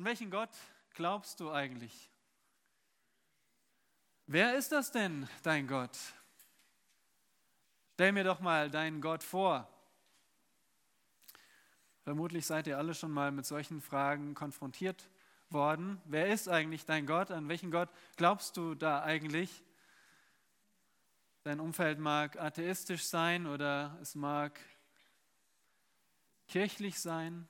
An 0.00 0.06
welchen 0.06 0.30
Gott 0.30 0.48
glaubst 0.94 1.40
du 1.40 1.52
eigentlich? 1.52 2.10
Wer 4.26 4.56
ist 4.56 4.72
das 4.72 4.90
denn, 4.90 5.28
dein 5.42 5.66
Gott? 5.66 5.94
Stell 7.92 8.12
mir 8.12 8.24
doch 8.24 8.40
mal 8.40 8.70
deinen 8.70 9.02
Gott 9.02 9.22
vor. 9.22 9.68
Vermutlich 12.02 12.46
seid 12.46 12.66
ihr 12.66 12.78
alle 12.78 12.94
schon 12.94 13.10
mal 13.10 13.30
mit 13.30 13.44
solchen 13.44 13.82
Fragen 13.82 14.32
konfrontiert 14.32 15.10
worden. 15.50 16.00
Wer 16.06 16.28
ist 16.28 16.48
eigentlich 16.48 16.86
dein 16.86 17.04
Gott? 17.04 17.30
An 17.30 17.50
welchen 17.50 17.70
Gott 17.70 17.90
glaubst 18.16 18.56
du 18.56 18.74
da 18.74 19.02
eigentlich? 19.02 19.62
Dein 21.42 21.60
Umfeld 21.60 21.98
mag 21.98 22.40
atheistisch 22.40 23.04
sein 23.04 23.46
oder 23.46 23.98
es 24.00 24.14
mag 24.14 24.58
kirchlich 26.48 26.98
sein. 26.98 27.46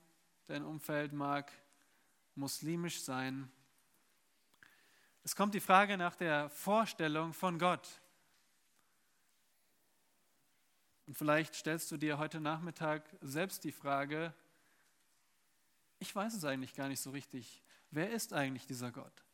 Dein 0.48 0.64
Umfeld 0.64 1.12
mag 1.12 1.52
muslimisch 2.40 3.02
sein. 3.02 3.52
Es 5.22 5.36
kommt 5.36 5.54
die 5.54 5.60
Frage 5.60 5.96
nach 5.96 6.16
der 6.16 6.48
Vorstellung 6.48 7.34
von 7.34 7.58
Gott. 7.58 7.86
Und 11.06 11.14
vielleicht 11.16 11.54
stellst 11.54 11.90
du 11.92 11.98
dir 11.98 12.18
heute 12.18 12.40
Nachmittag 12.40 13.04
selbst 13.20 13.62
die 13.64 13.72
Frage, 13.72 14.32
ich 15.98 16.14
weiß 16.16 16.34
es 16.34 16.44
eigentlich 16.44 16.74
gar 16.74 16.88
nicht 16.88 17.00
so 17.00 17.10
richtig. 17.10 17.62
Wer 17.90 18.10
ist 18.10 18.32
eigentlich 18.32 18.66
dieser 18.66 18.90
Gott, 18.90 19.24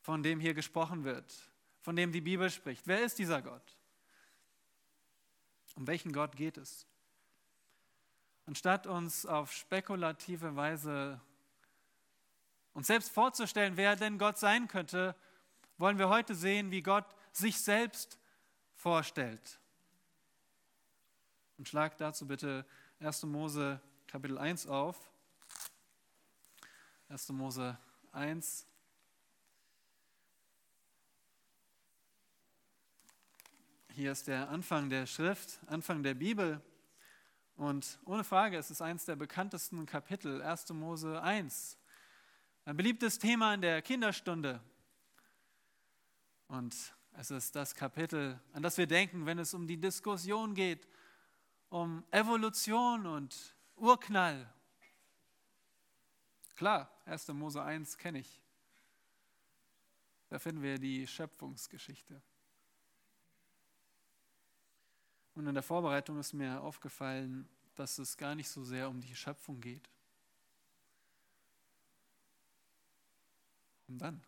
von 0.00 0.24
dem 0.24 0.40
hier 0.40 0.54
gesprochen 0.54 1.04
wird, 1.04 1.32
von 1.80 1.94
dem 1.94 2.10
die 2.10 2.20
Bibel 2.20 2.50
spricht? 2.50 2.88
Wer 2.88 3.04
ist 3.04 3.20
dieser 3.20 3.40
Gott? 3.40 3.76
Um 5.76 5.86
welchen 5.86 6.12
Gott 6.12 6.34
geht 6.34 6.58
es? 6.58 6.86
Anstatt 8.46 8.88
uns 8.88 9.26
auf 9.26 9.52
spekulative 9.52 10.56
Weise 10.56 11.20
uns 12.72 12.86
selbst 12.86 13.10
vorzustellen, 13.10 13.76
wer 13.76 13.96
denn 13.96 14.18
Gott 14.18 14.38
sein 14.38 14.68
könnte, 14.68 15.14
wollen 15.78 15.98
wir 15.98 16.08
heute 16.08 16.34
sehen, 16.34 16.70
wie 16.70 16.82
Gott 16.82 17.06
sich 17.32 17.60
selbst 17.60 18.18
vorstellt. 18.74 19.58
Und 21.58 21.68
schlag 21.68 21.96
dazu 21.98 22.26
bitte 22.26 22.64
1. 23.00 23.24
Mose 23.24 23.80
Kapitel 24.06 24.38
1 24.38 24.66
auf. 24.66 25.10
1. 27.08 27.28
Mose 27.30 27.78
1. 28.12 28.66
Hier 33.92 34.12
ist 34.12 34.28
der 34.28 34.48
Anfang 34.48 34.88
der 34.88 35.06
Schrift, 35.06 35.60
Anfang 35.66 36.02
der 36.02 36.14
Bibel. 36.14 36.62
Und 37.56 37.98
ohne 38.04 38.24
Frage, 38.24 38.56
es 38.56 38.70
ist 38.70 38.80
eines 38.80 39.04
der 39.04 39.16
bekanntesten 39.16 39.84
Kapitel, 39.86 40.40
1. 40.40 40.70
Mose 40.70 41.20
1. 41.20 41.79
Ein 42.70 42.76
beliebtes 42.76 43.18
Thema 43.18 43.52
in 43.54 43.62
der 43.62 43.82
Kinderstunde. 43.82 44.60
Und 46.46 46.72
es 47.14 47.32
ist 47.32 47.56
das 47.56 47.74
Kapitel, 47.74 48.38
an 48.52 48.62
das 48.62 48.78
wir 48.78 48.86
denken, 48.86 49.26
wenn 49.26 49.40
es 49.40 49.54
um 49.54 49.66
die 49.66 49.76
Diskussion 49.76 50.54
geht, 50.54 50.86
um 51.68 52.04
Evolution 52.12 53.06
und 53.06 53.56
Urknall 53.74 54.54
Klar, 56.54 56.88
1. 57.06 57.26
Mose 57.32 57.60
1 57.60 57.98
kenne 57.98 58.20
ich. 58.20 58.40
Da 60.28 60.38
finden 60.38 60.62
wir 60.62 60.78
die 60.78 61.08
Schöpfungsgeschichte. 61.08 62.22
Und 65.34 65.44
in 65.44 65.54
der 65.54 65.64
Vorbereitung 65.64 66.20
ist 66.20 66.34
mir 66.34 66.60
aufgefallen, 66.60 67.48
dass 67.74 67.98
es 67.98 68.16
gar 68.16 68.36
nicht 68.36 68.48
so 68.48 68.62
sehr 68.62 68.88
um 68.88 69.00
die 69.00 69.16
Schöpfung 69.16 69.60
geht. 69.60 69.90
Und 73.90 73.98
dann, 73.98 74.22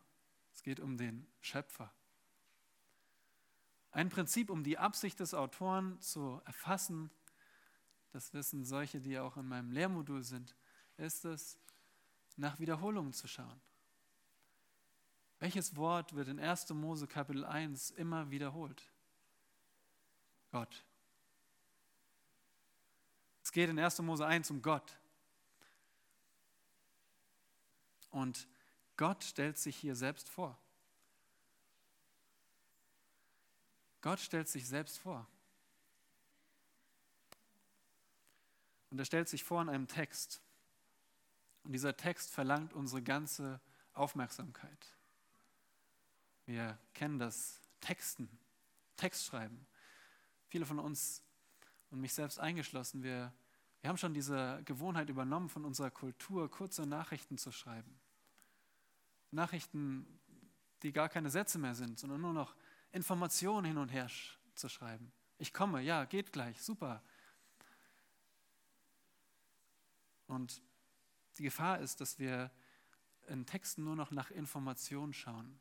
es 0.52 0.62
geht 0.62 0.80
um 0.80 0.96
den 0.98 1.26
Schöpfer. 1.40 1.92
Ein 3.92 4.08
Prinzip, 4.08 4.50
um 4.50 4.64
die 4.64 4.76
Absicht 4.76 5.20
des 5.20 5.34
Autoren 5.34 6.00
zu 6.00 6.42
erfassen, 6.44 7.10
das 8.10 8.34
wissen 8.34 8.64
solche, 8.64 9.00
die 9.00 9.18
auch 9.18 9.36
in 9.36 9.46
meinem 9.46 9.70
Lehrmodul 9.70 10.24
sind, 10.24 10.56
ist 10.96 11.24
es, 11.24 11.58
nach 12.36 12.58
Wiederholungen 12.58 13.12
zu 13.12 13.28
schauen. 13.28 13.60
Welches 15.38 15.76
Wort 15.76 16.14
wird 16.14 16.28
in 16.28 16.40
1. 16.40 16.70
Mose 16.70 17.06
Kapitel 17.06 17.44
1 17.44 17.90
immer 17.92 18.30
wiederholt? 18.30 18.90
Gott. 20.50 20.84
Es 23.42 23.52
geht 23.52 23.70
in 23.70 23.78
1. 23.78 24.00
Mose 24.00 24.26
1 24.26 24.50
um 24.50 24.60
Gott. 24.60 24.98
Und 28.10 28.48
Gott 28.96 29.24
stellt 29.24 29.58
sich 29.58 29.76
hier 29.76 29.94
selbst 29.94 30.28
vor. 30.28 30.58
Gott 34.00 34.20
stellt 34.20 34.48
sich 34.48 34.66
selbst 34.68 34.98
vor. 34.98 35.26
Und 38.90 38.98
er 38.98 39.04
stellt 39.04 39.28
sich 39.28 39.44
vor 39.44 39.62
in 39.62 39.68
einem 39.68 39.88
Text. 39.88 40.42
Und 41.62 41.72
dieser 41.72 41.96
Text 41.96 42.30
verlangt 42.30 42.74
unsere 42.74 43.02
ganze 43.02 43.60
Aufmerksamkeit. 43.94 44.92
Wir 46.46 46.78
kennen 46.92 47.18
das 47.18 47.60
Texten, 47.80 48.28
Textschreiben. 48.96 49.66
Viele 50.48 50.66
von 50.66 50.78
uns 50.78 51.22
und 51.90 52.00
mich 52.00 52.12
selbst 52.14 52.40
eingeschlossen, 52.40 53.02
wir, 53.02 53.32
wir 53.80 53.88
haben 53.88 53.98
schon 53.98 54.14
diese 54.14 54.62
Gewohnheit 54.64 55.08
übernommen 55.10 55.48
von 55.48 55.64
unserer 55.64 55.90
Kultur, 55.90 56.50
kurze 56.50 56.86
Nachrichten 56.86 57.38
zu 57.38 57.52
schreiben. 57.52 58.01
Nachrichten, 59.32 60.06
die 60.82 60.92
gar 60.92 61.08
keine 61.08 61.30
Sätze 61.30 61.58
mehr 61.58 61.74
sind, 61.74 61.98
sondern 61.98 62.20
nur 62.20 62.32
noch 62.32 62.54
Informationen 62.92 63.64
hin 63.64 63.78
und 63.78 63.88
her 63.88 64.08
zu 64.54 64.68
schreiben. 64.68 65.12
Ich 65.38 65.52
komme, 65.52 65.80
ja, 65.82 66.04
geht 66.04 66.32
gleich, 66.32 66.60
super. 66.62 67.02
Und 70.26 70.62
die 71.38 71.42
Gefahr 71.42 71.80
ist, 71.80 72.00
dass 72.00 72.18
wir 72.18 72.50
in 73.28 73.46
Texten 73.46 73.84
nur 73.84 73.96
noch 73.96 74.10
nach 74.10 74.30
Informationen 74.30 75.12
schauen. 75.12 75.58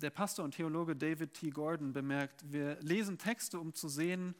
Der 0.00 0.10
Pastor 0.10 0.44
und 0.44 0.54
Theologe 0.54 0.94
David 0.94 1.32
T. 1.32 1.48
Gordon 1.50 1.92
bemerkt, 1.92 2.52
wir 2.52 2.78
lesen 2.82 3.16
Texte, 3.16 3.58
um 3.58 3.72
zu 3.72 3.88
sehen, 3.88 4.34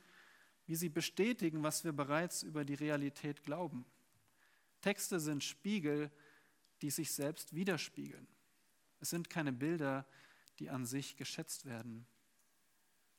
wie 0.67 0.77
sie 0.77 0.91
bestätigen, 0.91 1.63
was 1.63 1.85
wir 1.85 1.93
bereits 1.93 2.43
über 2.43 2.65
die 2.65 2.75
Realität 2.75 3.43
glauben. 3.43 3.87
Texte 4.83 5.19
sind 5.19 5.43
Spiegel, 5.43 6.11
die 6.83 6.91
sich 6.91 7.13
selbst 7.13 7.55
widerspiegeln. 7.55 8.27
Es 9.01 9.11
sind 9.11 9.31
keine 9.31 9.53
Bilder, 9.53 10.07
die 10.59 10.71
an 10.71 10.87
sich 10.87 11.17
geschätzt 11.17 11.67
werden. 11.67 12.07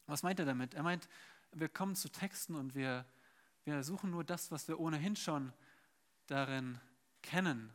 Was 0.06 0.24
meint 0.24 0.40
er 0.40 0.46
damit? 0.46 0.74
Er 0.74 0.84
meint, 0.84 1.08
wir 1.54 1.70
kommen 1.70 1.96
zu 1.96 2.10
Texten 2.10 2.56
und 2.56 2.76
wir 2.76 3.06
wir 3.68 3.84
suchen 3.84 4.12
nur 4.12 4.24
das, 4.24 4.50
was 4.50 4.70
wir 4.70 4.80
ohnehin 4.80 5.18
schon 5.18 5.52
darin 6.28 6.80
kennen. 7.22 7.70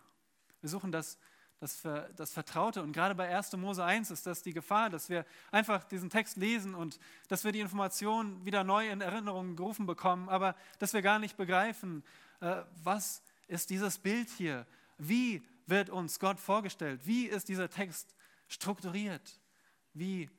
Wir 0.62 0.70
suchen 0.70 0.90
das, 0.90 1.18
das, 1.60 1.82
das 2.16 2.32
Vertraute. 2.32 2.82
Und 2.82 2.92
gerade 2.92 3.14
bei 3.14 3.28
1. 3.28 3.52
Mose 3.58 3.84
1 3.84 4.10
ist 4.10 4.26
das 4.26 4.42
die 4.42 4.54
Gefahr, 4.54 4.88
dass 4.88 5.10
wir 5.10 5.26
einfach 5.50 5.84
diesen 5.84 6.08
Text 6.08 6.38
lesen 6.38 6.74
und 6.74 6.98
dass 7.28 7.44
wir 7.44 7.52
die 7.52 7.60
Informationen 7.60 8.42
wieder 8.46 8.64
neu 8.64 8.88
in 8.88 9.02
Erinnerung 9.02 9.54
gerufen 9.54 9.84
bekommen, 9.84 10.30
aber 10.30 10.56
dass 10.78 10.94
wir 10.94 11.02
gar 11.02 11.18
nicht 11.18 11.36
begreifen, 11.36 12.02
äh, 12.40 12.62
was 12.82 13.22
ist 13.46 13.68
dieses 13.68 13.98
Bild 13.98 14.30
hier? 14.30 14.66
Wie 14.96 15.46
wird 15.66 15.90
uns 15.90 16.18
Gott 16.18 16.40
vorgestellt? 16.40 17.06
Wie 17.06 17.26
ist 17.26 17.48
dieser 17.48 17.68
Text 17.68 18.14
strukturiert? 18.48 19.40
Wie 19.94 20.30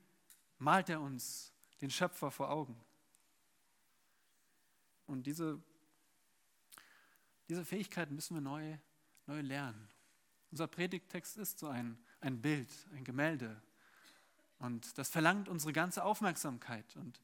malt 0.58 0.90
er 0.90 1.02
uns 1.02 1.54
den 1.82 1.90
Schöpfer 1.90 2.32
vor 2.32 2.50
Augen? 2.50 2.80
Und 5.06 5.28
diese, 5.28 5.62
diese 7.50 7.66
Fähigkeit 7.66 8.12
müssen 8.12 8.36
wir 8.36 8.42
neu, 8.42 8.78
neu 9.28 9.42
lernen. 9.42 9.90
Unser 10.52 10.68
Predigttext 10.68 11.38
ist 11.38 11.60
so 11.60 11.68
ein, 11.68 11.98
ein 12.22 12.42
Bild, 12.42 12.70
ein 12.94 13.04
Gemälde. 13.04 13.62
Und 14.60 14.98
das 14.98 15.10
verlangt 15.10 15.50
unsere 15.50 15.74
ganze 15.74 16.04
Aufmerksamkeit. 16.04 16.96
Und 16.96 17.20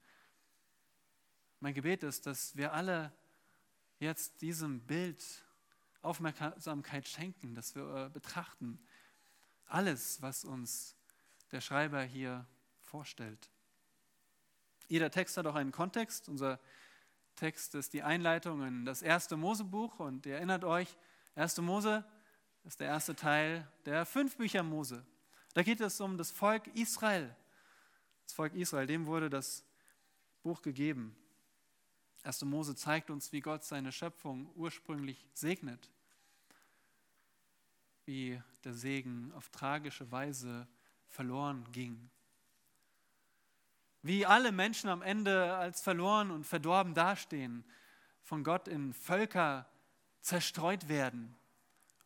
mein 1.59 1.73
Gebet 1.73 2.03
ist, 2.03 2.25
dass 2.25 2.55
wir 2.55 2.73
alle 2.73 3.13
jetzt 3.99 4.41
diesem 4.41 4.81
Bild 4.81 5.23
Aufmerksamkeit 6.01 7.07
schenken, 7.07 7.55
dass 7.55 7.75
wir 7.75 8.05
äh, 8.05 8.09
betrachten 8.09 8.79
alles, 9.65 10.21
was 10.21 10.45
uns 10.45 10.95
der 11.51 11.61
Schreiber 11.61 12.01
hier 12.01 12.45
vorstellt. 12.81 13.49
Jeder 14.87 15.11
Text 15.11 15.37
hat 15.37 15.45
auch 15.45 15.55
einen 15.55 15.71
Kontext. 15.71 16.29
Unser 16.29 16.59
Text 17.35 17.75
ist 17.75 17.93
die 17.93 18.03
Einleitung 18.03 18.65
in 18.65 18.85
das 18.85 19.01
erste 19.01 19.37
Mosebuch 19.37 19.99
und 19.99 20.25
ihr 20.25 20.35
erinnert 20.35 20.63
euch, 20.63 20.97
erste 21.35 21.61
Mose 21.61 22.03
ist 22.63 22.79
der 22.79 22.87
erste 22.87 23.15
Teil 23.15 23.67
der 23.85 24.05
fünf 24.05 24.37
Bücher 24.37 24.63
Mose. 24.63 25.05
Da 25.53 25.63
geht 25.63 25.81
es 25.81 26.01
um 26.01 26.17
das 26.17 26.31
Volk 26.31 26.67
Israel. 26.75 27.35
Das 28.23 28.33
Volk 28.33 28.53
Israel, 28.53 28.87
dem 28.87 29.05
wurde 29.05 29.29
das 29.29 29.63
Buch 30.43 30.61
gegeben. 30.61 31.15
Erste 32.23 32.45
Mose 32.45 32.75
zeigt 32.75 33.09
uns, 33.09 33.31
wie 33.31 33.41
Gott 33.41 33.63
seine 33.63 33.91
Schöpfung 33.91 34.51
ursprünglich 34.55 35.25
segnet. 35.33 35.89
wie 38.09 38.41
der 38.63 38.73
Segen 38.73 39.31
auf 39.35 39.49
tragische 39.49 40.11
Weise 40.11 40.67
verloren 41.05 41.63
ging. 41.71 42.09
Wie 44.01 44.25
alle 44.25 44.51
Menschen 44.51 44.89
am 44.89 45.03
Ende 45.03 45.55
als 45.55 45.81
verloren 45.81 46.31
und 46.31 46.43
verdorben 46.43 46.95
dastehen, 46.95 47.63
von 48.23 48.43
Gott 48.43 48.67
in 48.67 48.95
Völker 48.95 49.69
zerstreut 50.21 50.89
werden 50.89 51.37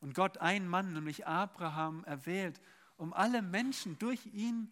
und 0.01 0.13
Gott 0.13 0.39
einen 0.39 0.67
Mann, 0.67 0.91
nämlich 0.91 1.25
Abraham, 1.25 2.03
erwählt, 2.03 2.59
um 2.97 3.13
alle 3.13 3.41
Menschen 3.41 3.97
durch 3.97 4.25
ihn 4.25 4.69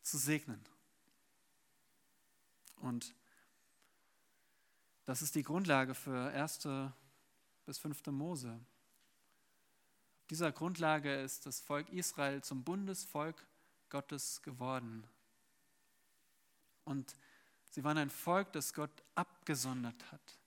zu 0.00 0.16
segnen. 0.16 0.64
Und 2.76 3.14
das 5.06 5.22
ist 5.22 5.36
die 5.36 5.44
Grundlage 5.44 5.94
für 5.94 6.30
1. 6.32 6.68
bis 7.64 7.78
5. 7.78 8.06
Mose. 8.06 8.52
Auf 10.20 10.26
dieser 10.28 10.50
Grundlage 10.50 11.14
ist 11.22 11.46
das 11.46 11.60
Volk 11.60 11.88
Israel 11.90 12.42
zum 12.42 12.64
Bundesvolk 12.64 13.46
Gottes 13.88 14.42
geworden. 14.42 15.06
Und 16.84 17.14
sie 17.70 17.84
waren 17.84 17.98
ein 17.98 18.10
Volk, 18.10 18.52
das 18.52 18.74
Gott 18.74 18.90
abgesondert 19.14 20.10
hat. 20.10 20.38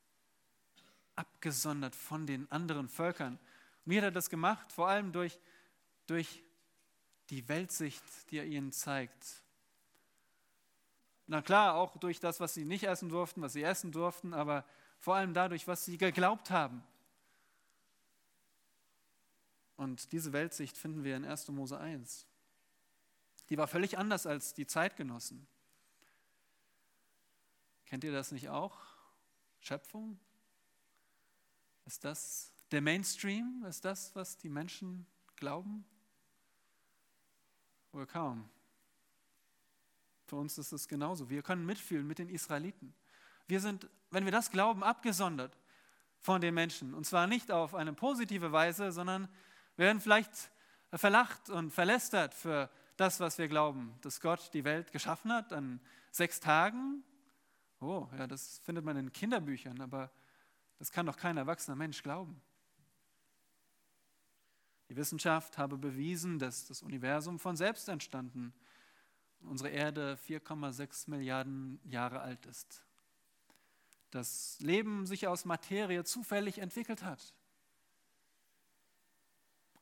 Abgesondert 1.16 1.96
von 1.96 2.28
den 2.28 2.52
anderen 2.52 2.90
Völkern. 2.90 3.40
Und 3.86 3.92
wie 3.92 3.98
hat 3.98 4.04
er 4.04 4.12
das 4.12 4.30
gemacht? 4.30 4.74
Vor 4.74 4.90
allem 4.90 5.14
durch, 5.14 5.40
durch 6.06 6.44
die 7.30 7.48
Weltsicht, 7.48 8.04
die 8.30 8.40
er 8.40 8.46
ihnen 8.46 8.74
zeigt. 8.74 9.39
Na 11.30 11.44
klar, 11.44 11.76
auch 11.76 11.96
durch 11.98 12.20
das, 12.20 12.40
was 12.40 12.56
sie 12.56 12.66
nicht 12.66 12.86
essen 12.86 13.08
durften, 13.08 13.44
was 13.44 13.54
sie 13.54 13.62
essen 13.62 13.92
durften, 13.92 14.34
aber 14.34 14.66
vor 14.98 15.16
allem 15.16 15.36
dadurch, 15.36 15.68
was 15.68 15.86
sie 15.86 16.00
geglaubt 16.00 16.50
haben. 16.50 16.84
Und 19.78 20.12
diese 20.12 20.34
Weltsicht 20.34 20.76
finden 20.76 21.04
wir 21.04 21.16
in 21.16 21.24
1. 21.24 21.50
Mose 21.50 21.80
1. 21.80 22.26
Die 23.50 23.60
war 23.60 23.68
völlig 23.68 24.00
anders 24.00 24.26
als 24.26 24.56
die 24.56 24.66
Zeitgenossen. 24.66 25.48
Kennt 27.86 28.04
ihr 28.04 28.12
das 28.12 28.32
nicht 28.32 28.50
auch? 28.50 28.76
Schöpfung? 29.60 30.20
Ist 31.86 32.06
das 32.06 32.52
der 32.72 32.82
Mainstream? 32.82 33.64
Ist 33.70 33.86
das, 33.86 34.16
was 34.16 34.36
die 34.40 34.50
Menschen 34.50 35.06
glauben? 35.36 35.86
Wohl 37.92 38.08
kaum. 38.08 38.50
Für 40.30 40.38
uns 40.38 40.58
ist 40.58 40.72
es 40.72 40.88
genauso. 40.88 41.30
Wir 41.30 41.42
können 41.42 41.66
mitfühlen 41.66 42.08
mit 42.08 42.20
den 42.20 42.30
Israeliten. 42.30 42.94
Wir 43.48 43.60
sind, 43.60 43.90
wenn 44.12 44.26
wir 44.26 44.32
das 44.32 44.52
glauben, 44.52 44.84
abgesondert 44.84 45.58
von 46.20 46.40
den 46.40 46.54
Menschen. 46.54 46.94
Und 46.94 47.06
zwar 47.06 47.28
nicht 47.28 47.52
auf 47.52 47.76
eine 47.76 47.94
positive 47.94 48.52
Weise, 48.52 48.92
sondern 48.92 49.28
wir 49.76 49.88
werden 49.88 50.02
vielleicht 50.02 50.32
verlacht 50.94 51.50
und 51.50 51.72
verlästert 51.72 52.34
für 52.34 52.70
das, 52.96 53.20
was 53.20 53.38
wir 53.38 53.48
glauben, 53.48 53.94
dass 54.02 54.22
Gott 54.22 54.54
die 54.54 54.64
Welt 54.64 54.92
geschaffen 54.92 55.34
hat 55.34 55.52
an 55.54 55.80
sechs 56.12 56.40
Tagen 56.40 57.04
Oh, 57.82 58.08
ja, 58.18 58.28
das 58.28 58.60
findet 58.60 58.84
man 58.84 58.98
in 58.98 59.12
Kinderbüchern, 59.12 59.80
aber 59.80 60.12
das 60.78 60.92
kann 60.92 61.06
doch 61.06 61.16
kein 61.16 61.38
erwachsener 61.38 61.76
Mensch 61.76 62.04
glauben. 62.04 62.42
Die 64.90 64.96
Wissenschaft 64.96 65.58
habe 65.58 65.78
bewiesen, 65.78 66.40
dass 66.40 66.66
das 66.66 66.82
Universum 66.82 67.40
von 67.40 67.56
selbst 67.56 67.88
entstanden, 67.88 68.54
unsere 69.42 69.70
Erde 69.70 70.18
4,6 70.28 71.10
Milliarden 71.10 71.80
Jahre 71.86 72.22
alt 72.22 72.46
ist. 72.46 72.84
Das 74.12 74.60
Leben 74.60 75.06
sich 75.06 75.28
aus 75.28 75.46
Materie 75.46 76.04
zufällig 76.04 76.58
entwickelt 76.60 77.04
hat. 77.04 77.34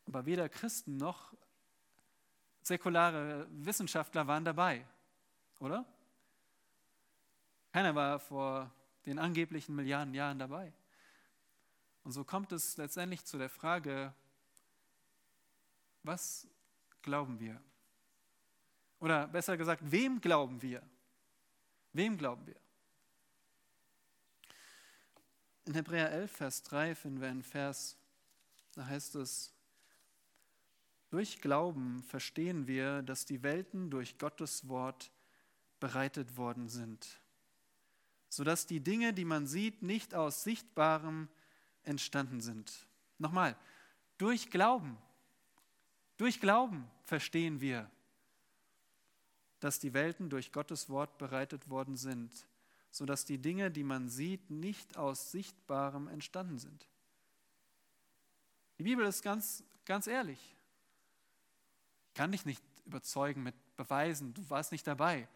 Aber 0.05 0.25
weder 0.25 0.49
Christen 0.49 0.97
noch 0.97 1.33
säkulare 2.61 3.47
Wissenschaftler 3.49 4.27
waren 4.27 4.45
dabei, 4.45 4.85
oder? 5.59 5.85
Keiner 7.71 7.95
war 7.95 8.19
vor 8.19 8.71
den 9.05 9.19
angeblichen 9.19 9.75
Milliarden 9.75 10.13
Jahren 10.13 10.39
dabei. 10.39 10.73
Und 12.03 12.11
so 12.11 12.23
kommt 12.23 12.51
es 12.51 12.77
letztendlich 12.77 13.25
zu 13.25 13.37
der 13.37 13.49
Frage, 13.49 14.13
was 16.03 16.47
glauben 17.01 17.39
wir? 17.39 17.61
Oder 18.99 19.27
besser 19.27 19.57
gesagt, 19.57 19.81
wem 19.85 20.21
glauben 20.21 20.61
wir? 20.61 20.81
Wem 21.93 22.17
glauben 22.17 22.45
wir? 22.45 22.59
In 25.65 25.73
Hebräer 25.73 26.11
11, 26.11 26.31
Vers 26.31 26.63
3 26.63 26.95
finden 26.95 27.21
wir 27.21 27.27
einen 27.27 27.43
Vers, 27.43 27.97
da 28.73 28.85
heißt 28.85 29.15
es, 29.15 29.53
durch 31.09 31.41
Glauben 31.41 32.03
verstehen 32.03 32.67
wir, 32.67 33.01
dass 33.01 33.25
die 33.25 33.43
Welten 33.43 33.89
durch 33.89 34.17
Gottes 34.17 34.67
Wort 34.67 35.11
bereitet 35.79 36.37
worden 36.37 36.67
sind 36.69 37.21
sodass 38.29 38.65
die 38.65 38.81
Dinge, 38.81 39.13
die 39.13 39.25
man 39.25 39.47
sieht, 39.47 39.81
nicht 39.81 40.13
aus 40.13 40.43
Sichtbarem 40.43 41.29
entstanden 41.83 42.41
sind. 42.41 42.87
Nochmal, 43.17 43.55
durch 44.17 44.49
Glauben, 44.49 44.97
durch 46.17 46.39
Glauben 46.39 46.89
verstehen 47.03 47.61
wir, 47.61 47.89
dass 49.59 49.79
die 49.79 49.93
Welten 49.93 50.29
durch 50.29 50.51
Gottes 50.51 50.89
Wort 50.89 51.17
bereitet 51.17 51.69
worden 51.69 51.95
sind, 51.95 52.31
sodass 52.91 53.25
die 53.25 53.37
Dinge, 53.37 53.71
die 53.71 53.83
man 53.83 54.09
sieht, 54.09 54.49
nicht 54.49 54.97
aus 54.97 55.31
Sichtbarem 55.31 56.07
entstanden 56.07 56.59
sind. 56.59 56.87
Die 58.77 58.83
Bibel 58.83 59.05
ist 59.05 59.23
ganz, 59.23 59.63
ganz 59.85 60.07
ehrlich. 60.07 60.55
Ich 62.07 62.13
kann 62.13 62.31
dich 62.31 62.45
nicht 62.45 62.63
überzeugen 62.85 63.43
mit 63.43 63.55
Beweisen, 63.75 64.33
du 64.33 64.47
warst 64.49 64.71
nicht 64.71 64.87
dabei. 64.87 65.27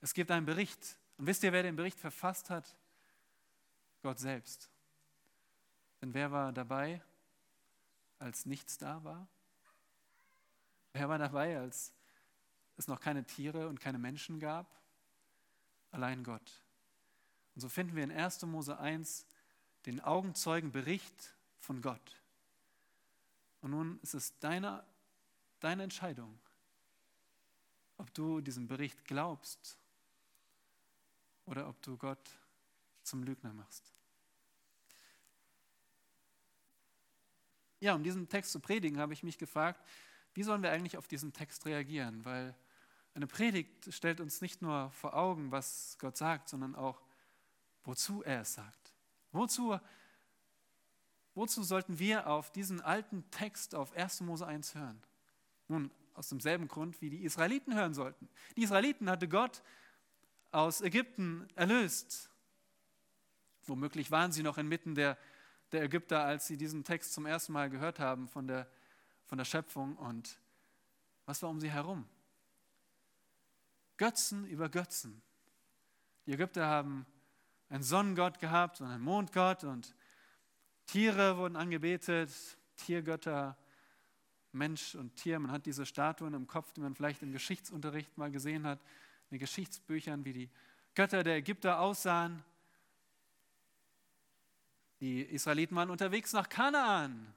Es 0.00 0.14
gibt 0.14 0.30
einen 0.30 0.46
Bericht, 0.46 0.98
und 1.18 1.26
wisst 1.26 1.42
ihr, 1.42 1.52
wer 1.52 1.62
den 1.62 1.76
Bericht 1.76 1.98
verfasst 1.98 2.50
hat? 2.50 2.76
Gott 4.02 4.18
selbst. 4.18 4.70
Denn 6.00 6.12
wer 6.14 6.30
war 6.30 6.52
dabei, 6.52 7.02
als 8.18 8.46
nichts 8.46 8.78
da 8.78 9.02
war? 9.02 9.26
Wer 10.92 11.08
war 11.08 11.18
dabei, 11.18 11.58
als 11.58 11.92
es 12.76 12.88
noch 12.88 13.00
keine 13.00 13.24
Tiere 13.24 13.68
und 13.68 13.80
keine 13.80 13.98
Menschen 13.98 14.38
gab? 14.38 14.66
Allein 15.90 16.24
Gott. 16.24 16.62
Und 17.54 17.60
so 17.60 17.68
finden 17.68 17.96
wir 17.96 18.04
in 18.04 18.12
1. 18.12 18.42
Mose 18.42 18.78
1 18.78 19.26
den 19.86 20.00
Augenzeugenbericht 20.00 21.34
von 21.60 21.80
Gott. 21.80 22.22
Und 23.62 23.70
nun 23.70 23.98
ist 24.02 24.14
es 24.14 24.38
deine, 24.38 24.84
deine 25.60 25.84
Entscheidung, 25.84 26.38
ob 27.96 28.12
du 28.12 28.40
diesem 28.40 28.66
Bericht 28.66 29.04
glaubst 29.04 29.78
oder 31.46 31.68
ob 31.68 31.80
du 31.82 31.96
Gott 31.96 32.30
zum 33.02 33.22
Lügner 33.22 33.52
machst. 33.52 33.92
Ja, 37.80 37.94
um 37.94 38.02
diesen 38.02 38.28
Text 38.28 38.52
zu 38.52 38.60
predigen, 38.60 38.98
habe 38.98 39.12
ich 39.12 39.22
mich 39.22 39.38
gefragt, 39.38 39.86
wie 40.34 40.42
sollen 40.42 40.62
wir 40.62 40.70
eigentlich 40.70 40.96
auf 40.96 41.08
diesen 41.08 41.32
Text 41.32 41.64
reagieren? 41.66 42.24
Weil 42.24 42.54
eine 43.16 43.26
Predigt 43.26 43.92
stellt 43.94 44.20
uns 44.20 44.42
nicht 44.42 44.60
nur 44.60 44.90
vor 44.90 45.14
Augen, 45.14 45.50
was 45.50 45.96
Gott 45.98 46.18
sagt, 46.18 46.50
sondern 46.50 46.74
auch, 46.74 47.00
wozu 47.82 48.22
er 48.22 48.42
es 48.42 48.52
sagt. 48.52 48.94
Wozu, 49.32 49.78
wozu 51.34 51.62
sollten 51.62 51.98
wir 51.98 52.26
auf 52.26 52.52
diesen 52.52 52.82
alten 52.82 53.28
Text 53.30 53.74
auf 53.74 53.94
1. 53.94 54.20
Mose 54.20 54.46
1 54.46 54.74
hören? 54.74 55.02
Nun, 55.66 55.90
aus 56.12 56.28
demselben 56.28 56.68
Grund, 56.68 57.00
wie 57.00 57.08
die 57.08 57.24
Israeliten 57.24 57.74
hören 57.74 57.94
sollten. 57.94 58.28
Die 58.54 58.62
Israeliten 58.62 59.08
hatte 59.08 59.28
Gott 59.28 59.62
aus 60.50 60.82
Ägypten 60.82 61.48
erlöst. 61.54 62.28
Womöglich 63.64 64.10
waren 64.10 64.30
sie 64.30 64.42
noch 64.42 64.58
inmitten 64.58 64.94
der, 64.94 65.16
der 65.72 65.84
Ägypter, 65.84 66.22
als 66.22 66.46
sie 66.48 66.58
diesen 66.58 66.84
Text 66.84 67.14
zum 67.14 67.24
ersten 67.24 67.54
Mal 67.54 67.70
gehört 67.70 67.98
haben 67.98 68.28
von 68.28 68.46
der, 68.46 68.70
von 69.24 69.38
der 69.38 69.46
Schöpfung. 69.46 69.96
Und 69.96 70.38
was 71.24 71.42
war 71.42 71.48
um 71.48 71.60
sie 71.60 71.70
herum? 71.70 72.06
Götzen 73.96 74.46
über 74.46 74.68
Götzen. 74.68 75.22
Die 76.26 76.32
Ägypter 76.32 76.66
haben 76.66 77.06
einen 77.68 77.82
Sonnengott 77.82 78.38
gehabt 78.38 78.80
und 78.80 78.88
einen 78.88 79.02
Mondgott 79.02 79.64
und 79.64 79.94
Tiere 80.86 81.36
wurden 81.36 81.56
angebetet, 81.56 82.30
Tiergötter, 82.76 83.56
Mensch 84.52 84.94
und 84.94 85.16
Tier. 85.16 85.38
Man 85.38 85.50
hat 85.50 85.66
diese 85.66 85.84
Statuen 85.84 86.34
im 86.34 86.46
Kopf, 86.46 86.72
die 86.72 86.80
man 86.80 86.94
vielleicht 86.94 87.22
im 87.22 87.32
Geschichtsunterricht 87.32 88.16
mal 88.16 88.30
gesehen 88.30 88.64
hat 88.64 88.80
in 89.30 89.36
den 89.36 89.40
Geschichtsbüchern, 89.40 90.24
wie 90.24 90.32
die 90.32 90.50
Götter 90.94 91.22
der 91.22 91.36
Ägypter 91.36 91.80
aussahen. 91.80 92.42
Die 95.00 95.22
Israeliten 95.22 95.76
waren 95.76 95.90
unterwegs 95.90 96.32
nach 96.32 96.48
Kanaan, 96.48 97.34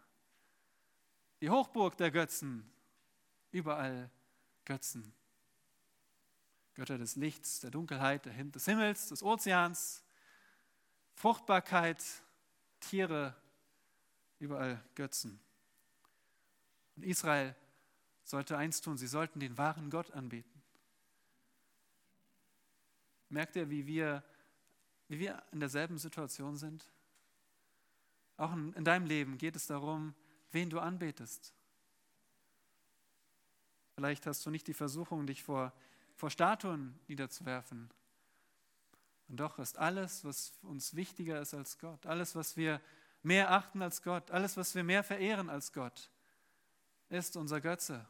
die 1.42 1.50
Hochburg 1.50 1.98
der 1.98 2.12
Götzen. 2.12 2.70
Überall 3.52 4.10
Götzen. 4.64 5.12
Götter 6.80 6.98
des 6.98 7.18
Lichts, 7.18 7.60
der 7.60 7.72
Dunkelheit, 7.72 8.26
des 8.26 8.66
Himmels, 8.66 9.10
des 9.10 9.22
Ozeans, 9.22 10.02
Fruchtbarkeit, 11.14 12.02
Tiere, 12.80 13.36
überall 14.40 14.82
Götzen. 14.96 15.42
Und 16.96 17.04
Israel 17.04 17.54
sollte 18.24 18.58
eins 18.58 18.80
tun, 18.80 18.98
sie 18.98 19.08
sollten 19.08 19.42
den 19.42 19.58
wahren 19.58 19.90
Gott 19.90 20.12
anbeten. 20.12 20.64
Merkt 23.28 23.58
ihr, 23.58 23.70
wie 23.70 23.86
wir, 23.86 24.24
wie 25.10 25.20
wir 25.20 25.44
in 25.52 25.60
derselben 25.60 25.98
Situation 25.98 26.56
sind? 26.56 26.86
Auch 28.38 28.54
in, 28.54 28.72
in 28.74 28.86
deinem 28.86 29.06
Leben 29.06 29.38
geht 29.38 29.58
es 29.58 29.68
darum, 29.68 30.16
wen 30.52 30.70
du 30.70 30.80
anbetest. 30.80 31.54
Vielleicht 33.96 34.26
hast 34.26 34.46
du 34.46 34.50
nicht 34.50 34.66
die 34.68 34.74
Versuchung, 34.74 35.28
dich 35.28 35.44
vor, 35.44 35.74
vor 36.20 36.30
Statuen 36.30 37.00
niederzuwerfen. 37.08 37.90
Und 39.30 39.38
doch 39.40 39.58
ist 39.58 39.78
alles, 39.78 40.26
was 40.26 40.52
uns 40.64 40.94
wichtiger 40.94 41.40
ist 41.40 41.54
als 41.54 41.80
Gott, 41.80 42.06
alles, 42.06 42.36
was 42.36 42.58
wir 42.58 42.82
mehr 43.24 43.52
achten 43.52 43.82
als 43.82 44.02
Gott, 44.02 44.30
alles, 44.30 44.58
was 44.58 44.76
wir 44.76 44.84
mehr 44.84 45.02
verehren 45.04 45.50
als 45.50 45.72
Gott, 45.72 46.12
ist 47.08 47.38
unser 47.38 47.62
Götze. 47.62 48.06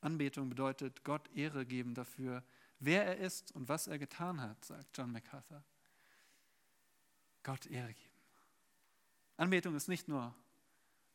Anbetung 0.00 0.48
bedeutet 0.48 1.04
Gott 1.04 1.28
Ehre 1.34 1.66
geben 1.66 1.94
dafür, 1.94 2.42
wer 2.78 3.04
er 3.04 3.18
ist 3.18 3.52
und 3.52 3.68
was 3.68 3.88
er 3.88 3.98
getan 3.98 4.40
hat, 4.40 4.64
sagt 4.64 4.96
John 4.96 5.12
MacArthur. 5.12 5.62
Gott 7.42 7.66
Ehre 7.66 7.92
geben. 7.92 8.14
Anbetung 9.36 9.74
ist 9.76 9.88
nicht 9.88 10.08
nur 10.08 10.34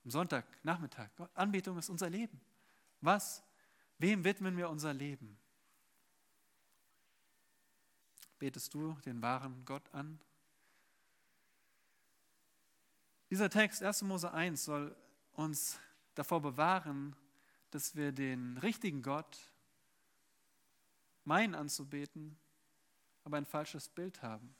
am 0.09 0.11
Sonntag, 0.11 0.45
Nachmittag. 0.63 1.11
Anbetung 1.35 1.77
ist 1.77 1.87
unser 1.87 2.09
Leben. 2.09 2.41
Was? 2.99 3.43
Wem 3.99 4.23
widmen 4.23 4.57
wir 4.57 4.67
unser 4.67 4.91
Leben? 4.91 5.37
Betest 8.39 8.73
du 8.73 8.93
den 9.05 9.21
wahren 9.21 9.63
Gott 9.65 9.87
an? 9.93 10.19
Dieser 13.29 13.51
Text, 13.51 13.83
1. 13.83 14.01
Mose 14.01 14.33
1, 14.33 14.65
soll 14.65 14.95
uns 15.33 15.79
davor 16.15 16.41
bewahren, 16.41 17.15
dass 17.69 17.95
wir 17.95 18.11
den 18.11 18.57
richtigen 18.57 19.03
Gott 19.03 19.37
meinen 21.23 21.53
anzubeten, 21.53 22.35
aber 23.23 23.37
ein 23.37 23.45
falsches 23.45 23.87
Bild 23.89 24.23
haben. 24.23 24.55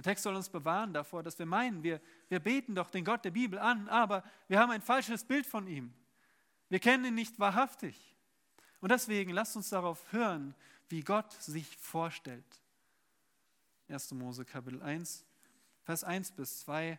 Der 0.00 0.12
Text 0.12 0.24
soll 0.24 0.34
uns 0.34 0.48
bewahren 0.48 0.94
davor, 0.94 1.22
dass 1.22 1.38
wir 1.38 1.44
meinen, 1.44 1.82
wir, 1.82 2.00
wir 2.30 2.40
beten 2.40 2.74
doch 2.74 2.88
den 2.88 3.04
Gott 3.04 3.22
der 3.22 3.32
Bibel 3.32 3.58
an, 3.58 3.86
aber 3.90 4.24
wir 4.48 4.58
haben 4.58 4.70
ein 4.70 4.80
falsches 4.80 5.24
Bild 5.24 5.44
von 5.44 5.66
ihm. 5.66 5.92
Wir 6.70 6.78
kennen 6.78 7.04
ihn 7.04 7.14
nicht 7.14 7.38
wahrhaftig. 7.38 8.16
Und 8.80 8.90
deswegen 8.90 9.30
lasst 9.30 9.56
uns 9.56 9.68
darauf 9.68 10.10
hören, 10.10 10.54
wie 10.88 11.02
Gott 11.02 11.30
sich 11.34 11.76
vorstellt. 11.76 12.62
1. 13.88 14.12
Mose 14.12 14.46
Kapitel 14.46 14.80
1, 14.80 15.22
Vers 15.82 16.02
1 16.02 16.32
bis 16.32 16.60
2, 16.60 16.98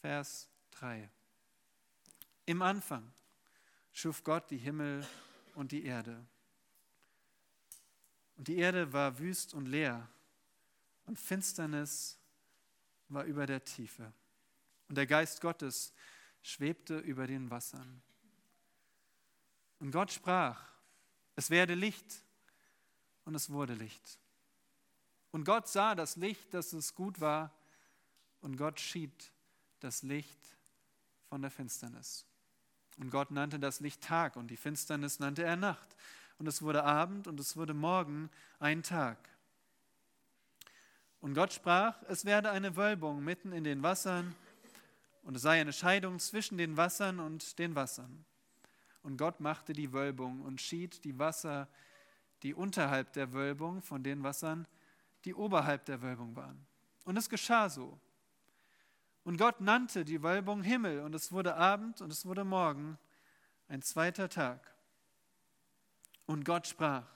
Vers 0.00 0.48
3. 0.70 1.10
Im 2.46 2.62
Anfang 2.62 3.12
schuf 3.92 4.24
Gott 4.24 4.50
die 4.50 4.56
Himmel 4.56 5.06
und 5.56 5.72
die 5.72 5.84
Erde. 5.84 6.24
Und 8.38 8.48
die 8.48 8.56
Erde 8.56 8.94
war 8.94 9.18
wüst 9.18 9.52
und 9.52 9.66
leer, 9.66 10.08
und 11.06 11.18
Finsternis 11.18 12.18
war 13.08 13.24
über 13.24 13.46
der 13.46 13.64
Tiefe. 13.64 14.12
Und 14.88 14.96
der 14.96 15.06
Geist 15.06 15.40
Gottes 15.40 15.92
schwebte 16.42 16.98
über 16.98 17.26
den 17.26 17.50
Wassern. 17.50 18.02
Und 19.80 19.90
Gott 19.90 20.12
sprach, 20.12 20.62
es 21.36 21.50
werde 21.50 21.74
Licht, 21.74 22.24
und 23.24 23.34
es 23.34 23.50
wurde 23.50 23.74
Licht. 23.74 24.18
Und 25.30 25.44
Gott 25.44 25.66
sah 25.68 25.94
das 25.94 26.16
Licht, 26.16 26.52
dass 26.54 26.72
es 26.72 26.94
gut 26.94 27.20
war, 27.20 27.52
und 28.40 28.56
Gott 28.56 28.78
schied 28.78 29.32
das 29.80 30.02
Licht 30.02 30.38
von 31.28 31.42
der 31.42 31.50
Finsternis. 31.50 32.26
Und 32.98 33.10
Gott 33.10 33.30
nannte 33.30 33.58
das 33.58 33.80
Licht 33.80 34.02
Tag 34.02 34.36
und 34.36 34.48
die 34.48 34.56
Finsternis 34.56 35.18
nannte 35.18 35.42
er 35.42 35.56
Nacht. 35.56 35.96
Und 36.38 36.46
es 36.46 36.62
wurde 36.62 36.84
Abend 36.84 37.26
und 37.26 37.40
es 37.40 37.56
wurde 37.56 37.74
Morgen 37.74 38.30
ein 38.58 38.82
Tag. 38.82 39.18
Und 41.24 41.32
Gott 41.32 41.54
sprach, 41.54 42.02
es 42.06 42.26
werde 42.26 42.50
eine 42.50 42.76
Wölbung 42.76 43.24
mitten 43.24 43.52
in 43.52 43.64
den 43.64 43.82
Wassern 43.82 44.34
und 45.22 45.34
es 45.34 45.40
sei 45.40 45.58
eine 45.58 45.72
Scheidung 45.72 46.18
zwischen 46.18 46.58
den 46.58 46.76
Wassern 46.76 47.18
und 47.18 47.58
den 47.58 47.74
Wassern. 47.74 48.26
Und 49.02 49.16
Gott 49.16 49.40
machte 49.40 49.72
die 49.72 49.94
Wölbung 49.94 50.42
und 50.42 50.60
schied 50.60 51.02
die 51.02 51.18
Wasser, 51.18 51.66
die 52.42 52.52
unterhalb 52.52 53.14
der 53.14 53.32
Wölbung 53.32 53.80
von 53.80 54.02
den 54.02 54.22
Wassern, 54.22 54.68
die 55.24 55.32
oberhalb 55.34 55.86
der 55.86 56.02
Wölbung 56.02 56.36
waren. 56.36 56.66
Und 57.04 57.16
es 57.16 57.30
geschah 57.30 57.70
so. 57.70 57.98
Und 59.22 59.38
Gott 59.38 59.62
nannte 59.62 60.04
die 60.04 60.22
Wölbung 60.22 60.62
Himmel, 60.62 61.00
und 61.00 61.14
es 61.14 61.32
wurde 61.32 61.56
Abend 61.56 62.02
und 62.02 62.12
es 62.12 62.26
wurde 62.26 62.44
Morgen, 62.44 62.98
ein 63.68 63.80
zweiter 63.80 64.28
Tag. 64.28 64.74
Und 66.26 66.44
Gott 66.44 66.66
sprach, 66.66 67.06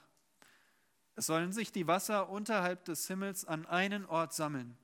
es 1.19 1.25
sollen 1.25 1.51
sich 1.51 1.73
die 1.73 1.85
Wasser 1.85 2.29
unterhalb 2.29 2.85
des 2.85 3.05
Himmels 3.07 3.43
an 3.43 3.65
einen 3.65 4.05
Ort 4.05 4.33
sammeln, 4.33 4.77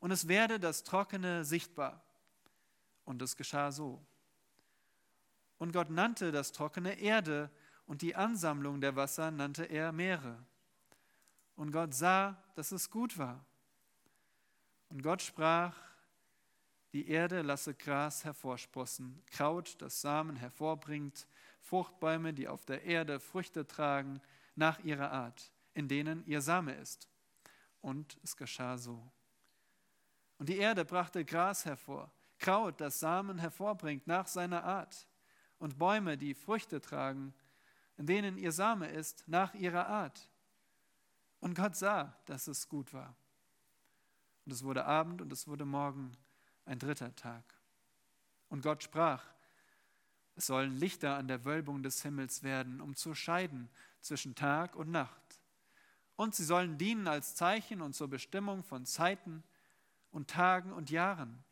und 0.00 0.10
es 0.10 0.26
werde 0.26 0.58
das 0.58 0.82
Trockene 0.82 1.44
sichtbar. 1.44 2.02
Und 3.04 3.22
es 3.22 3.36
geschah 3.36 3.70
so. 3.70 4.04
Und 5.56 5.72
Gott 5.72 5.90
nannte 5.90 6.32
das 6.32 6.50
Trockene 6.50 6.98
Erde, 6.98 7.48
und 7.86 8.02
die 8.02 8.16
Ansammlung 8.16 8.80
der 8.80 8.96
Wasser 8.96 9.30
nannte 9.30 9.64
er 9.64 9.92
Meere. 9.92 10.44
Und 11.54 11.70
Gott 11.70 11.94
sah, 11.94 12.42
dass 12.56 12.72
es 12.72 12.90
gut 12.90 13.16
war. 13.16 13.44
Und 14.88 15.02
Gott 15.02 15.22
sprach, 15.22 15.76
die 16.92 17.08
Erde 17.08 17.42
lasse 17.42 17.74
Gras 17.74 18.24
hervorsprossen, 18.24 19.22
Kraut, 19.26 19.80
das 19.80 20.00
Samen 20.00 20.34
hervorbringt, 20.34 21.28
Fruchtbäume, 21.60 22.34
die 22.34 22.48
auf 22.48 22.64
der 22.64 22.82
Erde 22.82 23.20
Früchte 23.20 23.66
tragen, 23.66 24.20
nach 24.56 24.80
ihrer 24.80 25.12
Art, 25.12 25.52
in 25.78 25.86
denen 25.86 26.26
ihr 26.26 26.40
Same 26.40 26.72
ist. 26.74 27.08
Und 27.80 28.18
es 28.24 28.36
geschah 28.36 28.76
so. 28.76 29.12
Und 30.38 30.48
die 30.48 30.56
Erde 30.56 30.84
brachte 30.84 31.24
Gras 31.24 31.64
hervor, 31.64 32.10
Kraut, 32.40 32.80
das 32.80 32.98
Samen 32.98 33.38
hervorbringt, 33.38 34.04
nach 34.08 34.26
seiner 34.26 34.64
Art, 34.64 35.06
und 35.60 35.78
Bäume, 35.78 36.18
die 36.18 36.34
Früchte 36.34 36.80
tragen, 36.80 37.32
in 37.96 38.06
denen 38.06 38.38
ihr 38.38 38.50
Same 38.50 38.88
ist, 38.88 39.22
nach 39.28 39.54
ihrer 39.54 39.86
Art. 39.86 40.28
Und 41.38 41.54
Gott 41.54 41.76
sah, 41.76 42.12
dass 42.26 42.48
es 42.48 42.68
gut 42.68 42.92
war. 42.92 43.14
Und 44.46 44.52
es 44.52 44.64
wurde 44.64 44.84
Abend 44.84 45.22
und 45.22 45.32
es 45.32 45.46
wurde 45.46 45.64
Morgen 45.64 46.10
ein 46.64 46.80
dritter 46.80 47.14
Tag. 47.14 47.44
Und 48.48 48.62
Gott 48.62 48.82
sprach, 48.82 49.24
es 50.34 50.46
sollen 50.46 50.72
Lichter 50.72 51.14
an 51.14 51.28
der 51.28 51.44
Wölbung 51.44 51.84
des 51.84 52.02
Himmels 52.02 52.42
werden, 52.42 52.80
um 52.80 52.96
zu 52.96 53.14
scheiden 53.14 53.70
zwischen 54.00 54.34
Tag 54.34 54.74
und 54.74 54.90
Nacht. 54.90 55.38
Und 56.18 56.34
sie 56.34 56.42
sollen 56.42 56.78
dienen 56.78 57.06
als 57.06 57.36
Zeichen 57.36 57.80
und 57.80 57.94
zur 57.94 58.08
Bestimmung 58.08 58.64
von 58.64 58.84
Zeiten 58.84 59.44
und 60.10 60.28
Tagen 60.28 60.72
und 60.72 60.90
Jahren. 60.90 61.44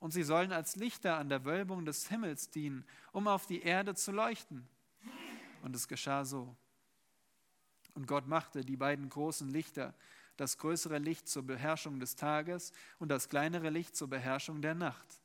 Und 0.00 0.10
sie 0.10 0.24
sollen 0.24 0.50
als 0.50 0.74
Lichter 0.74 1.16
an 1.16 1.28
der 1.28 1.44
Wölbung 1.44 1.84
des 1.84 2.08
Himmels 2.08 2.50
dienen, 2.50 2.84
um 3.12 3.28
auf 3.28 3.46
die 3.46 3.62
Erde 3.62 3.94
zu 3.94 4.10
leuchten. 4.10 4.68
Und 5.62 5.76
es 5.76 5.86
geschah 5.86 6.24
so. 6.24 6.56
Und 7.94 8.08
Gott 8.08 8.26
machte 8.26 8.64
die 8.64 8.76
beiden 8.76 9.08
großen 9.08 9.48
Lichter, 9.48 9.94
das 10.36 10.58
größere 10.58 10.98
Licht 10.98 11.28
zur 11.28 11.44
Beherrschung 11.44 12.00
des 12.00 12.16
Tages 12.16 12.72
und 12.98 13.10
das 13.10 13.28
kleinere 13.28 13.70
Licht 13.70 13.94
zur 13.94 14.08
Beherrschung 14.08 14.60
der 14.60 14.74
Nacht 14.74 15.20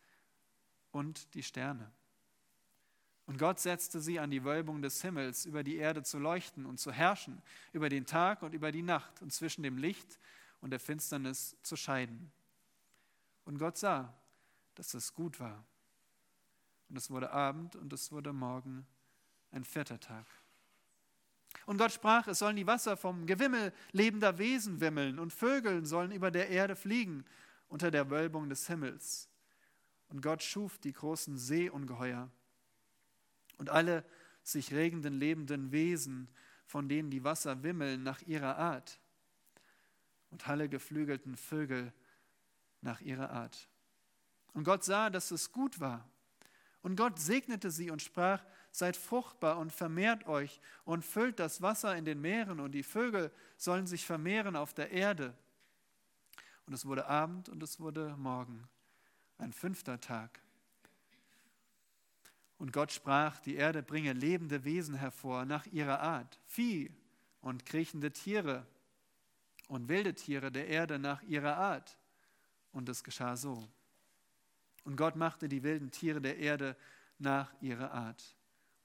und 0.92 1.34
die 1.34 1.42
Sterne. 1.42 1.92
Und 3.26 3.40
Gott 3.40 3.60
setzte 3.60 4.02
sie 4.02 4.20
an 4.20 4.30
die 4.30 4.44
Wölbung 4.44 4.82
des 4.82 5.02
Himmels, 5.02 5.46
über 5.46 5.64
die 5.64 5.78
Erde 5.78 6.04
zu 6.04 6.20
leuchten 6.20 6.66
und 6.66 6.80
zu 6.80 6.92
herrschen, 6.92 7.42
über 7.74 7.90
den 7.90 8.06
Tag 8.06 8.44
und 8.44 8.54
über 8.54 8.72
die 8.72 8.84
Nacht 8.84 9.22
und 9.22 9.34
zwischen 9.34 9.64
dem 9.64 9.78
Licht 9.78 10.20
und 10.62 10.70
der 10.70 10.80
Finsternis 10.80 11.58
zu 11.64 11.76
scheiden. 11.76 12.32
Und 13.46 13.58
Gott 13.58 13.78
sah, 13.78 14.14
dass 14.76 14.94
es 14.94 15.14
gut 15.14 15.40
war. 15.40 15.64
Und 16.90 16.98
es 16.98 17.10
wurde 17.10 17.32
Abend 17.32 17.76
und 17.76 17.92
es 17.94 18.12
wurde 18.12 18.32
Morgen, 18.32 18.86
ein 19.52 19.64
vierter 19.64 20.00
Tag. 20.00 20.26
Und 21.66 21.78
Gott 21.78 21.92
sprach, 21.92 22.28
es 22.28 22.40
sollen 22.40 22.58
die 22.58 22.68
Wasser 22.68 22.96
vom 22.96 23.26
Gewimmel 23.26 23.74
lebender 23.92 24.38
Wesen 24.38 24.82
wimmeln 24.82 25.18
und 25.18 25.34
Vögel 25.34 25.86
sollen 25.86 26.12
über 26.12 26.30
der 26.30 26.50
Erde 26.50 26.76
fliegen 26.76 27.26
unter 27.70 27.90
der 27.90 28.10
Wölbung 28.10 28.50
des 28.50 28.68
Himmels. 28.68 29.30
Und 30.10 30.22
Gott 30.22 30.44
schuf 30.44 30.78
die 30.78 30.94
großen 30.94 31.38
Seeungeheuer 31.38 32.30
und 33.58 33.70
alle 33.70 34.04
sich 34.44 34.74
regenden 34.74 35.20
lebenden 35.20 35.72
Wesen, 35.72 36.28
von 36.66 36.90
denen 36.90 37.10
die 37.10 37.24
Wasser 37.24 37.64
wimmeln 37.64 38.04
nach 38.04 38.22
ihrer 38.24 38.58
Art 38.58 39.00
und 40.32 40.48
alle 40.48 40.70
geflügelten 40.70 41.36
Vögel 41.36 41.94
nach 42.82 43.02
ihrer 43.02 43.32
Art. 43.32 43.70
Und 44.54 44.64
Gott 44.64 44.84
sah, 44.84 45.10
dass 45.10 45.32
es 45.32 45.52
gut 45.52 45.80
war. 45.80 46.08
Und 46.82 46.96
Gott 46.96 47.20
segnete 47.20 47.72
sie 47.72 47.90
und 47.90 48.02
sprach, 48.02 48.44
seid 48.72 48.96
fruchtbar 48.96 49.58
und 49.58 49.72
vermehrt 49.72 50.28
euch 50.28 50.62
und 50.84 51.04
füllt 51.04 51.40
das 51.40 51.62
Wasser 51.62 51.96
in 51.96 52.06
den 52.06 52.22
Meeren 52.22 52.60
und 52.60 52.74
die 52.74 52.84
Vögel 52.84 53.32
sollen 53.58 53.88
sich 53.88 54.06
vermehren 54.06 54.56
auf 54.56 54.74
der 54.74 54.92
Erde. 54.92 55.34
Und 56.66 56.74
es 56.74 56.86
wurde 56.86 57.08
Abend 57.08 57.50
und 57.50 57.64
es 57.64 57.80
wurde 57.80 58.16
Morgen, 58.18 58.68
ein 59.38 59.54
fünfter 59.54 60.00
Tag. 60.00 60.45
Und 62.58 62.72
Gott 62.72 62.92
sprach, 62.92 63.40
die 63.42 63.56
Erde 63.56 63.84
bringe 63.84 64.14
lebende 64.14 64.64
Wesen 64.64 64.96
hervor 64.96 65.46
nach 65.46 65.66
ihrer 65.68 66.00
Art, 66.00 66.40
Vieh 66.46 66.92
und 67.42 67.66
kriechende 67.66 68.12
Tiere 68.12 68.66
und 69.68 69.90
wilde 69.90 70.14
Tiere 70.16 70.52
der 70.52 70.68
Erde 70.68 71.00
nach 71.00 71.22
ihrer 71.24 71.58
Art. 71.58 71.98
Und 72.72 72.88
es 72.90 73.04
geschah 73.04 73.36
so. 73.36 73.68
Und 74.84 74.96
Gott 74.96 75.16
machte 75.16 75.50
die 75.50 75.64
wilden 75.64 75.92
Tiere 75.92 76.22
der 76.22 76.38
Erde 76.38 76.78
nach 77.18 77.52
ihrer 77.62 77.92
Art 77.92 78.36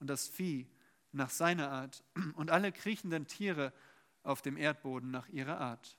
und 0.00 0.08
das 0.08 0.26
Vieh 0.26 0.66
nach 1.12 1.30
seiner 1.30 1.70
Art 1.70 2.02
und 2.34 2.50
alle 2.50 2.72
kriechenden 2.72 3.26
Tiere 3.26 3.72
auf 4.22 4.42
dem 4.42 4.56
Erdboden 4.56 5.10
nach 5.10 5.28
ihrer 5.28 5.60
Art. 5.60 5.96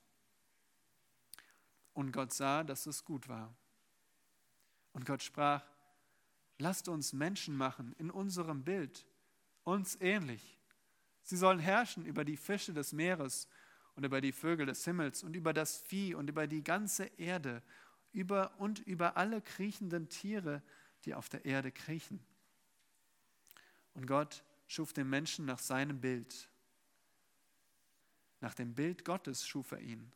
Und 1.94 2.12
Gott 2.12 2.34
sah, 2.34 2.64
dass 2.64 2.86
es 2.86 3.06
gut 3.06 3.28
war. 3.28 3.54
Und 4.94 5.06
Gott 5.06 5.24
sprach, 5.24 5.64
lasst 6.62 6.88
uns 6.88 7.14
Menschen 7.14 7.56
machen 7.56 7.94
in 7.98 8.10
unserem 8.10 8.64
Bild, 8.64 9.06
uns 9.64 9.98
ähnlich. 10.00 10.60
Sie 11.24 11.38
sollen 11.38 11.60
herrschen 11.60 12.06
über 12.06 12.24
die 12.24 12.38
Fische 12.38 12.74
des 12.74 12.94
Meeres 12.94 13.48
und 13.96 14.06
über 14.06 14.22
die 14.22 14.32
Vögel 14.32 14.66
des 14.66 14.84
Himmels 14.86 15.24
und 15.24 15.36
über 15.36 15.54
das 15.54 15.78
Vieh 15.78 16.16
und 16.16 16.30
über 16.30 16.48
die 16.48 16.64
ganze 16.64 17.06
Erde 17.18 17.62
über 18.14 18.54
und 18.60 18.80
über 18.80 19.18
alle 19.18 19.42
kriechenden 19.42 20.10
Tiere, 20.10 20.62
die 21.06 21.14
auf 21.14 21.30
der 21.30 21.46
Erde 21.46 21.72
kriechen. 21.72 22.24
Und 23.94 24.08
Gott 24.08 24.44
schuf 24.68 24.94
den 24.94 25.10
Menschen 25.10 25.46
nach 25.46 25.60
seinem 25.60 26.00
Bild. 26.00 26.50
Nach 28.40 28.54
dem 28.54 28.74
Bild 28.74 29.06
Gottes 29.06 29.46
schuf 29.46 29.72
er 29.72 29.80
ihn. 29.80 30.12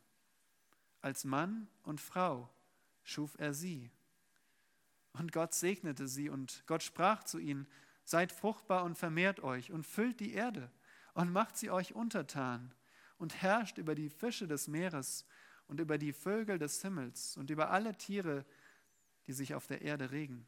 Als 1.00 1.24
Mann 1.24 1.68
und 1.82 2.00
Frau 2.00 2.50
schuf 3.04 3.36
er 3.38 3.54
sie. 3.54 3.90
Und 5.18 5.32
Gott 5.32 5.54
segnete 5.54 6.08
sie 6.08 6.28
und 6.28 6.62
Gott 6.66 6.82
sprach 6.82 7.24
zu 7.24 7.38
ihnen, 7.38 7.66
seid 8.04 8.32
fruchtbar 8.32 8.84
und 8.84 8.96
vermehrt 8.96 9.40
euch 9.40 9.72
und 9.72 9.86
füllt 9.86 10.20
die 10.20 10.34
Erde 10.34 10.70
und 11.14 11.32
macht 11.32 11.56
sie 11.56 11.70
euch 11.70 11.94
untertan 11.94 12.72
und 13.18 13.42
herrscht 13.42 13.78
über 13.78 13.94
die 13.94 14.10
Fische 14.10 14.46
des 14.46 14.68
Meeres 14.68 15.24
und 15.68 15.80
über 15.80 15.98
die 15.98 16.12
Vögel 16.12 16.58
des 16.58 16.82
Himmels 16.82 17.36
und 17.36 17.50
über 17.50 17.70
alle 17.70 17.96
Tiere, 17.96 18.44
die 19.26 19.32
sich 19.32 19.54
auf 19.54 19.66
der 19.66 19.82
Erde 19.82 20.10
regen. 20.10 20.46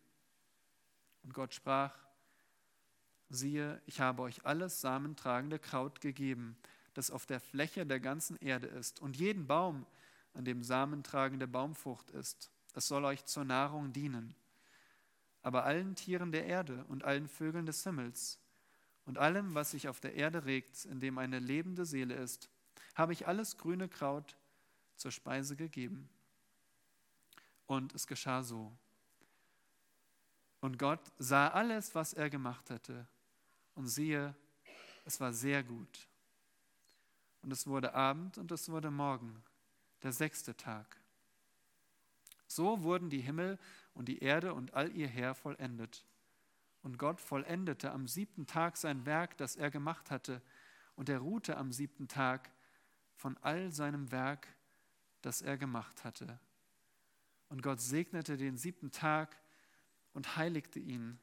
Und 1.23 1.35
Gott 1.35 1.55
sprach, 1.55 1.95
siehe, 3.29 3.81
ich 3.87 4.01
habe 4.01 4.23
euch 4.23 4.45
alles 4.45 4.81
samentragende 4.81 5.59
Kraut 5.59 6.01
gegeben, 6.01 6.57
das 6.95 7.11
auf 7.11 7.27
der 7.27 7.41
Fläche 7.41 7.87
der 7.87 8.01
ganzen 8.01 8.37
Erde 8.37 8.67
ist, 8.67 9.01
und 9.01 9.17
jeden 9.17 9.47
Baum, 9.47 9.87
an 10.35 10.45
dem 10.45 10.63
samentragende 10.63 11.49
Baumfrucht 11.49 12.11
ist. 12.11 12.51
Es 12.75 12.87
soll 12.87 13.05
euch 13.05 13.25
zur 13.25 13.45
Nahrung 13.45 13.93
dienen. 13.93 14.35
Aber 15.49 15.65
allen 15.65 15.95
Tieren 15.95 16.31
der 16.31 16.45
Erde 16.45 16.85
und 16.89 17.05
allen 17.05 17.27
Vögeln 17.27 17.65
des 17.65 17.83
Himmels 17.83 18.39
und 19.07 19.17
allem, 19.17 19.55
was 19.55 19.71
sich 19.71 19.89
auf 19.89 19.99
der 19.99 20.13
Erde 20.13 20.45
regt, 20.45 20.85
in 20.85 21.01
dem 21.01 21.17
eine 21.17 21.39
lebende 21.39 21.87
Seele 21.87 22.17
ist, 22.17 22.51
habe 22.95 23.15
ich 23.15 23.27
alles 23.27 23.57
grüne 23.57 23.89
Kraut 23.89 24.37
zur 24.97 25.11
Speise 25.11 25.57
gegeben. 25.57 26.11
Und 27.67 27.95
es 27.95 28.07
geschah 28.07 28.43
so. 28.43 28.77
Und 30.61 30.79
Gott 30.79 31.01
sah 31.17 31.49
alles, 31.49 31.95
was 31.95 32.13
er 32.13 32.29
gemacht 32.29 32.69
hatte, 32.69 33.07
und 33.75 33.87
siehe, 33.87 34.35
es 35.07 35.19
war 35.19 35.33
sehr 35.33 35.63
gut. 35.63 36.09
Und 37.41 37.53
es 37.53 37.67
wurde 37.67 37.95
Abend 37.95 38.37
und 38.37 38.53
es 38.53 38.69
wurde 38.69 38.91
Morgen, 38.91 39.43
der 40.03 40.13
sechste 40.13 40.55
Tag. 40.55 41.01
So 42.49 42.83
wurden 42.83 43.09
die 43.09 43.23
Himmel 43.23 43.59
und 43.99 44.07
die 44.07 44.21
Erde 44.21 44.55
und 44.55 44.75
all 44.75 44.93
ihr 44.93 45.09
Heer 45.09 45.35
vollendet. 45.35 46.07
Und 46.83 46.99
Gott 46.99 47.21
vollendete 47.21 47.91
am 47.91 48.07
siebten 48.07 48.47
Tag 48.47 48.77
sein 48.77 49.05
Werk, 49.07 49.37
das 49.39 49.57
er 49.57 49.73
gemacht 49.73 50.13
hatte, 50.13 50.41
und 50.95 51.09
er 51.09 51.19
ruhte 51.19 51.57
am 51.57 51.73
siebten 51.73 52.07
Tag 52.07 52.49
von 53.17 53.37
all 53.39 53.73
seinem 53.73 54.13
Werk, 54.13 54.47
das 55.21 55.43
er 55.43 55.59
gemacht 55.59 56.05
hatte. 56.05 56.39
Und 57.49 57.61
Gott 57.61 57.81
segnete 57.81 58.37
den 58.37 58.57
siebten 58.57 58.93
Tag 58.93 59.37
und 60.13 60.37
heiligte 60.37 60.79
ihn, 60.79 61.19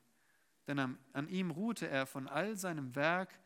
denn 0.68 0.78
an, 0.78 0.98
an 1.14 1.30
ihm 1.30 1.52
ruhte 1.52 1.88
er 1.88 2.06
von 2.06 2.28
all 2.28 2.58
seinem 2.58 2.94
Werk, 2.94 3.40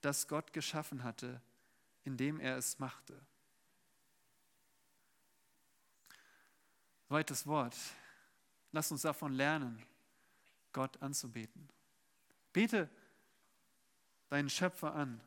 das 0.00 0.28
Gott 0.28 0.54
geschaffen 0.54 1.04
hatte, 1.04 1.42
indem 2.04 2.40
er 2.40 2.56
es 2.56 2.78
machte. 2.78 3.20
Zweites 7.08 7.46
Wort. 7.46 7.76
Lass 8.72 8.90
uns 8.90 9.02
davon 9.02 9.34
lernen, 9.34 9.82
Gott 10.72 11.00
anzubeten. 11.02 11.68
Bete 12.52 12.88
deinen 14.28 14.48
Schöpfer 14.48 14.94
an, 14.94 15.20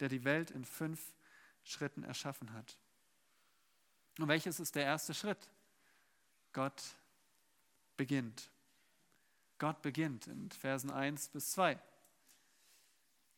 der 0.00 0.08
die 0.08 0.24
Welt 0.24 0.50
in 0.50 0.64
fünf 0.64 1.12
Schritten 1.64 2.04
erschaffen 2.04 2.52
hat. 2.52 2.76
Und 4.18 4.28
welches 4.28 4.60
ist 4.60 4.74
der 4.74 4.84
erste 4.84 5.14
Schritt? 5.14 5.48
Gott 6.52 6.82
beginnt. 7.96 8.50
Gott 9.58 9.80
beginnt 9.80 10.26
in 10.26 10.50
Versen 10.50 10.90
1 10.90 11.28
bis 11.28 11.52
2. 11.52 11.80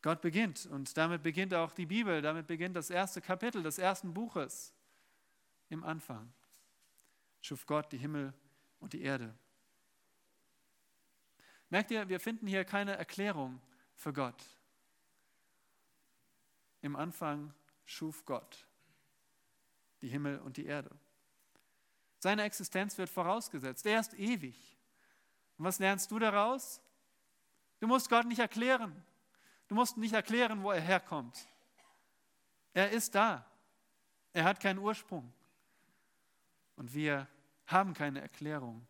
Gott 0.03 0.21
beginnt 0.21 0.67
und 0.67 0.97
damit 0.97 1.23
beginnt 1.23 1.55
auch 1.55 1.73
die 1.73 1.87
Bibel, 1.87 2.21
damit 2.21 2.47
beginnt 2.47 2.77
das 2.77 2.91
erste 2.91 3.21
Kapitel 3.21 3.63
des 3.63 3.79
ersten 3.79 4.13
Buches. 4.13 4.73
Im 5.71 5.85
Anfang 5.85 6.33
schuf 7.41 7.67
Gott 7.67 7.91
die 7.93 7.99
Himmel 7.99 8.35
und 8.81 8.93
die 8.93 9.03
Erde. 9.03 9.35
Merkt 11.71 11.91
ihr, 11.91 12.09
wir 12.09 12.21
finden 12.21 12.47
hier 12.47 12.65
keine 12.65 12.97
Erklärung 12.97 13.61
für 13.95 14.13
Gott. 14.13 14.43
Im 16.83 16.97
Anfang 16.97 17.55
schuf 17.85 18.25
Gott 18.25 18.67
die 20.05 20.09
Himmel 20.09 20.39
und 20.41 20.59
die 20.59 20.67
Erde. 20.67 20.91
Seine 22.19 22.43
Existenz 22.43 22.99
wird 22.99 23.09
vorausgesetzt. 23.09 23.87
Er 23.87 24.01
ist 24.01 24.15
ewig. 24.15 24.79
Und 25.57 25.65
was 25.65 25.79
lernst 25.79 26.11
du 26.11 26.19
daraus? 26.19 26.81
Du 27.81 27.87
musst 27.87 28.11
Gott 28.11 28.27
nicht 28.27 28.39
erklären. 28.39 29.03
Du 29.69 29.75
musst 29.75 29.97
nicht 29.97 30.13
erklären, 30.13 30.63
wo 30.63 30.71
er 30.71 30.81
herkommt. 30.81 31.49
Er 32.75 32.91
ist 32.91 33.15
da. 33.15 33.47
Er 34.35 34.45
hat 34.45 34.61
keinen 34.61 34.79
Ursprung. 34.79 35.33
Und 36.77 36.93
wir 36.93 37.29
haben 37.67 37.95
keine 37.95 38.21
Erklärung, 38.21 38.87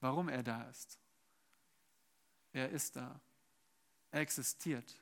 warum 0.00 0.28
er 0.28 0.42
da 0.42 0.64
ist. 0.64 0.98
Er 2.52 2.68
ist 2.70 2.96
da. 2.96 3.20
Er 4.10 4.20
existiert. 4.20 4.94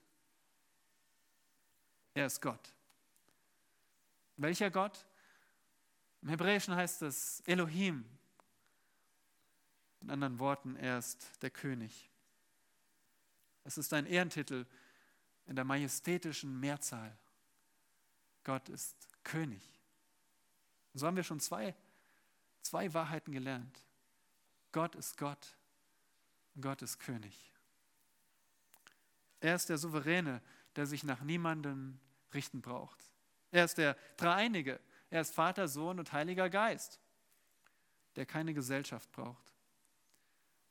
Er 2.15 2.27
ist 2.27 2.41
Gott. 2.41 2.75
Welcher 4.37 4.71
Gott? 4.71 5.07
Im 6.23 6.29
Hebräischen 6.29 6.75
heißt 6.75 7.03
es 7.03 7.41
Elohim. 7.47 8.05
In 10.01 10.11
anderen 10.11 10.39
Worten, 10.39 10.77
er 10.77 10.99
ist 10.99 11.43
der 11.43 11.51
König. 11.51 12.11
Es 13.65 13.79
ist 13.79 13.93
ein 13.93 14.07
Ehrentitel 14.07 14.67
in 15.47 15.57
der 15.57 15.65
majestätischen 15.65 16.59
Mehrzahl. 16.61 17.17
Gott 18.45 18.69
ist 18.69 18.97
König. 19.25 19.63
Und 20.93 21.01
so 21.01 21.07
haben 21.07 21.17
wir 21.17 21.25
schon 21.25 21.41
zwei, 21.41 21.75
zwei 22.63 22.93
Wahrheiten 22.95 23.33
gelernt. 23.33 23.83
Gott 24.73 24.95
ist 24.95 25.17
Gott 25.17 25.58
Gott 26.61 26.83
ist 26.83 26.99
König. 26.99 27.53
Er 29.41 29.55
ist 29.55 29.69
der 29.69 29.79
Souveräne, 29.79 30.43
der 30.77 30.87
sich 30.87 31.05
nach 31.05 31.21
niemandem 31.23 31.99
richten 32.35 32.61
braucht. 32.61 32.99
Er 33.51 33.65
ist 33.65 33.79
der 33.79 33.97
Dreieinige. 34.17 34.81
Er 35.11 35.21
ist 35.21 35.35
Vater, 35.35 35.69
Sohn 35.69 35.99
und 35.99 36.13
Heiliger 36.13 36.51
Geist, 36.51 37.01
der 38.17 38.27
keine 38.27 38.53
Gesellschaft 38.53 39.11
braucht. 39.13 39.55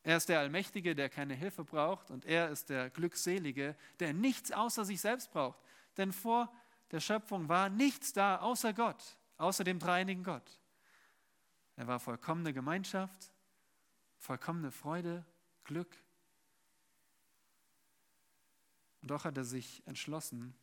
Er 0.03 0.17
ist 0.17 0.29
der 0.29 0.39
Allmächtige, 0.39 0.95
der 0.95 1.09
keine 1.09 1.33
Hilfe 1.33 1.63
braucht. 1.63 2.11
Und 2.11 2.25
er 2.25 2.49
ist 2.49 2.69
der 2.69 2.89
Glückselige, 2.89 3.75
der 3.99 4.13
nichts 4.13 4.51
außer 4.51 4.85
sich 4.85 5.01
selbst 5.01 5.31
braucht. 5.31 5.59
Denn 5.97 6.13
vor 6.13 6.53
der 6.91 6.99
Schöpfung 6.99 7.49
war 7.49 7.69
nichts 7.69 8.13
da 8.13 8.37
außer 8.37 8.73
Gott, 8.73 9.17
außer 9.37 9.63
dem 9.63 9.79
dreieinigen 9.79 10.23
Gott. 10.23 10.61
Er 11.75 11.87
war 11.87 11.99
vollkommene 11.99 12.53
Gemeinschaft, 12.53 13.31
vollkommene 14.17 14.71
Freude, 14.71 15.25
Glück. 15.67 15.95
Und 19.01 19.11
doch 19.11 19.23
hat 19.23 19.37
er 19.37 19.45
sich 19.45 19.85
entschlossen 19.85 20.55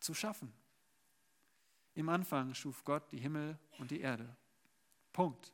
zu 0.00 0.12
schaffen. 0.12 0.52
Im 1.94 2.08
Anfang 2.08 2.52
schuf 2.54 2.84
Gott 2.84 3.10
die 3.12 3.18
Himmel 3.18 3.58
und 3.78 3.90
die 3.90 4.00
Erde. 4.00 4.36
Punkt. 5.12 5.52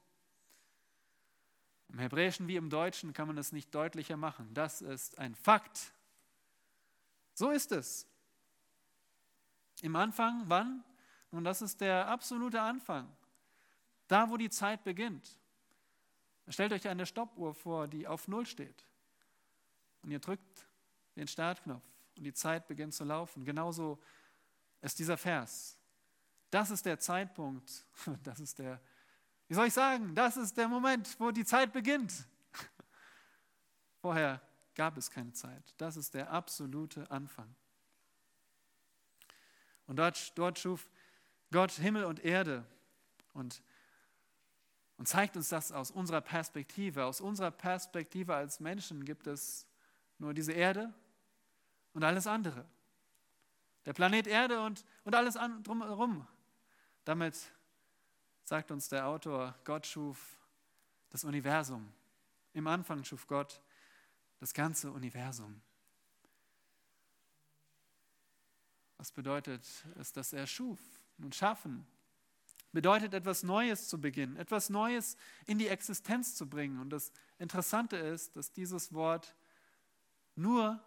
Im 1.89 1.99
Hebräischen 1.99 2.49
wie 2.49 2.57
im 2.57 2.71
Deutschen 2.71 3.13
kann 3.13 3.29
man 3.29 3.37
es 3.39 3.53
nicht 3.53 3.73
deutlicher 3.75 4.17
machen. 4.17 4.53
Das 4.55 4.81
ist 4.81 5.19
ein 5.19 5.35
Fakt. 5.35 5.93
So 7.35 7.51
ist 7.51 7.71
es. 7.71 8.07
Im 9.83 9.95
Anfang, 9.95 10.45
wann? 10.47 10.83
Und 11.31 11.45
das 11.45 11.63
ist 11.63 11.81
der 11.81 12.09
absolute 12.09 12.61
Anfang. 12.61 13.15
Da, 14.09 14.29
wo 14.31 14.37
die 14.37 14.51
Zeit 14.51 14.85
beginnt. 14.85 15.39
Stellt 16.49 16.73
euch 16.73 16.89
eine 16.89 17.07
Stoppuhr 17.07 17.55
vor, 17.55 17.89
die 17.89 18.07
auf 18.07 18.29
Null 18.29 18.47
steht. 18.47 18.85
Und 20.03 20.11
ihr 20.11 20.19
drückt 20.19 20.67
den 21.17 21.29
Startknopf 21.29 21.85
und 22.17 22.25
die 22.25 22.33
Zeit 22.33 22.67
beginnt 22.67 22.95
zu 22.95 23.05
laufen. 23.05 23.45
Genauso 23.45 24.03
ist 24.81 24.99
dieser 24.99 25.17
Vers. 25.17 25.79
Das 26.51 26.71
ist 26.71 26.85
der 26.85 26.99
Zeitpunkt, 26.99 27.87
das 28.23 28.41
ist 28.41 28.59
der, 28.59 28.81
wie 29.49 29.55
soll 29.55 29.67
ich 29.67 29.73
sagen, 29.73 30.15
das 30.15 30.37
ist 30.37 30.57
der 30.57 30.69
Moment, 30.69 31.19
wo 31.19 31.31
die 31.31 31.45
Zeit 31.45 31.73
beginnt. 31.73 32.27
Vorher 34.01 34.41
gab 34.75 34.97
es 34.97 35.11
keine 35.11 35.33
Zeit. 35.33 35.75
Das 35.77 35.97
ist 35.97 36.15
der 36.15 36.31
absolute 36.31 37.11
Anfang. 37.11 37.55
Und 39.87 39.97
dort, 39.97 40.37
dort 40.39 40.59
schuf 40.59 40.91
Gott 41.51 41.73
Himmel 41.73 42.05
und 42.05 42.21
Erde 42.25 42.65
und, 43.35 43.63
und 45.03 45.07
zeigt 45.07 45.37
uns 45.37 45.49
das 45.49 45.73
aus 45.73 45.91
unserer 45.91 46.21
Perspektive. 46.21 47.05
Aus 47.07 47.21
unserer 47.21 47.51
Perspektive 47.51 48.37
als 48.37 48.61
Menschen 48.61 49.05
gibt 49.05 49.27
es 49.27 49.67
nur 50.19 50.33
diese 50.33 50.53
Erde 50.53 50.95
und 51.93 52.05
alles 52.05 52.29
andere. 52.29 52.65
Der 53.85 53.95
Planet 53.95 54.29
Erde 54.29 54.61
und, 54.61 54.85
und 55.03 55.17
alles 55.17 55.37
drumherum. 55.65 56.25
Damit 57.05 57.37
sagt 58.45 58.71
uns 58.71 58.91
der 58.91 59.09
Autor, 59.09 59.59
Gott 59.65 59.89
schuf 59.89 60.37
das 61.11 61.25
Universum. 61.25 61.93
Im 62.53 62.69
Anfang 62.69 63.03
schuf 63.03 63.27
Gott 63.27 63.61
das 64.39 64.55
ganze 64.55 64.93
Universum. 64.93 65.61
Was 68.99 69.11
bedeutet 69.11 69.69
es, 69.97 70.13
dass 70.13 70.33
er 70.33 70.47
schuf? 70.47 70.79
Nun 71.19 71.33
schaffen 71.33 71.89
bedeutet 72.73 73.15
etwas 73.15 73.43
Neues 73.43 73.89
zu 73.89 74.01
beginnen, 74.01 74.37
etwas 74.37 74.71
Neues 74.71 75.17
in 75.47 75.59
die 75.59 75.69
Existenz 75.69 76.35
zu 76.35 76.49
bringen. 76.49 76.81
Und 76.81 76.91
das 76.91 77.13
Interessante 77.39 77.97
ist, 77.97 78.37
dass 78.37 78.53
dieses 78.53 78.93
Wort 78.93 79.37
nur 80.35 80.83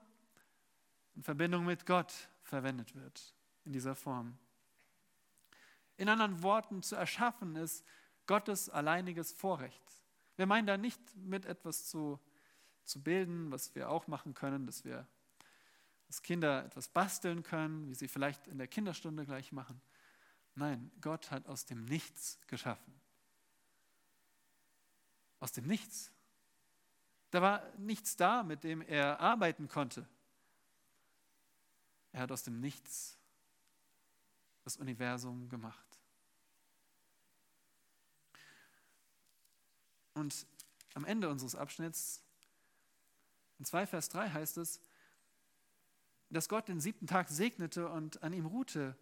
in 1.16 1.24
Verbindung 1.24 1.66
mit 1.66 1.86
Gott 1.86 2.14
verwendet 2.44 2.96
wird, 2.96 3.34
in 3.64 3.72
dieser 3.72 3.96
Form. 3.96 4.38
In 5.98 6.10
anderen 6.10 6.44
Worten, 6.44 6.82
zu 6.82 6.96
erschaffen 6.96 7.56
ist 7.56 7.86
Gottes 8.28 8.70
alleiniges 8.70 9.32
Vorrecht. 9.32 9.84
Wir 10.36 10.46
meinen 10.46 10.68
da 10.68 10.78
nicht 10.78 11.00
mit 11.16 11.46
etwas 11.46 11.88
zu, 11.88 12.20
zu 12.84 13.02
bilden, 13.02 13.52
was 13.52 13.74
wir 13.76 13.90
auch 13.90 14.08
machen 14.08 14.34
können, 14.34 14.66
dass 14.66 14.84
wir 14.84 15.08
dass 16.08 16.22
Kinder 16.22 16.66
etwas 16.66 16.88
basteln 16.88 17.44
können, 17.44 17.88
wie 17.88 17.96
sie 17.96 18.08
vielleicht 18.08 18.48
in 18.48 18.58
der 18.58 18.68
Kinderstunde 18.68 19.26
gleich 19.26 19.52
machen. 19.52 19.82
Nein, 20.56 20.90
Gott 21.02 21.32
hat 21.32 21.48
aus 21.48 21.66
dem 21.66 21.84
Nichts 21.86 22.40
geschaffen. 22.48 22.94
Aus 25.40 25.52
dem 25.52 25.68
Nichts. 25.68 26.12
Da 27.32 27.42
war 27.42 27.70
nichts 27.78 28.16
da, 28.16 28.44
mit 28.44 28.64
dem 28.64 28.82
er 28.82 29.20
arbeiten 29.20 29.68
konnte. 29.68 30.08
Er 32.14 32.22
hat 32.22 32.32
aus 32.32 32.44
dem 32.44 32.62
Nichts 32.62 33.18
das 34.64 34.78
Universum 34.78 35.50
gemacht. 35.50 36.00
Und 40.14 40.48
am 40.94 41.04
Ende 41.04 41.30
unseres 41.30 41.56
Abschnitts, 41.56 42.24
in 43.60 43.66
2 43.66 43.86
Vers 43.88 44.08
3 44.10 44.30
heißt 44.30 44.58
es, 44.58 44.82
dass 46.30 46.48
Gott 46.48 46.70
den 46.70 46.80
siebten 46.80 47.06
Tag 47.06 47.28
segnete 47.28 47.90
und 47.90 48.24
an 48.24 48.32
ihm 48.32 48.46
ruhte 48.46 48.98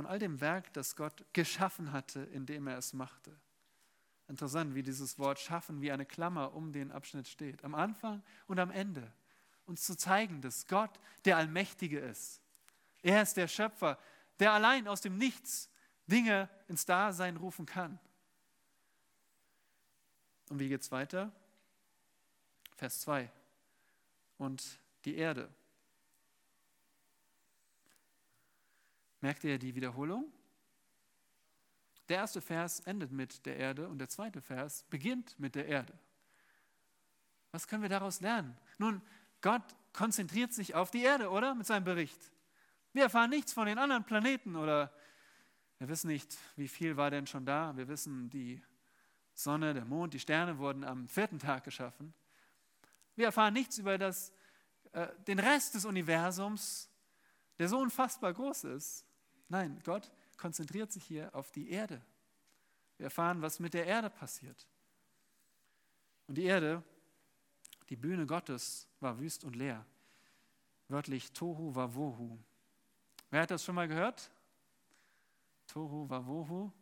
von 0.00 0.06
all 0.06 0.18
dem 0.18 0.40
Werk, 0.40 0.72
das 0.72 0.96
Gott 0.96 1.26
geschaffen 1.34 1.92
hatte, 1.92 2.20
indem 2.20 2.68
er 2.68 2.78
es 2.78 2.94
machte. 2.94 3.38
Interessant, 4.28 4.74
wie 4.74 4.82
dieses 4.82 5.18
Wort 5.18 5.38
schaffen 5.38 5.82
wie 5.82 5.92
eine 5.92 6.06
Klammer 6.06 6.54
um 6.54 6.72
den 6.72 6.90
Abschnitt 6.90 7.28
steht. 7.28 7.62
Am 7.64 7.74
Anfang 7.74 8.22
und 8.46 8.58
am 8.58 8.70
Ende. 8.70 9.12
Uns 9.66 9.82
zu 9.82 9.94
zeigen, 9.94 10.40
dass 10.40 10.66
Gott 10.66 10.98
der 11.26 11.36
Allmächtige 11.36 11.98
ist. 11.98 12.40
Er 13.02 13.20
ist 13.20 13.36
der 13.36 13.46
Schöpfer, 13.46 13.98
der 14.38 14.52
allein 14.52 14.88
aus 14.88 15.02
dem 15.02 15.18
Nichts 15.18 15.68
Dinge 16.06 16.48
ins 16.66 16.86
Dasein 16.86 17.36
rufen 17.36 17.66
kann. 17.66 17.98
Und 20.48 20.60
wie 20.60 20.70
geht 20.70 20.80
es 20.80 20.90
weiter? 20.90 21.30
Vers 22.76 23.00
2. 23.00 23.30
Und 24.38 24.80
die 25.04 25.16
Erde 25.16 25.50
Merkt 29.20 29.44
ihr 29.44 29.58
die 29.58 29.74
Wiederholung? 29.74 30.32
Der 32.08 32.18
erste 32.18 32.40
Vers 32.40 32.80
endet 32.80 33.12
mit 33.12 33.46
der 33.46 33.56
Erde 33.56 33.88
und 33.88 33.98
der 33.98 34.08
zweite 34.08 34.40
Vers 34.40 34.84
beginnt 34.90 35.38
mit 35.38 35.54
der 35.54 35.66
Erde. 35.66 35.92
Was 37.52 37.68
können 37.68 37.82
wir 37.82 37.88
daraus 37.88 38.20
lernen? 38.20 38.56
Nun, 38.78 39.02
Gott 39.40 39.62
konzentriert 39.92 40.52
sich 40.52 40.74
auf 40.74 40.90
die 40.90 41.02
Erde, 41.02 41.30
oder? 41.30 41.54
Mit 41.54 41.66
seinem 41.66 41.84
Bericht. 41.84 42.32
Wir 42.92 43.04
erfahren 43.04 43.30
nichts 43.30 43.52
von 43.52 43.66
den 43.66 43.78
anderen 43.78 44.04
Planeten 44.04 44.56
oder 44.56 44.92
wir 45.78 45.88
wissen 45.88 46.08
nicht, 46.08 46.36
wie 46.56 46.68
viel 46.68 46.96
war 46.96 47.10
denn 47.10 47.26
schon 47.26 47.46
da. 47.46 47.76
Wir 47.76 47.88
wissen, 47.88 48.28
die 48.30 48.62
Sonne, 49.32 49.72
der 49.72 49.84
Mond, 49.84 50.12
die 50.12 50.18
Sterne 50.18 50.58
wurden 50.58 50.84
am 50.84 51.08
vierten 51.08 51.38
Tag 51.38 51.64
geschaffen. 51.64 52.12
Wir 53.16 53.26
erfahren 53.26 53.54
nichts 53.54 53.78
über 53.78 53.96
das, 53.96 54.32
äh, 54.92 55.08
den 55.26 55.38
Rest 55.38 55.74
des 55.74 55.84
Universums, 55.84 56.90
der 57.58 57.68
so 57.68 57.78
unfassbar 57.78 58.32
groß 58.32 58.64
ist. 58.64 59.06
Nein, 59.50 59.80
Gott 59.84 60.10
konzentriert 60.36 60.90
sich 60.92 61.04
hier 61.04 61.34
auf 61.34 61.50
die 61.50 61.70
Erde. 61.70 62.00
Wir 62.96 63.04
erfahren, 63.04 63.42
was 63.42 63.58
mit 63.58 63.74
der 63.74 63.84
Erde 63.84 64.08
passiert. 64.08 64.68
Und 66.28 66.36
die 66.36 66.44
Erde, 66.44 66.82
die 67.88 67.96
Bühne 67.96 68.26
Gottes, 68.26 68.88
war 69.00 69.18
wüst 69.18 69.42
und 69.42 69.56
leer. 69.56 69.84
Wörtlich 70.86 71.32
Tohu 71.32 71.74
Wavohu. 71.74 72.38
Wer 73.30 73.42
hat 73.42 73.50
das 73.50 73.64
schon 73.64 73.74
mal 73.74 73.88
gehört? 73.88 74.30
Tohu 75.66 76.08
Wavohu. 76.08 76.72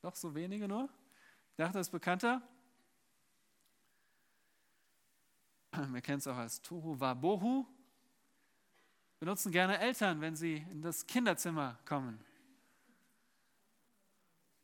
Doch 0.00 0.14
so 0.14 0.32
wenige 0.34 0.68
nur? 0.68 0.88
Ich 1.50 1.56
dachte, 1.56 1.78
das 1.78 1.88
ist 1.88 1.92
bekannter. 1.92 2.40
Wir 5.72 6.00
kennen 6.00 6.18
es 6.18 6.26
auch 6.28 6.36
als 6.36 6.62
Tohu 6.62 7.00
Wabohu 7.00 7.66
benutzen 9.20 9.52
gerne 9.52 9.78
Eltern, 9.78 10.20
wenn 10.20 10.34
sie 10.34 10.56
in 10.56 10.82
das 10.82 11.06
Kinderzimmer 11.06 11.78
kommen. 11.84 12.18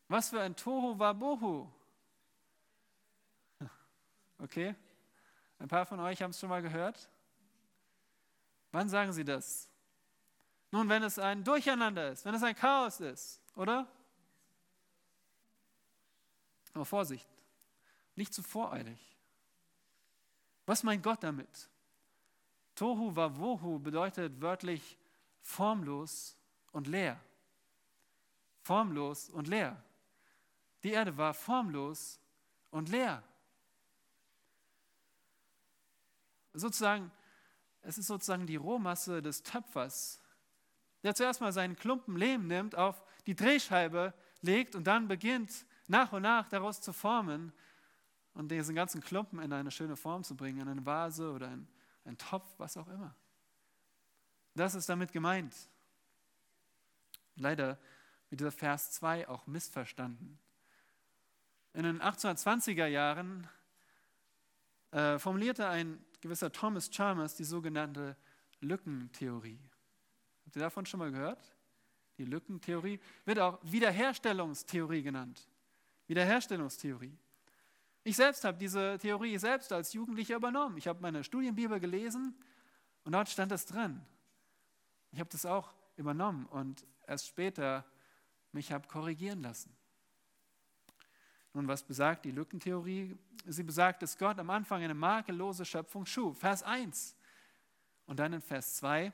Was 0.09 0.31
für 0.31 0.41
ein 0.41 0.57
Tohu 0.57 0.99
Wabohu. 0.99 1.71
Okay, 4.39 4.75
ein 5.59 5.69
paar 5.69 5.87
von 5.87 5.99
euch 5.99 6.21
haben 6.21 6.31
es 6.31 6.39
schon 6.39 6.51
mal 6.51 6.61
gehört. 6.61 7.09
Wann 8.71 8.87
sagen 8.91 9.11
sie 9.15 9.25
das? 9.25 9.71
Nun, 10.71 10.91
wenn 10.91 11.03
es 11.03 11.19
ein 11.19 11.43
Durcheinander 11.43 12.11
ist, 12.11 12.27
wenn 12.27 12.35
es 12.35 12.43
ein 12.43 12.55
Chaos 12.55 13.01
ist, 13.01 13.41
oder? 13.55 13.91
Aber 16.75 16.85
Vorsicht, 16.85 17.27
nicht 18.15 18.35
zu 18.35 18.43
voreilig. 18.43 19.17
Was 20.67 20.83
meint 20.83 21.03
Gott 21.03 21.23
damit? 21.23 21.71
Tohu 22.77 23.17
Wavohu 23.17 23.79
bedeutet 23.79 24.41
wörtlich 24.41 24.99
formlos 25.41 26.37
und 26.73 26.87
leer. 26.87 27.19
Formlos 28.63 29.31
und 29.31 29.49
leer. 29.49 29.83
Die 30.85 30.91
Erde 30.91 31.17
war 31.17 31.35
formlos 31.35 32.21
und 32.71 32.91
leer. 32.91 33.23
Sozusagen, 36.53 37.11
es 37.83 37.99
ist 37.99 38.07
sozusagen 38.07 38.47
die 38.47 38.57
Rohmasse 38.57 39.23
des 39.23 39.43
Töpfers, 39.43 40.21
der 41.03 41.15
zuerst 41.15 41.41
mal 41.41 41.53
seinen 41.53 41.77
Klumpen 41.77 42.17
Lehm 42.17 42.47
nimmt, 42.47 42.75
auf 42.75 43.03
die 43.27 43.35
Drehscheibe 43.35 44.13
legt 44.43 44.75
und 44.75 44.85
dann 44.85 45.09
beginnt 45.09 45.65
nach 45.87 46.13
und 46.13 46.23
nach 46.23 46.49
daraus 46.49 46.81
zu 46.81 46.93
formen 46.93 47.53
und 48.35 48.51
diesen 48.51 48.75
ganzen 48.75 49.01
Klumpen 49.01 49.39
in 49.41 49.53
eine 49.53 49.71
schöne 49.71 49.97
Form 49.97 50.25
zu 50.25 50.37
bringen, 50.37 50.61
in 50.61 50.69
eine 50.69 50.85
Vase 50.85 51.31
oder 51.33 51.49
ein 51.49 51.69
ein 52.07 52.19
Topf, 52.19 52.47
was 52.59 52.77
auch 52.77 52.89
immer. 52.89 53.15
Das 54.55 54.75
ist 54.75 54.89
damit 54.89 55.13
gemeint. 55.13 55.55
Leider 57.37 57.79
wird 58.31 58.41
dieser 58.41 58.53
Vers 58.53 58.93
2 58.93 59.29
auch 59.29 59.47
missverstanden. 59.47 60.39
In 61.75 61.83
den 61.83 62.01
1820er 62.01 62.87
Jahren 62.87 63.47
äh, 64.93 65.19
formulierte 65.19 65.69
ein 65.69 66.03
gewisser 66.23 66.51
Thomas 66.51 66.91
Chalmers 66.91 67.35
die 67.35 67.45
sogenannte 67.45 68.17
Lückentheorie. 68.61 69.61
Habt 70.47 70.57
ihr 70.57 70.63
davon 70.63 70.87
schon 70.87 70.99
mal 70.99 71.13
gehört? 71.13 71.55
Die 72.17 72.25
Lückentheorie 72.25 72.99
wird 73.27 73.39
auch 73.39 73.59
Wiederherstellungstheorie 73.63 75.03
genannt. 75.03 75.47
Wiederherstellungstheorie. 76.07 77.19
Ich 78.07 78.15
selbst 78.15 78.45
habe 78.45 78.57
diese 78.57 78.99
Theorie 78.99 79.37
selbst 79.37 79.73
als 79.73 79.93
Jugendlicher 79.93 80.37
übernommen. 80.37 80.77
Ich 80.77 80.87
habe 80.87 81.03
meine 81.03 81.25
Studienbibel 81.25 81.81
gelesen 81.81 82.37
und 83.03 83.11
dort 83.11 83.29
stand 83.29 83.51
das 83.51 83.67
drin. 83.67 84.01
Ich 85.11 85.19
habe 85.19 85.29
das 85.29 85.45
auch 85.45 85.75
übernommen 85.97 86.47
und 86.47 86.87
erst 87.09 87.27
später 87.27 87.85
mich 88.53 88.71
habe 88.71 88.87
korrigieren 88.87 89.43
lassen. 89.43 89.77
Nun, 91.53 91.67
was 91.67 91.83
besagt 91.83 92.27
die 92.27 92.31
Lückentheorie? 92.31 93.19
Sie 93.45 93.65
besagt, 93.65 94.03
dass 94.03 94.17
Gott 94.17 94.39
am 94.39 94.51
Anfang 94.51 94.85
eine 94.85 94.95
makellose 94.95 95.65
Schöpfung 95.65 96.07
schuf. 96.07 96.39
Vers 96.39 96.63
1. 96.63 97.17
Und 98.07 98.21
dann 98.21 98.35
in 98.35 98.41
Vers 98.41 98.77
2, 98.77 99.13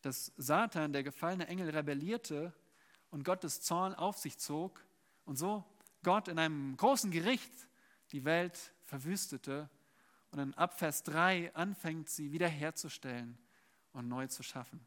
dass 0.00 0.26
Satan, 0.36 0.92
der 0.92 1.02
gefallene 1.02 1.48
Engel, 1.48 1.70
rebellierte 1.70 2.54
und 3.10 3.24
Gottes 3.24 3.62
Zorn 3.62 3.94
auf 3.94 4.16
sich 4.16 4.38
zog 4.38 4.80
und 5.24 5.34
so 5.34 5.64
Gott 6.04 6.28
in 6.28 6.38
einem 6.38 6.76
großen 6.76 7.10
Gericht 7.10 7.52
die 8.12 8.24
Welt 8.24 8.72
verwüstete 8.84 9.68
und 10.30 10.38
dann 10.38 10.54
ab 10.54 10.78
Vers 10.78 11.02
3 11.02 11.54
anfängt, 11.54 12.08
sie 12.08 12.30
wiederherzustellen 12.30 13.36
und 13.92 14.08
neu 14.08 14.28
zu 14.28 14.42
schaffen. 14.42 14.86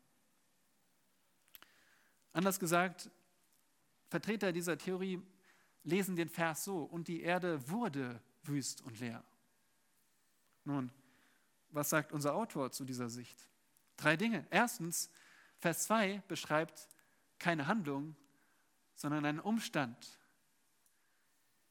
Anders 2.32 2.60
gesagt, 2.60 3.10
Vertreter 4.10 4.54
dieser 4.54 4.78
Theorie 4.78 5.22
lesen 5.84 6.16
den 6.16 6.30
Vers 6.30 6.64
so, 6.64 6.84
und 6.84 7.08
die 7.08 7.22
Erde 7.22 7.70
wurde 7.70 8.22
wüst 8.44 8.82
und 8.82 9.00
leer. 9.00 9.24
Nun, 10.64 10.92
was 11.70 11.90
sagt 11.90 12.12
unser 12.12 12.36
Autor 12.36 12.72
zu 12.72 12.86
dieser 12.86 13.10
Sicht? 13.10 13.48
Drei 13.96 14.16
Dinge. 14.16 14.46
Erstens, 14.50 15.10
Vers 15.60 15.86
2 15.86 16.24
beschreibt 16.28 16.88
keine 17.40 17.68
Handlung, 17.68 18.16
sondern 18.96 19.26
einen 19.26 19.40
Umstand. 19.40 20.20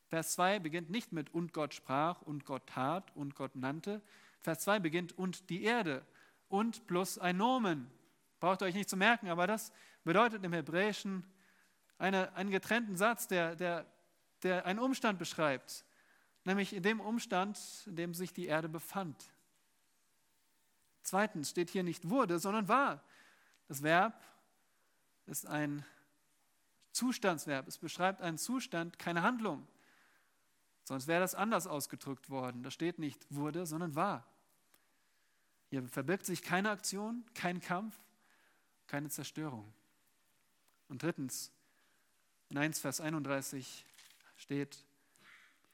Vers 0.09 0.33
2 0.35 0.61
beginnt 0.61 0.91
nicht 0.91 1.13
mit 1.13 1.35
und 1.35 1.53
Gott 1.53 1.75
sprach 1.75 2.23
und 2.23 2.45
Gott 2.45 2.67
tat 2.67 3.15
und 3.17 3.35
Gott 3.35 3.57
nannte. 3.57 4.03
Vers 4.41 4.61
2 4.61 4.79
beginnt 4.79 5.13
und 5.19 5.51
die 5.51 5.65
Erde 5.65 6.07
und 6.49 6.87
plus 6.87 7.19
ein 7.19 7.37
Nomen. 7.37 7.91
Braucht 8.39 8.63
ihr 8.63 8.67
euch 8.67 8.75
nicht 8.75 8.89
zu 8.89 8.97
merken, 8.97 9.29
aber 9.29 9.47
das 9.47 9.73
bedeutet 10.05 10.45
im 10.45 10.53
Hebräischen 10.53 11.25
eine, 11.99 12.33
einen 12.35 12.51
getrennten 12.51 12.97
Satz, 12.97 13.27
der, 13.27 13.57
der, 13.57 13.87
der 14.43 14.67
einen 14.67 14.79
Umstand 14.79 15.19
beschreibt. 15.19 15.85
Nämlich 16.45 16.73
in 16.73 16.83
dem 16.83 17.01
Umstand, 17.01 17.59
in 17.87 17.97
dem 17.97 18.15
sich 18.15 18.33
die 18.33 18.47
Erde 18.47 18.69
befand. 18.69 19.33
Zweitens 21.03 21.51
steht 21.51 21.71
hier 21.71 21.83
nicht 21.83 22.09
wurde, 22.09 22.39
sondern 22.39 22.69
war. 22.69 23.03
Das 23.67 23.83
Verb 23.83 24.23
ist 25.27 25.47
ein 25.47 25.85
Zustandsverb. 26.93 27.67
Es 27.67 27.79
beschreibt 27.79 28.23
einen 28.23 28.39
Zustand, 28.39 28.99
keine 28.99 29.23
Handlung. 29.23 29.67
Sonst 30.87 31.09
wäre 31.09 31.19
das 31.21 31.35
anders 31.35 31.67
ausgedrückt 31.67 32.31
worden. 32.31 32.63
Da 32.63 32.71
steht 32.71 33.01
nicht 33.01 33.27
wurde, 33.29 33.67
sondern 33.67 33.97
war. 33.97 34.25
Hier 35.69 35.83
verbirgt 35.89 36.25
sich 36.25 36.43
keine 36.43 36.71
Aktion, 36.71 37.25
kein 37.35 37.61
Kampf, 37.61 37.99
keine 38.87 39.09
Zerstörung. 39.09 39.73
Und 40.89 41.03
drittens, 41.03 41.51
in 42.51 42.59
1 42.59 42.79
Vers 42.79 43.01
31 43.01 43.85
steht, 44.37 44.85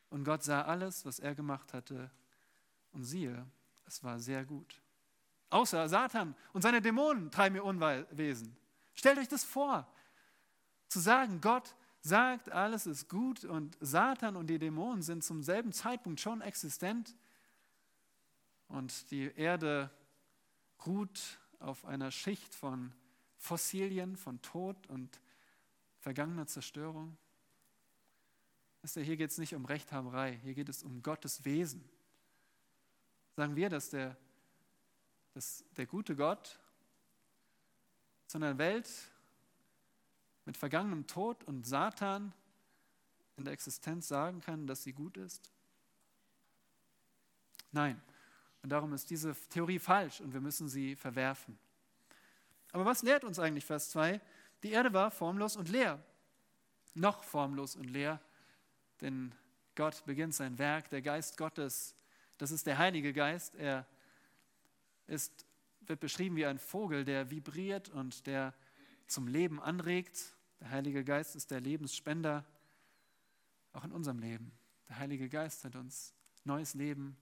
und 0.08 0.24
Gott 0.24 0.44
sah 0.44 0.62
alles, 0.62 1.04
was 1.04 1.18
er 1.18 1.34
gemacht 1.34 1.74
hatte, 1.74 2.10
und 2.92 3.04
siehe, 3.04 3.46
es 3.86 4.02
war 4.02 4.18
sehr 4.18 4.46
gut. 4.46 4.80
Außer 5.50 5.90
Satan 5.90 6.34
und 6.54 6.62
seine 6.62 6.80
Dämonen 6.80 7.30
treiben 7.30 7.56
ihr 7.56 7.64
Unwesen. 7.64 8.56
Stellt 8.94 9.18
euch 9.18 9.28
das 9.28 9.44
vor, 9.44 9.86
zu 10.88 11.00
sagen, 11.00 11.42
Gott 11.42 11.74
sagt, 12.02 12.50
alles 12.50 12.86
ist 12.86 13.08
gut 13.08 13.44
und 13.44 13.78
Satan 13.80 14.36
und 14.36 14.48
die 14.48 14.58
Dämonen 14.58 15.02
sind 15.02 15.22
zum 15.22 15.42
selben 15.42 15.72
Zeitpunkt 15.72 16.20
schon 16.20 16.40
existent 16.40 17.16
und 18.66 19.10
die 19.12 19.32
Erde 19.36 19.90
ruht 20.84 21.38
auf 21.60 21.84
einer 21.84 22.10
Schicht 22.10 22.54
von 22.54 22.92
Fossilien, 23.36 24.16
von 24.16 24.42
Tod 24.42 24.88
und 24.88 25.20
vergangener 25.98 26.46
Zerstörung. 26.46 27.16
Hier 28.94 29.16
geht 29.16 29.30
es 29.30 29.38
nicht 29.38 29.54
um 29.54 29.64
Rechthaberei, 29.64 30.40
hier 30.42 30.54
geht 30.54 30.68
es 30.68 30.82
um 30.82 31.02
Gottes 31.04 31.44
Wesen. 31.44 31.88
Sagen 33.36 33.54
wir, 33.54 33.70
dass 33.70 33.90
der, 33.90 34.16
dass 35.34 35.64
der 35.76 35.86
gute 35.86 36.16
Gott 36.16 36.58
zu 38.26 38.38
einer 38.38 38.58
Welt 38.58 38.90
mit 40.44 40.56
vergangenem 40.56 41.06
Tod 41.06 41.44
und 41.44 41.66
Satan 41.66 42.32
in 43.36 43.44
der 43.44 43.52
Existenz 43.52 44.08
sagen 44.08 44.40
kann, 44.40 44.66
dass 44.66 44.82
sie 44.82 44.92
gut 44.92 45.16
ist? 45.16 45.50
Nein. 47.70 48.00
Und 48.62 48.70
darum 48.70 48.92
ist 48.92 49.10
diese 49.10 49.34
Theorie 49.50 49.78
falsch 49.78 50.20
und 50.20 50.32
wir 50.32 50.40
müssen 50.40 50.68
sie 50.68 50.94
verwerfen. 50.94 51.58
Aber 52.70 52.84
was 52.84 53.02
lehrt 53.02 53.24
uns 53.24 53.38
eigentlich 53.38 53.64
Vers 53.64 53.90
2? 53.90 54.20
Die 54.62 54.70
Erde 54.70 54.92
war 54.92 55.10
formlos 55.10 55.56
und 55.56 55.68
leer. 55.68 56.02
Noch 56.94 57.24
formlos 57.24 57.74
und 57.74 57.84
leer, 57.84 58.20
denn 59.00 59.34
Gott 59.74 60.04
beginnt 60.04 60.34
sein 60.34 60.58
Werk. 60.58 60.90
Der 60.90 61.02
Geist 61.02 61.36
Gottes, 61.36 61.94
das 62.38 62.50
ist 62.50 62.66
der 62.66 62.78
Heilige 62.78 63.12
Geist. 63.12 63.54
Er 63.54 63.86
ist, 65.06 65.46
wird 65.86 66.00
beschrieben 66.00 66.36
wie 66.36 66.46
ein 66.46 66.58
Vogel, 66.58 67.04
der 67.04 67.30
vibriert 67.30 67.88
und 67.88 68.26
der 68.26 68.54
zum 69.12 69.28
Leben 69.28 69.60
anregt. 69.60 70.34
Der 70.60 70.70
Heilige 70.70 71.04
Geist 71.04 71.36
ist 71.36 71.50
der 71.50 71.60
Lebensspender, 71.60 72.44
auch 73.72 73.84
in 73.84 73.92
unserem 73.92 74.18
Leben. 74.18 74.52
Der 74.88 74.98
Heilige 74.98 75.28
Geist 75.28 75.64
hat 75.64 75.76
uns 75.76 76.14
neues 76.44 76.74
Leben 76.74 77.16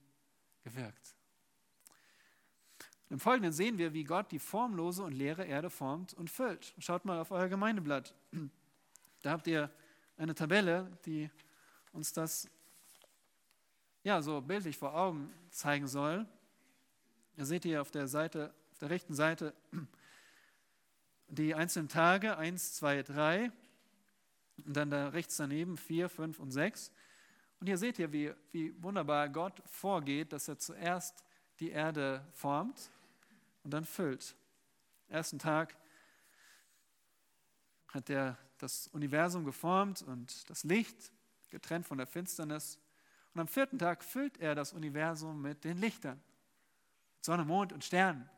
gewirkt. 0.63 1.15
Im 3.09 3.19
Folgenden 3.19 3.51
sehen 3.51 3.77
wir, 3.77 3.93
wie 3.93 4.05
Gott 4.05 4.31
die 4.31 4.39
formlose 4.39 5.03
und 5.03 5.11
leere 5.11 5.43
Erde 5.43 5.69
formt 5.69 6.13
und 6.13 6.29
füllt. 6.29 6.73
Schaut 6.79 7.03
mal 7.03 7.19
auf 7.19 7.31
euer 7.31 7.49
Gemeindeblatt. 7.49 8.15
Da 9.21 9.31
habt 9.31 9.47
ihr 9.47 9.69
eine 10.17 10.33
Tabelle, 10.33 10.97
die 11.05 11.29
uns 11.91 12.13
das 12.13 12.49
ja 14.03 14.21
so 14.21 14.39
bildlich 14.39 14.77
vor 14.77 14.95
Augen 14.95 15.29
zeigen 15.49 15.87
soll. 15.87 16.25
Da 17.35 17.43
seht 17.43 17.65
ihr 17.65 17.81
auf 17.81 17.91
der 17.91 18.07
Seite, 18.07 18.53
auf 18.71 18.79
der 18.79 18.89
rechten 18.89 19.13
Seite 19.13 19.53
die 21.31 21.55
einzelnen 21.55 21.87
Tage, 21.87 22.37
1, 22.37 22.73
2, 22.73 23.03
3 23.03 23.51
und 24.65 24.75
dann 24.75 24.91
da 24.91 25.09
rechts 25.09 25.37
daneben 25.37 25.77
4, 25.77 26.09
5 26.09 26.39
und 26.39 26.51
6. 26.51 26.91
Und 27.59 27.67
hier 27.67 27.77
seht 27.77 27.99
ihr, 27.99 28.11
wie, 28.11 28.33
wie 28.51 28.83
wunderbar 28.83 29.29
Gott 29.29 29.61
vorgeht, 29.65 30.33
dass 30.33 30.47
er 30.47 30.57
zuerst 30.57 31.23
die 31.59 31.69
Erde 31.69 32.25
formt 32.33 32.91
und 33.63 33.71
dann 33.71 33.85
füllt. 33.85 34.35
Am 35.07 35.15
ersten 35.15 35.39
Tag 35.39 35.75
hat 37.89 38.09
er 38.09 38.37
das 38.57 38.87
Universum 38.87 39.45
geformt 39.45 40.01
und 40.01 40.49
das 40.49 40.63
Licht 40.63 41.11
getrennt 41.49 41.85
von 41.85 41.97
der 41.97 42.07
Finsternis. 42.07 42.79
Und 43.33 43.41
am 43.41 43.47
vierten 43.47 43.79
Tag 43.79 44.03
füllt 44.03 44.37
er 44.37 44.55
das 44.55 44.73
Universum 44.73 45.41
mit 45.41 45.63
den 45.63 45.77
Lichtern, 45.77 46.21
Sonne, 47.21 47.45
Mond 47.45 47.71
und 47.71 47.83
Sternen. 47.83 48.29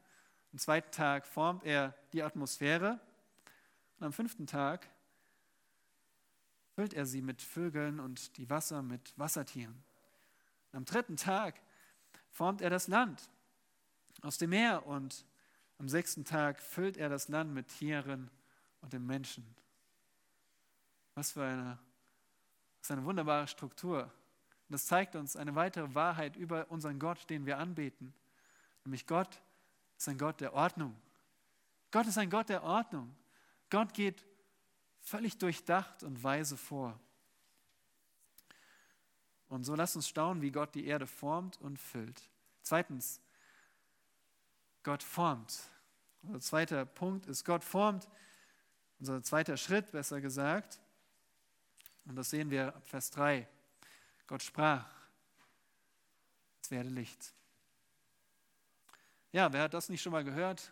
Am 0.54 0.60
zweiten 0.60 0.92
Tag 0.92 1.26
formt 1.26 1.64
er 1.64 1.96
die 2.14 2.22
Atmosphäre 2.22 3.00
und 3.98 4.06
am 4.06 4.14
fünften 4.14 4.46
Tag 4.46 4.88
füllt 6.76 6.94
er 6.94 7.08
sie 7.08 7.24
mit 7.24 7.42
Vögeln 7.42 8.00
und 8.00 8.38
die 8.38 8.48
Wasser 8.52 8.84
mit 8.84 9.18
Wassertieren. 9.18 9.84
Und 10.72 10.78
am 10.78 10.86
dritten 10.86 11.18
Tag 11.18 11.60
formt 12.30 12.62
er 12.62 12.70
das 12.70 12.88
Land 12.88 13.32
aus 14.22 14.38
dem 14.38 14.52
Meer 14.52 14.86
und 14.86 15.26
am 15.80 15.90
sechsten 15.90 16.24
Tag 16.24 16.62
füllt 16.62 16.98
er 16.98 17.10
das 17.10 17.30
Land 17.30 17.52
mit 17.52 17.70
Tieren 17.70 18.30
und 18.82 18.94
dem 18.94 19.08
Menschen. 19.08 19.56
Was 21.16 21.32
für 21.32 21.46
eine, 21.46 21.80
was 22.80 22.92
eine 22.92 23.04
wunderbare 23.06 23.48
Struktur. 23.48 24.04
Und 24.04 24.74
das 24.74 24.86
zeigt 24.86 25.16
uns 25.16 25.36
eine 25.36 25.56
weitere 25.56 25.96
Wahrheit 25.96 26.36
über 26.36 26.70
unseren 26.70 27.00
Gott, 27.00 27.28
den 27.32 27.48
wir 27.48 27.58
anbeten. 27.58 28.14
Nämlich 28.86 29.08
Gott 29.08 29.42
ist 29.98 30.08
ein 30.10 30.18
Gott 30.18 30.42
der 30.42 30.54
Ordnung. 30.54 30.96
Gott 31.92 32.08
ist 32.08 32.18
ein 32.18 32.30
Gott 32.30 32.50
der 32.50 32.64
Ordnung. 32.64 33.16
Gott 33.70 33.94
geht 33.94 34.26
völlig 35.00 35.38
durchdacht 35.38 36.04
und 36.04 36.24
weise 36.24 36.58
vor. 36.58 37.00
Und 39.48 39.64
so 39.64 39.76
lasst 39.76 39.96
uns 39.96 40.08
staunen, 40.08 40.42
wie 40.42 40.52
Gott 40.52 40.74
die 40.74 40.86
Erde 40.86 41.06
formt 41.06 41.62
und 41.62 41.78
füllt. 41.78 42.30
Zweitens, 42.64 43.22
Gott 44.82 45.04
formt. 45.04 45.70
Unser 46.24 46.40
zweiter 46.40 46.86
Punkt 46.86 47.28
ist, 47.28 47.44
Gott 47.46 47.64
formt. 47.64 48.08
Unser 49.00 49.22
zweiter 49.22 49.58
Schritt, 49.58 49.92
besser 49.92 50.22
gesagt. 50.22 50.80
Und 52.06 52.16
das 52.16 52.30
sehen 52.30 52.50
wir 52.50 52.76
ab 52.76 52.88
Vers 52.88 53.12
3. 53.12 53.48
Gott 54.28 54.42
sprach, 54.42 54.90
es 56.62 56.72
werde 56.72 56.90
Licht. 56.90 57.34
Ja, 59.34 59.52
wer 59.52 59.64
hat 59.64 59.74
das 59.74 59.90
nicht 59.90 60.02
schon 60.02 60.12
mal 60.12 60.24
gehört? 60.24 60.72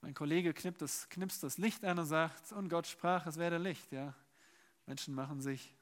Mein 0.00 0.14
Kollege 0.14 0.54
knippt 0.54 0.80
das, 0.80 1.08
knipst 1.08 1.42
das 1.42 1.58
Licht 1.58 1.84
an 1.84 1.98
und 1.98 2.06
sagt, 2.06 2.52
und 2.52 2.68
Gott 2.68 2.86
sprach, 2.86 3.26
es 3.26 3.36
werde 3.36 3.58
Licht. 3.58 3.90
Ja, 3.90 4.14
Menschen 4.86 5.14
machen 5.14 5.40
sich 5.40 5.74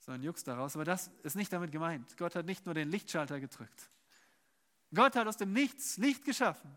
so 0.00 0.10
einen 0.10 0.24
Jux 0.24 0.42
daraus, 0.42 0.74
aber 0.74 0.84
das 0.84 1.12
ist 1.22 1.36
nicht 1.36 1.52
damit 1.52 1.70
gemeint. 1.70 2.16
Gott 2.16 2.34
hat 2.34 2.44
nicht 2.46 2.66
nur 2.66 2.74
den 2.74 2.90
Lichtschalter 2.90 3.38
gedrückt. 3.38 3.88
Gott 4.92 5.14
hat 5.14 5.28
aus 5.28 5.36
dem 5.36 5.52
Nichts 5.52 5.96
Licht 5.96 6.24
geschaffen. 6.24 6.76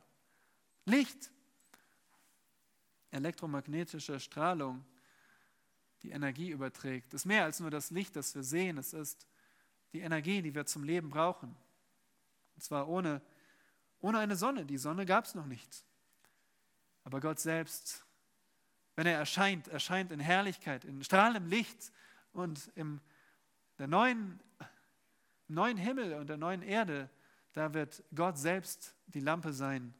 Licht. 0.86 1.32
Elektromagnetische 3.10 4.20
Strahlung 4.20 4.86
die 6.04 6.12
Energie 6.12 6.52
überträgt. 6.52 7.16
Ist 7.16 7.26
mehr 7.26 7.46
als 7.46 7.60
nur 7.60 7.72
das 7.72 7.90
Licht, 7.90 8.16
das 8.16 8.36
wir 8.36 8.44
sehen. 8.44 8.78
Es 8.78 8.94
ist 8.94 9.28
die 9.92 10.02
Energie, 10.02 10.44
die 10.44 10.54
wir 10.54 10.68
zum 10.68 10.84
Leben 10.84 11.10
brauchen. 11.10 11.56
Und 12.56 12.62
zwar 12.62 12.88
ohne, 12.88 13.22
ohne 14.00 14.20
eine 14.20 14.36
Sonne. 14.36 14.66
Die 14.66 14.78
Sonne 14.78 15.06
gab 15.06 15.26
es 15.26 15.36
noch 15.36 15.46
nicht. 15.46 15.86
Aber 17.04 17.20
Gott 17.20 17.40
selbst, 17.40 18.06
wenn 18.96 19.08
er 19.08 19.18
erscheint, 19.18 19.68
erscheint 19.68 20.12
in 20.12 20.20
Herrlichkeit, 20.20 20.86
in 20.86 21.04
strahlendem 21.04 21.48
Licht 21.48 21.92
und 22.34 22.72
im 22.76 23.02
der 23.78 23.88
neuen, 23.88 24.40
neuen 25.48 25.78
Himmel 25.78 26.16
und 26.16 26.28
der 26.28 26.38
neuen 26.38 26.62
Erde, 26.62 27.10
da 27.54 27.74
wird 27.74 28.04
Gott 28.14 28.38
selbst 28.38 28.96
die 29.08 29.20
Lampe 29.20 29.54
sein. 29.54 29.94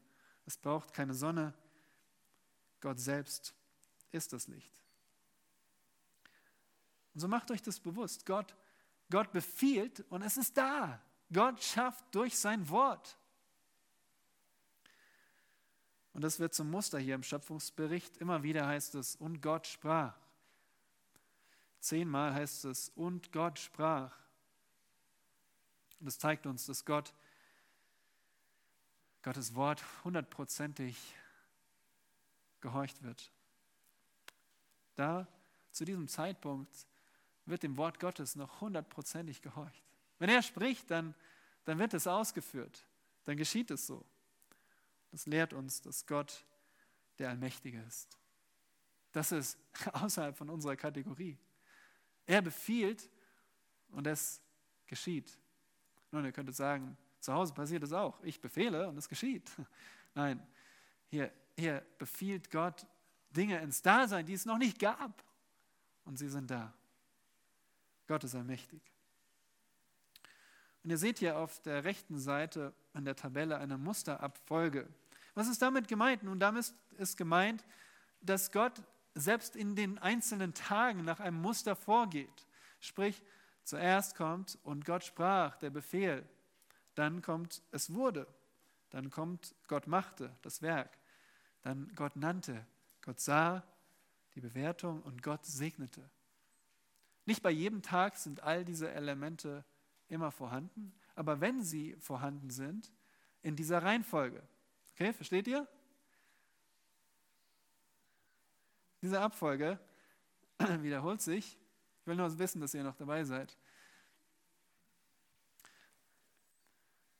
Es 0.46 0.56
braucht 0.56 0.92
keine 0.92 1.14
Sonne. 1.14 1.54
Gott 2.80 2.98
selbst 2.98 3.54
ist 4.10 4.32
das 4.32 4.46
Licht. 4.48 4.72
Und 7.14 7.20
so 7.20 7.28
macht 7.28 7.50
euch 7.50 7.62
das 7.62 7.80
bewusst. 7.80 8.26
Gott, 8.26 8.54
Gott 9.10 9.32
befiehlt 9.32 10.00
und 10.08 10.22
es 10.22 10.36
ist 10.36 10.56
da. 10.56 11.00
Gott 11.32 11.62
schafft 11.62 12.14
durch 12.14 12.38
sein 12.38 12.68
Wort. 12.68 13.18
Und 16.18 16.22
das 16.22 16.40
wird 16.40 16.52
zum 16.52 16.68
Muster 16.68 16.98
hier 16.98 17.14
im 17.14 17.22
Schöpfungsbericht. 17.22 18.16
Immer 18.16 18.42
wieder 18.42 18.66
heißt 18.66 18.96
es, 18.96 19.14
und 19.14 19.40
Gott 19.40 19.68
sprach. 19.68 20.16
Zehnmal 21.78 22.34
heißt 22.34 22.64
es, 22.64 22.88
und 22.96 23.30
Gott 23.30 23.60
sprach. 23.60 24.12
Und 26.00 26.06
das 26.06 26.18
zeigt 26.18 26.44
uns, 26.46 26.66
dass 26.66 26.84
Gott 26.84 27.14
Gottes 29.22 29.54
Wort 29.54 29.84
hundertprozentig 30.02 31.14
gehorcht 32.62 33.00
wird. 33.04 33.30
Da, 34.96 35.28
zu 35.70 35.84
diesem 35.84 36.08
Zeitpunkt, 36.08 36.88
wird 37.46 37.62
dem 37.62 37.76
Wort 37.76 38.00
Gottes 38.00 38.34
noch 38.34 38.60
hundertprozentig 38.60 39.40
gehorcht. 39.40 39.84
Wenn 40.18 40.30
er 40.30 40.42
spricht, 40.42 40.90
dann, 40.90 41.14
dann 41.64 41.78
wird 41.78 41.94
es 41.94 42.08
ausgeführt. 42.08 42.84
Dann 43.22 43.36
geschieht 43.36 43.70
es 43.70 43.86
so. 43.86 44.04
Das 45.10 45.26
lehrt 45.26 45.52
uns, 45.52 45.80
dass 45.80 46.06
Gott 46.06 46.44
der 47.18 47.30
Allmächtige 47.30 47.80
ist. 47.82 48.08
Das 49.12 49.32
ist 49.32 49.58
außerhalb 49.92 50.36
von 50.36 50.50
unserer 50.50 50.76
Kategorie. 50.76 51.36
Er 52.26 52.42
befiehlt 52.42 53.08
und 53.90 54.06
es 54.06 54.40
geschieht. 54.86 55.38
Nun, 56.10 56.24
ihr 56.24 56.32
könntet 56.32 56.56
sagen, 56.56 56.96
zu 57.20 57.32
Hause 57.32 57.52
passiert 57.52 57.82
es 57.82 57.92
auch. 57.92 58.22
Ich 58.22 58.40
befehle 58.40 58.88
und 58.88 58.96
es 58.96 59.08
geschieht. 59.08 59.50
Nein, 60.14 60.46
hier, 61.08 61.32
hier 61.56 61.84
befiehlt 61.98 62.50
Gott 62.50 62.86
Dinge 63.30 63.60
ins 63.60 63.82
Dasein, 63.82 64.26
die 64.26 64.34
es 64.34 64.46
noch 64.46 64.58
nicht 64.58 64.78
gab. 64.78 65.22
Und 66.04 66.18
sie 66.18 66.28
sind 66.28 66.50
da. 66.50 66.72
Gott 68.06 68.24
ist 68.24 68.34
allmächtig. 68.34 68.80
Und 70.88 70.92
ihr 70.92 70.96
seht 70.96 71.18
hier 71.18 71.36
auf 71.36 71.60
der 71.60 71.84
rechten 71.84 72.18
Seite 72.18 72.72
an 72.94 73.04
der 73.04 73.14
Tabelle 73.14 73.58
eine 73.58 73.76
Musterabfolge. 73.76 74.88
Was 75.34 75.46
ist 75.46 75.60
damit 75.60 75.86
gemeint? 75.86 76.22
Nun, 76.22 76.40
damit 76.40 76.72
ist 76.96 77.18
gemeint, 77.18 77.62
dass 78.22 78.50
Gott 78.52 78.82
selbst 79.14 79.54
in 79.54 79.76
den 79.76 79.98
einzelnen 79.98 80.54
Tagen 80.54 81.04
nach 81.04 81.20
einem 81.20 81.42
Muster 81.42 81.76
vorgeht. 81.76 82.46
Sprich, 82.80 83.22
zuerst 83.64 84.16
kommt 84.16 84.58
und 84.62 84.86
Gott 84.86 85.04
sprach, 85.04 85.56
der 85.56 85.68
Befehl. 85.68 86.26
Dann 86.94 87.20
kommt 87.20 87.60
es 87.70 87.92
wurde. 87.92 88.26
Dann 88.88 89.10
kommt 89.10 89.54
Gott 89.66 89.88
machte, 89.88 90.34
das 90.40 90.62
Werk. 90.62 90.96
Dann 91.60 91.92
Gott 91.96 92.16
nannte. 92.16 92.64
Gott 93.02 93.20
sah 93.20 93.62
die 94.34 94.40
Bewertung 94.40 95.02
und 95.02 95.22
Gott 95.22 95.44
segnete. 95.44 96.08
Nicht 97.26 97.42
bei 97.42 97.50
jedem 97.50 97.82
Tag 97.82 98.16
sind 98.16 98.42
all 98.42 98.64
diese 98.64 98.90
Elemente 98.90 99.66
immer 100.08 100.30
vorhanden, 100.30 100.92
aber 101.14 101.40
wenn 101.40 101.62
sie 101.62 101.94
vorhanden 101.96 102.50
sind, 102.50 102.92
in 103.42 103.56
dieser 103.56 103.82
Reihenfolge. 103.82 104.42
Okay, 104.94 105.12
versteht 105.12 105.46
ihr? 105.46 105.66
Diese 109.00 109.20
Abfolge 109.20 109.78
wiederholt 110.58 111.20
sich. 111.20 111.56
Ich 112.00 112.06
will 112.06 112.16
nur 112.16 112.38
wissen, 112.38 112.60
dass 112.60 112.74
ihr 112.74 112.82
noch 112.82 112.96
dabei 112.96 113.24
seid. 113.24 113.56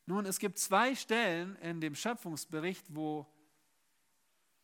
Nun, 0.07 0.25
es 0.25 0.39
gibt 0.39 0.59
zwei 0.59 0.95
Stellen 0.95 1.55
in 1.57 1.81
dem 1.81 1.95
Schöpfungsbericht, 1.95 2.87
wo 2.95 3.27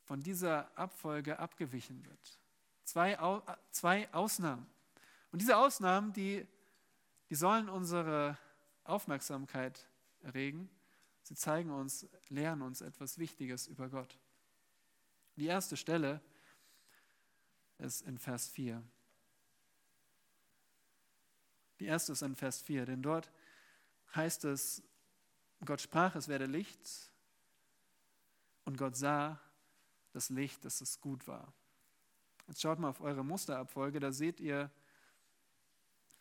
von 0.04 0.22
dieser 0.22 0.76
Abfolge 0.76 1.38
abgewichen 1.38 2.04
wird. 2.04 2.40
Zwei, 2.84 3.18
zwei 3.70 4.12
Ausnahmen. 4.12 4.66
Und 5.32 5.40
diese 5.42 5.56
Ausnahmen, 5.56 6.12
die, 6.12 6.46
die 7.34 7.38
sollen 7.38 7.68
unsere 7.68 8.38
Aufmerksamkeit 8.84 9.88
erregen. 10.22 10.70
Sie 11.24 11.34
zeigen 11.34 11.72
uns, 11.72 12.06
lehren 12.28 12.62
uns 12.62 12.80
etwas 12.80 13.18
Wichtiges 13.18 13.66
über 13.66 13.88
Gott. 13.88 14.20
Die 15.34 15.46
erste 15.46 15.76
Stelle 15.76 16.20
ist 17.78 18.02
in 18.02 18.18
Vers 18.18 18.46
4. 18.50 18.80
Die 21.80 21.86
erste 21.86 22.12
ist 22.12 22.22
in 22.22 22.36
Vers 22.36 22.62
4, 22.62 22.86
denn 22.86 23.02
dort 23.02 23.32
heißt 24.14 24.44
es, 24.44 24.84
Gott 25.64 25.80
sprach, 25.80 26.14
es 26.14 26.28
werde 26.28 26.46
Licht 26.46 27.10
und 28.64 28.78
Gott 28.78 28.94
sah 28.94 29.40
das 30.12 30.30
Licht, 30.30 30.64
dass 30.64 30.80
es 30.80 31.00
gut 31.00 31.26
war. 31.26 31.52
Jetzt 32.46 32.62
schaut 32.62 32.78
mal 32.78 32.90
auf 32.90 33.00
eure 33.00 33.24
Musterabfolge, 33.24 33.98
da 33.98 34.12
seht 34.12 34.38
ihr, 34.38 34.70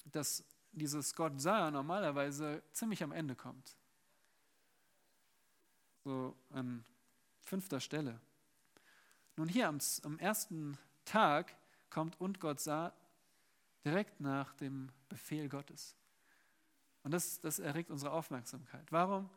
dass 0.05 0.43
dieses 0.73 1.15
Gott 1.15 1.39
sah 1.39 1.71
normalerweise 1.71 2.61
ziemlich 2.71 3.03
am 3.03 3.11
Ende 3.11 3.35
kommt. 3.35 3.75
So 6.03 6.35
an 6.49 6.83
fünfter 7.41 7.79
Stelle. 7.79 8.19
Nun 9.35 9.47
hier 9.47 9.67
am, 9.67 9.79
am 10.03 10.19
ersten 10.19 10.77
Tag 11.05 11.55
kommt 11.89 12.19
und 12.19 12.39
Gott 12.39 12.59
sah 12.59 12.93
direkt 13.85 14.19
nach 14.19 14.53
dem 14.55 14.89
Befehl 15.09 15.47
Gottes. 15.49 15.95
Und 17.03 17.11
das, 17.11 17.39
das 17.41 17.59
erregt 17.59 17.91
unsere 17.91 18.11
Aufmerksamkeit. 18.11 18.91
Warum, 18.91 19.29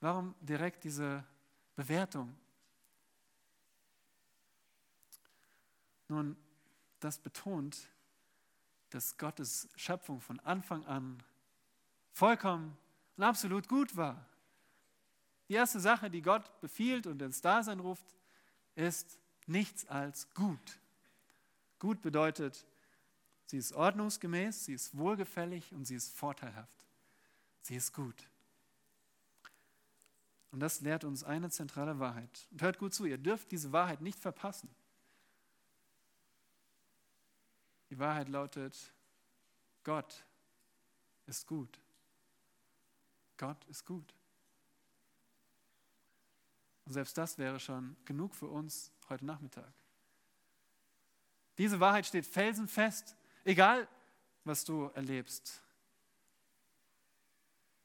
warum 0.00 0.34
direkt 0.40 0.84
diese 0.84 1.24
Bewertung? 1.76 2.36
Nun, 6.08 6.36
das 7.00 7.18
betont, 7.18 7.88
dass 8.94 9.16
Gottes 9.16 9.68
Schöpfung 9.76 10.20
von 10.20 10.38
Anfang 10.40 10.84
an 10.84 11.22
vollkommen 12.12 12.76
und 13.16 13.24
absolut 13.24 13.68
gut 13.68 13.96
war. 13.96 14.26
Die 15.48 15.54
erste 15.54 15.80
Sache, 15.80 16.10
die 16.10 16.22
Gott 16.22 16.60
befiehlt 16.60 17.06
und 17.06 17.20
ins 17.20 17.40
Dasein 17.40 17.80
ruft, 17.80 18.04
ist 18.74 19.18
nichts 19.46 19.86
als 19.86 20.32
gut. 20.34 20.78
Gut 21.78 22.00
bedeutet, 22.00 22.64
sie 23.46 23.58
ist 23.58 23.72
ordnungsgemäß, 23.72 24.66
sie 24.66 24.74
ist 24.74 24.96
wohlgefällig 24.96 25.72
und 25.72 25.84
sie 25.84 25.94
ist 25.94 26.16
vorteilhaft. 26.16 26.86
Sie 27.62 27.76
ist 27.76 27.92
gut. 27.92 28.28
Und 30.52 30.60
das 30.60 30.80
lehrt 30.80 31.04
uns 31.04 31.24
eine 31.24 31.50
zentrale 31.50 31.98
Wahrheit. 31.98 32.46
Und 32.50 32.62
hört 32.62 32.78
gut 32.78 32.94
zu, 32.94 33.06
ihr 33.06 33.18
dürft 33.18 33.50
diese 33.52 33.72
Wahrheit 33.72 34.00
nicht 34.00 34.18
verpassen. 34.18 34.68
Die 37.92 37.98
Wahrheit 37.98 38.30
lautet, 38.30 38.74
Gott 39.84 40.24
ist 41.26 41.46
gut. 41.46 41.78
Gott 43.36 43.62
ist 43.66 43.84
gut. 43.84 44.14
Und 46.86 46.94
selbst 46.94 47.18
das 47.18 47.36
wäre 47.36 47.60
schon 47.60 47.94
genug 48.06 48.34
für 48.34 48.46
uns 48.46 48.90
heute 49.10 49.26
Nachmittag. 49.26 49.70
Diese 51.58 51.80
Wahrheit 51.80 52.06
steht 52.06 52.24
felsenfest, 52.24 53.14
egal 53.44 53.86
was 54.44 54.64
du 54.64 54.86
erlebst. 54.94 55.60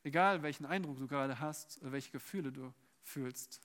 Egal 0.03 0.41
welchen 0.41 0.65
Eindruck 0.65 0.99
du 0.99 1.07
gerade 1.07 1.37
hast 1.37 1.81
oder 1.81 1.91
welche 1.91 2.11
Gefühle 2.11 2.53
du 2.53 2.73
fühlst. 3.03 3.59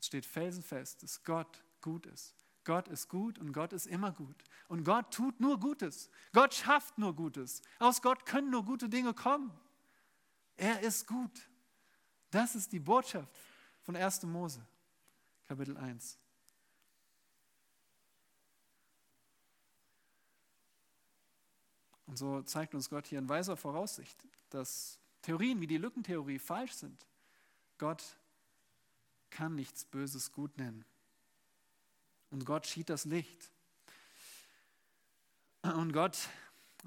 Es 0.00 0.08
steht 0.08 0.26
felsenfest, 0.26 1.02
dass 1.02 1.24
Gott 1.24 1.64
gut 1.80 2.04
ist. 2.04 2.37
Gott 2.68 2.86
ist 2.88 3.08
gut 3.08 3.38
und 3.38 3.54
Gott 3.54 3.72
ist 3.72 3.86
immer 3.86 4.12
gut. 4.12 4.36
Und 4.68 4.84
Gott 4.84 5.10
tut 5.10 5.40
nur 5.40 5.58
Gutes. 5.58 6.10
Gott 6.34 6.52
schafft 6.52 6.98
nur 6.98 7.16
Gutes. 7.16 7.62
Aus 7.78 8.02
Gott 8.02 8.26
können 8.26 8.50
nur 8.50 8.62
gute 8.62 8.90
Dinge 8.90 9.14
kommen. 9.14 9.50
Er 10.54 10.80
ist 10.80 11.06
gut. 11.06 11.48
Das 12.30 12.54
ist 12.54 12.70
die 12.70 12.78
Botschaft 12.78 13.34
von 13.80 13.96
1. 13.96 14.24
Mose, 14.24 14.60
Kapitel 15.46 15.78
1. 15.78 16.18
Und 22.04 22.18
so 22.18 22.42
zeigt 22.42 22.74
uns 22.74 22.90
Gott 22.90 23.06
hier 23.06 23.18
in 23.18 23.30
weiser 23.30 23.56
Voraussicht, 23.56 24.28
dass 24.50 24.98
Theorien 25.22 25.62
wie 25.62 25.66
die 25.66 25.78
Lückentheorie 25.78 26.38
falsch 26.38 26.74
sind. 26.74 27.06
Gott 27.78 28.18
kann 29.30 29.54
nichts 29.54 29.86
Böses 29.86 30.32
gut 30.32 30.58
nennen. 30.58 30.84
Und 32.30 32.44
Gott 32.44 32.66
schied 32.66 32.90
das 32.90 33.04
Licht. 33.04 33.50
Und 35.62 35.92
Gott, 35.92 36.16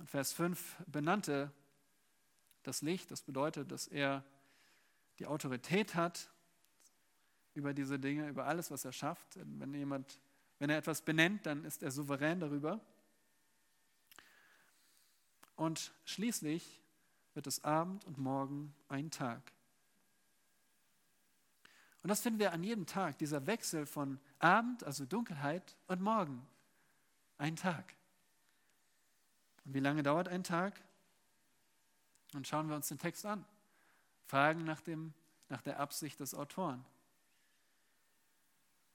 Vers 0.05 0.33
5, 0.33 0.77
benannte 0.87 1.51
das 2.63 2.81
Licht. 2.81 3.11
Das 3.11 3.21
bedeutet, 3.21 3.71
dass 3.71 3.87
er 3.87 4.23
die 5.19 5.25
Autorität 5.25 5.95
hat 5.95 6.29
über 7.53 7.73
diese 7.73 7.99
Dinge, 7.99 8.29
über 8.29 8.45
alles, 8.45 8.71
was 8.71 8.85
er 8.85 8.93
schafft. 8.93 9.35
Wenn 9.35 9.73
jemand, 9.73 10.19
wenn 10.59 10.69
er 10.69 10.77
etwas 10.77 11.01
benennt, 11.01 11.45
dann 11.45 11.65
ist 11.65 11.83
er 11.83 11.91
souverän 11.91 12.39
darüber. 12.39 12.79
Und 15.55 15.91
schließlich 16.05 16.81
wird 17.33 17.47
es 17.47 17.63
Abend 17.63 18.05
und 18.05 18.17
Morgen 18.17 18.73
ein 18.87 19.11
Tag. 19.11 19.51
Und 22.03 22.09
das 22.09 22.21
finden 22.21 22.39
wir 22.39 22.51
an 22.51 22.63
jedem 22.63 22.85
Tag, 22.85 23.17
dieser 23.19 23.45
Wechsel 23.45 23.85
von 23.85 24.19
Abend, 24.39 24.83
also 24.83 25.05
Dunkelheit, 25.05 25.77
und 25.87 26.01
Morgen. 26.01 26.47
Ein 27.37 27.55
Tag. 27.55 27.95
Und 29.65 29.73
wie 29.73 29.79
lange 29.79 30.01
dauert 30.01 30.27
ein 30.27 30.43
Tag? 30.43 30.81
Und 32.33 32.47
schauen 32.47 32.69
wir 32.69 32.75
uns 32.75 32.87
den 32.87 32.97
Text 32.97 33.25
an. 33.25 33.45
Fragen 34.25 34.63
nach, 34.63 34.81
dem, 34.81 35.13
nach 35.49 35.61
der 35.61 35.79
Absicht 35.79 36.19
des 36.19 36.33
Autoren. 36.33 36.83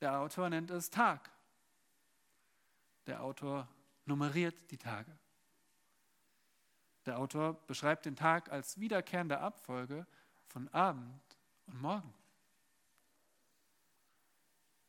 Der 0.00 0.18
Autor 0.18 0.50
nennt 0.50 0.70
es 0.70 0.90
Tag. 0.90 1.30
Der 3.06 3.22
Autor 3.22 3.68
nummeriert 4.04 4.70
die 4.70 4.78
Tage. 4.78 5.16
Der 7.04 7.18
Autor 7.18 7.54
beschreibt 7.66 8.04
den 8.04 8.16
Tag 8.16 8.50
als 8.50 8.80
wiederkehrende 8.80 9.38
Abfolge 9.38 10.06
von 10.48 10.68
Abend 10.68 11.20
und 11.66 11.80
Morgen. 11.80 12.12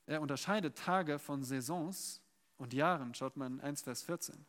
Er 0.08 0.22
unterscheidet 0.22 0.78
Tage 0.78 1.20
von 1.20 1.44
Saisons 1.44 2.22
und 2.58 2.74
Jahren, 2.74 3.14
schaut 3.14 3.36
man 3.36 3.60
in 3.60 3.62
1, 3.62 3.82
Vers 3.82 4.04
14. 4.04 4.46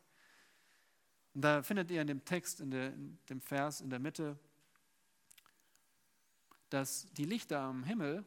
Und 1.33 1.41
da 1.41 1.61
findet 1.61 1.91
ihr 1.91 2.01
in 2.01 2.07
dem 2.07 2.23
Text, 2.23 2.61
in, 2.61 2.71
der, 2.71 2.93
in 2.93 3.19
dem 3.29 3.41
Vers 3.41 3.81
in 3.81 3.89
der 3.89 3.99
Mitte, 3.99 4.39
dass 6.69 7.11
die 7.13 7.25
Lichter 7.25 7.59
am 7.59 7.83
Himmel 7.83 8.23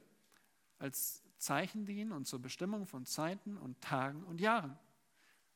als 0.79 1.23
Zeichen 1.39 1.87
dienen 1.87 2.13
und 2.13 2.27
zur 2.27 2.41
Bestimmung 2.41 2.87
von 2.87 3.07
Zeiten 3.07 3.57
und 3.57 3.81
Tagen 3.81 4.23
und 4.25 4.41
Jahren. 4.41 4.79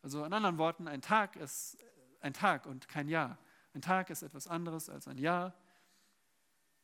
Also 0.02 0.24
in 0.24 0.32
anderen 0.32 0.56
Worten, 0.56 0.88
ein 0.88 1.02
Tag 1.02 1.36
ist 1.36 1.76
ein 2.20 2.32
Tag 2.32 2.64
und 2.64 2.88
kein 2.88 3.08
Jahr. 3.08 3.36
Ein 3.74 3.82
Tag 3.82 4.08
ist 4.08 4.22
etwas 4.22 4.46
anderes 4.46 4.88
als 4.88 5.06
ein 5.08 5.18
Jahr. 5.18 5.52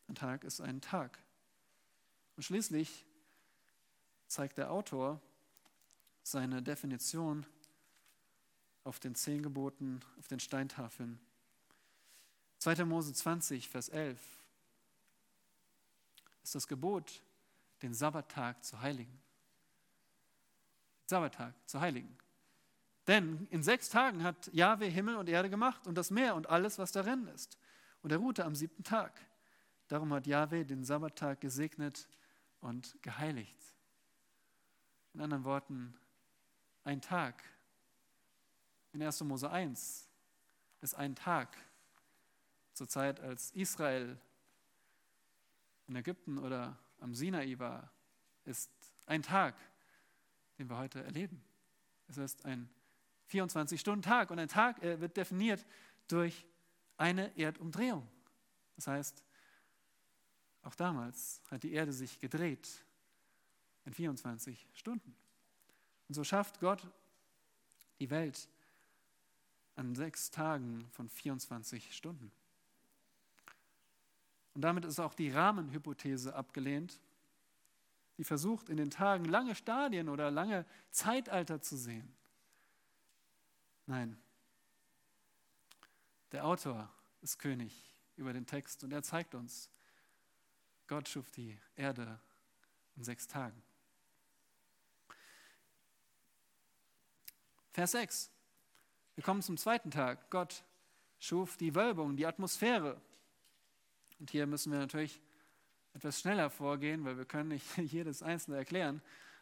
Ein 0.09 0.17
Tag 0.17 0.45
ist 0.45 0.61
ein 0.61 0.83
Tag. 0.83 1.19
Und 2.37 2.43
schließlich 2.43 3.07
zeigt 4.33 4.59
der 4.59 4.71
Autor 4.71 5.21
seine 6.23 6.63
Definition 6.63 7.45
auf 8.85 8.99
den 8.99 9.15
zehn 9.15 9.43
Geboten, 9.43 10.01
auf 10.19 10.27
den 10.27 10.41
Steintafeln. 10.41 11.21
2. 12.59 12.85
Mose 12.85 13.13
20, 13.13 13.69
Vers 13.69 13.89
11 13.91 14.21
ist 16.43 16.55
das 16.55 16.67
Gebot, 16.67 17.23
den 17.83 17.93
Sabbattag 17.95 18.65
zu 18.65 18.81
heiligen. 18.81 19.21
Sabbattag 21.07 21.55
zu 21.67 21.81
heiligen. 21.81 22.17
Denn 23.07 23.47
in 23.51 23.63
sechs 23.63 23.89
Tagen 23.91 24.23
hat 24.23 24.53
Jahwe 24.53 24.87
Himmel 24.87 25.17
und 25.17 25.29
Erde 25.29 25.51
gemacht 25.51 25.87
und 25.87 25.97
das 25.97 26.11
Meer 26.11 26.35
und 26.37 26.49
alles, 26.49 26.79
was 26.79 26.93
darin 26.93 27.27
ist. 27.29 27.59
Und 28.01 28.13
er 28.13 28.19
ruhte 28.19 28.45
am 28.45 28.55
siebten 28.55 28.85
Tag. 28.85 29.13
Darum 29.89 30.13
hat 30.15 30.27
Jahwe 30.27 30.65
den 30.65 30.85
Sabbattag 30.85 31.41
gesegnet 31.41 32.09
und 32.61 32.97
geheiligt. 33.03 33.72
In 35.15 35.21
anderen 35.21 35.45
Worten, 35.45 35.95
ein 36.85 37.01
Tag 37.01 37.43
in 38.93 39.03
1. 39.03 39.21
Mose 39.25 39.51
1 39.51 40.09
ist 40.81 40.95
ein 40.95 41.15
Tag 41.15 41.57
zur 42.75 42.89
Zeit, 42.89 43.21
als 43.21 43.51
Israel 43.53 44.19
in 45.87 45.97
Ägypten 45.97 46.39
oder 46.39 46.79
am 47.01 47.15
Sinai 47.15 47.59
war, 47.59 47.91
ist 48.45 48.71
ein 49.07 49.23
Tag, 49.23 49.55
den 50.59 50.69
wir 50.71 50.79
heute 50.79 51.03
erleben. 51.03 51.43
Es 52.09 52.17
ist 52.17 52.45
ein 52.45 52.69
24-Stunden-Tag 53.31 54.31
und 54.31 54.39
ein 54.39 54.49
Tag 54.49 54.81
wird 54.83 55.17
definiert 55.17 55.65
durch 56.09 56.47
eine 56.97 57.37
Erdumdrehung. 57.37 58.07
Das 58.77 58.87
heißt, 58.87 59.23
auch 60.63 60.75
damals 60.75 61.43
hat 61.51 61.63
die 61.63 61.73
Erde 61.73 61.93
sich 61.93 62.19
gedreht 62.19 62.85
in 63.85 63.95
24 63.95 64.69
Stunden. 64.75 65.15
Und 66.09 66.15
so 66.15 66.25
schafft 66.25 66.61
Gott 66.61 66.87
die 67.99 68.11
Welt 68.11 68.49
an 69.77 69.95
sechs 69.95 70.31
Tagen 70.31 70.87
von 70.91 71.09
24 71.09 71.95
Stunden. 71.95 72.31
Und 74.55 74.63
damit 74.63 74.85
ist 74.85 75.01
auch 75.01 75.15
die 75.15 75.31
Rahmenhypothese 75.31 76.35
abgelehnt, 76.35 77.01
die 78.19 78.25
versucht, 78.25 78.69
in 78.69 78.77
den 78.77 78.91
Tagen 78.91 79.25
lange 79.25 79.55
Stadien 79.55 80.09
oder 80.09 80.31
lange 80.31 80.67
Zeitalter 80.91 81.63
zu 81.63 81.77
sehen. 81.77 82.15
Nein, 83.87 84.17
der 86.33 86.47
Autor 86.47 86.91
ist 87.21 87.39
König 87.39 87.95
über 88.17 88.33
den 88.33 88.47
Text 88.47 88.85
und 88.85 88.93
er 88.93 89.03
zeigt 89.03 89.35
uns, 89.35 89.71
Gott 90.87 91.09
schuf 91.09 91.31
die 91.31 91.59
Erde 91.75 92.21
in 92.97 93.05
sechs 93.05 93.27
Tagen. 93.27 93.63
Vers 97.73 97.93
6. 97.93 98.31
Wir 99.15 99.25
kommen 99.25 99.41
zum 99.41 99.57
zweiten 99.57 99.91
Tag. 99.91 100.31
Gott 100.31 100.63
schuf 101.19 101.57
die 101.57 101.75
Wölbung, 101.75 102.17
die 102.17 102.27
Atmosphäre. 102.27 103.01
Und 104.21 104.31
hier 104.31 104.47
müssen 104.47 104.73
wir 104.73 104.79
natürlich 104.79 105.23
etwas 105.95 106.21
schneller 106.21 106.51
vorgehen, 106.51 107.03
weil 107.05 107.17
wir 107.17 107.25
können 107.25 107.49
nicht 107.49 107.77
jedes 107.79 108.23
einzelne 108.23 108.59
erklären, 108.59 109.01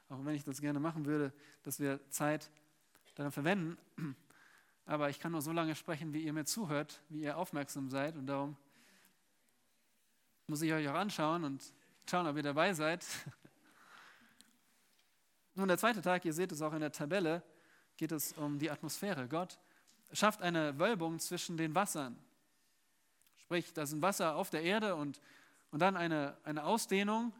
auch 0.08 0.24
wenn 0.24 0.36
ich 0.36 0.44
das 0.44 0.60
gerne 0.60 0.78
machen 0.78 1.06
würde, 1.06 1.32
dass 1.64 1.80
wir 1.80 2.08
Zeit 2.10 2.50
daran 3.16 3.32
verwenden. 3.32 3.76
Aber 4.86 5.10
ich 5.10 5.18
kann 5.18 5.32
nur 5.32 5.42
so 5.42 5.50
lange 5.50 5.74
sprechen, 5.74 6.12
wie 6.12 6.22
ihr 6.22 6.32
mir 6.32 6.44
zuhört, 6.44 7.02
wie 7.08 7.22
ihr 7.22 7.36
aufmerksam 7.36 7.88
seid. 7.88 8.16
Und 8.16 8.26
darum 8.26 8.56
muss 10.46 10.62
ich 10.62 10.72
euch 10.72 10.88
auch 10.88 10.94
anschauen 10.94 11.42
und 11.42 11.64
schauen, 12.08 12.28
ob 12.28 12.36
ihr 12.36 12.44
dabei 12.44 12.74
seid. 12.74 13.04
Nun, 15.56 15.66
der 15.66 15.78
zweite 15.78 16.00
Tag, 16.00 16.24
ihr 16.24 16.32
seht 16.32 16.52
es 16.52 16.62
auch 16.62 16.72
in 16.72 16.80
der 16.80 16.92
Tabelle, 16.92 17.42
geht 18.00 18.12
es 18.12 18.32
um 18.32 18.58
die 18.58 18.70
Atmosphäre. 18.70 19.28
Gott 19.28 19.58
schafft 20.10 20.40
eine 20.40 20.78
Wölbung 20.78 21.18
zwischen 21.18 21.58
den 21.58 21.74
Wassern. 21.74 22.18
Sprich, 23.36 23.74
da 23.74 23.84
sind 23.84 24.00
Wasser 24.00 24.36
auf 24.36 24.48
der 24.48 24.62
Erde 24.62 24.96
und, 24.96 25.20
und 25.70 25.80
dann 25.80 25.98
eine, 25.98 26.34
eine 26.42 26.64
Ausdehnung, 26.64 27.30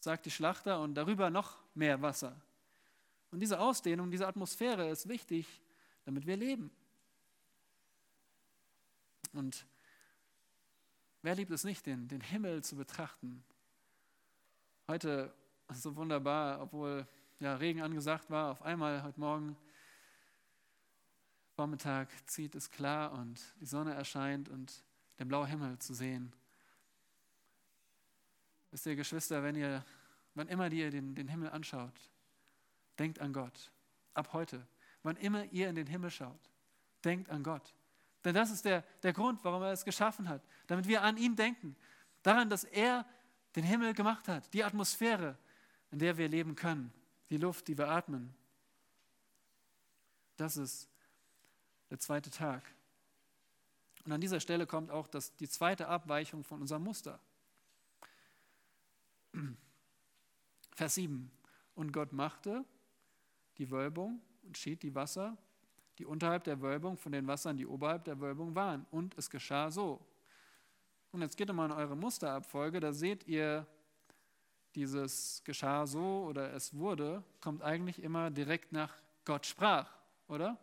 sagt 0.00 0.26
die 0.26 0.32
Schlachter, 0.32 0.80
und 0.80 0.94
darüber 0.96 1.30
noch 1.30 1.56
mehr 1.72 2.02
Wasser. 2.02 2.34
Und 3.30 3.38
diese 3.38 3.60
Ausdehnung, 3.60 4.10
diese 4.10 4.26
Atmosphäre 4.26 4.90
ist 4.90 5.08
wichtig, 5.08 5.46
damit 6.04 6.26
wir 6.26 6.36
leben. 6.36 6.72
Und 9.34 9.64
wer 11.22 11.36
liebt 11.36 11.52
es 11.52 11.62
nicht, 11.62 11.86
den, 11.86 12.08
den 12.08 12.22
Himmel 12.22 12.64
zu 12.64 12.74
betrachten? 12.74 13.44
Heute 14.88 15.32
so 15.72 15.94
wunderbar, 15.94 16.60
obwohl 16.60 17.06
ja, 17.42 17.56
Regen 17.56 17.82
angesagt 17.82 18.30
war, 18.30 18.52
auf 18.52 18.62
einmal 18.62 19.02
heute 19.02 19.18
Morgen, 19.18 19.56
Vormittag, 21.56 22.08
zieht 22.26 22.54
es 22.54 22.70
klar 22.70 23.12
und 23.12 23.40
die 23.60 23.66
Sonne 23.66 23.94
erscheint 23.94 24.48
und 24.48 24.84
der 25.18 25.24
blaue 25.24 25.46
Himmel 25.48 25.76
zu 25.78 25.92
sehen. 25.92 26.32
Wisst 28.70 28.86
ihr, 28.86 28.94
Geschwister, 28.94 29.42
wenn 29.42 29.56
ihr, 29.56 29.84
wann 30.34 30.46
immer 30.46 30.70
ihr 30.70 30.90
den, 30.90 31.16
den 31.16 31.26
Himmel 31.26 31.50
anschaut, 31.50 31.92
denkt 32.98 33.18
an 33.18 33.32
Gott. 33.32 33.72
Ab 34.14 34.32
heute. 34.32 34.64
Wann 35.02 35.16
immer 35.16 35.44
ihr 35.46 35.68
in 35.68 35.74
den 35.74 35.88
Himmel 35.88 36.10
schaut, 36.10 36.50
denkt 37.04 37.28
an 37.28 37.42
Gott. 37.42 37.74
Denn 38.24 38.34
das 38.34 38.52
ist 38.52 38.64
der, 38.64 38.82
der 39.02 39.12
Grund, 39.12 39.42
warum 39.42 39.62
er 39.62 39.72
es 39.72 39.84
geschaffen 39.84 40.28
hat. 40.28 40.42
Damit 40.68 40.86
wir 40.86 41.02
an 41.02 41.16
ihn 41.16 41.34
denken. 41.34 41.74
Daran, 42.22 42.48
dass 42.48 42.62
er 42.62 43.04
den 43.56 43.64
Himmel 43.64 43.94
gemacht 43.94 44.28
hat. 44.28 44.52
Die 44.54 44.62
Atmosphäre, 44.62 45.36
in 45.90 45.98
der 45.98 46.16
wir 46.16 46.28
leben 46.28 46.54
können 46.54 46.92
die 47.32 47.38
Luft, 47.38 47.66
die 47.66 47.78
wir 47.78 47.88
atmen. 47.88 48.34
Das 50.36 50.58
ist 50.58 50.86
der 51.88 51.98
zweite 51.98 52.28
Tag. 52.28 52.62
Und 54.04 54.12
an 54.12 54.20
dieser 54.20 54.38
Stelle 54.38 54.66
kommt 54.66 54.90
auch 54.90 55.08
das, 55.08 55.34
die 55.36 55.48
zweite 55.48 55.88
Abweichung 55.88 56.44
von 56.44 56.60
unserem 56.60 56.84
Muster. 56.84 57.18
Vers 60.74 60.94
7. 60.96 61.30
Und 61.74 61.92
Gott 61.92 62.12
machte 62.12 62.66
die 63.56 63.70
Wölbung 63.70 64.20
und 64.42 64.58
schied 64.58 64.82
die 64.82 64.94
Wasser, 64.94 65.38
die 65.98 66.04
unterhalb 66.04 66.44
der 66.44 66.60
Wölbung 66.60 66.98
von 66.98 67.12
den 67.12 67.26
Wassern, 67.26 67.56
die 67.56 67.66
oberhalb 67.66 68.04
der 68.04 68.20
Wölbung 68.20 68.54
waren. 68.54 68.84
Und 68.90 69.16
es 69.16 69.30
geschah 69.30 69.70
so. 69.70 70.04
Und 71.12 71.22
jetzt 71.22 71.38
geht 71.38 71.50
mal 71.50 71.64
in 71.64 71.72
eure 71.72 71.96
Musterabfolge, 71.96 72.78
da 72.78 72.92
seht 72.92 73.26
ihr 73.26 73.66
dieses 74.74 75.42
geschah 75.44 75.86
so 75.86 76.24
oder 76.24 76.52
es 76.54 76.76
wurde, 76.76 77.22
kommt 77.40 77.62
eigentlich 77.62 78.02
immer 78.02 78.30
direkt 78.30 78.72
nach 78.72 78.94
Gott 79.24 79.46
sprach, 79.46 79.90
oder? 80.28 80.58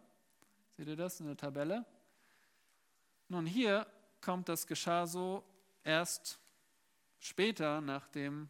Seht 0.77 0.87
ihr 0.87 0.95
das 0.95 1.19
in 1.19 1.27
der 1.27 1.37
Tabelle? 1.37 1.85
Nun, 3.27 3.45
hier 3.45 3.85
kommt 4.21 4.49
das 4.49 4.65
geschah 4.65 5.05
so 5.05 5.43
erst 5.83 6.39
später 7.19 7.81
nach 7.81 8.07
dem 8.07 8.49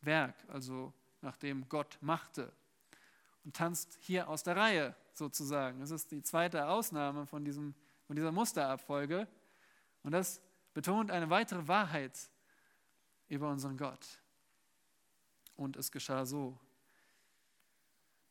Werk, 0.00 0.34
also 0.48 0.92
nachdem 1.20 1.68
Gott 1.68 1.98
machte 2.00 2.52
und 3.44 3.54
tanzt 3.54 3.98
hier 4.00 4.28
aus 4.28 4.42
der 4.42 4.56
Reihe 4.56 4.94
sozusagen. 5.12 5.80
Das 5.80 5.90
ist 5.90 6.10
die 6.10 6.22
zweite 6.22 6.68
Ausnahme 6.68 7.26
von, 7.26 7.44
diesem, 7.44 7.74
von 8.06 8.16
dieser 8.16 8.32
Musterabfolge 8.32 9.28
und 10.02 10.12
das 10.12 10.40
betont 10.72 11.10
eine 11.10 11.30
weitere 11.30 11.66
Wahrheit 11.68 12.18
über 13.28 13.50
unseren 13.50 13.76
Gott. 13.76 14.20
Und 15.56 15.76
es 15.76 15.92
geschah 15.92 16.26
so. 16.26 16.58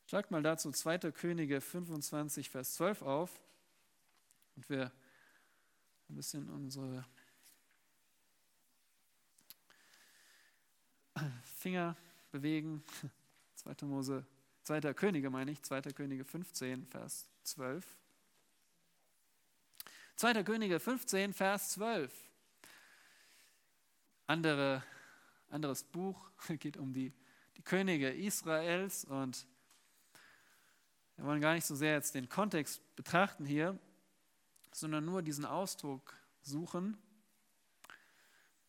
Schlagt 0.07 0.31
mal 0.31 0.43
dazu 0.43 0.71
2. 0.71 1.11
Könige 1.11 1.61
25, 1.61 2.49
Vers 2.49 2.73
12 2.75 3.01
auf 3.01 3.41
und 4.55 4.69
wir 4.69 4.91
ein 6.09 6.15
bisschen 6.15 6.49
unsere 6.49 7.05
Finger 11.43 11.95
bewegen. 12.31 12.83
2. 13.55 13.85
Mose, 13.85 14.25
2. 14.63 14.93
Könige 14.93 15.29
meine 15.29 15.51
ich, 15.51 15.61
2. 15.61 15.81
Könige 15.93 16.25
15, 16.25 16.85
Vers 16.87 17.27
12. 17.43 17.85
2. 20.17 20.43
Könige 20.43 20.79
15, 20.79 21.33
Vers 21.33 21.71
12. 21.71 22.13
Andere, 24.27 24.83
anderes 25.53 25.83
Buch 25.83 26.29
geht 26.59 26.77
um 26.77 26.93
die, 26.93 27.13
die 27.57 27.61
Könige 27.61 28.09
Israels 28.09 29.05
und 29.05 29.47
wir 31.15 31.25
wollen 31.25 31.41
gar 31.41 31.53
nicht 31.53 31.65
so 31.65 31.75
sehr 31.75 31.93
jetzt 31.93 32.15
den 32.15 32.27
Kontext 32.27 32.81
betrachten 32.95 33.45
hier, 33.45 33.77
sondern 34.73 35.05
nur 35.05 35.21
diesen 35.21 35.45
Ausdruck 35.45 36.15
suchen. 36.41 36.97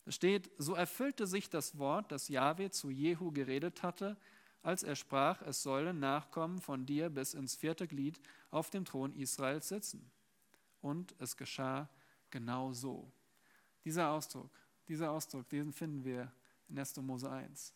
Da 0.04 0.12
steht, 0.12 0.50
so 0.58 0.74
erfüllte 0.74 1.26
sich 1.26 1.48
das 1.48 1.78
Wort, 1.78 2.12
das 2.12 2.28
Jahwe 2.28 2.70
zu 2.70 2.90
Jehu 2.90 3.32
geredet 3.32 3.82
hatte, 3.82 4.18
als 4.62 4.82
er 4.82 4.94
sprach, 4.94 5.40
es 5.42 5.62
sollen 5.62 5.98
Nachkommen 5.98 6.60
von 6.60 6.84
dir 6.84 7.08
bis 7.08 7.32
ins 7.32 7.54
vierte 7.54 7.88
Glied 7.88 8.20
auf 8.50 8.68
dem 8.68 8.84
Thron 8.84 9.14
Israels 9.14 9.68
sitzen. 9.68 10.10
Und 10.82 11.14
es 11.18 11.38
geschah 11.38 11.88
genau 12.28 12.74
so. 12.74 13.10
Dieser 13.84 14.10
Ausdruck, 14.10 14.50
dieser 14.88 15.10
Ausdruck, 15.10 15.48
den 15.48 15.72
finden 15.72 16.04
wir 16.04 16.30
in 16.68 16.78
1. 16.78 16.96
Mose 16.96 17.30
1, 17.30 17.72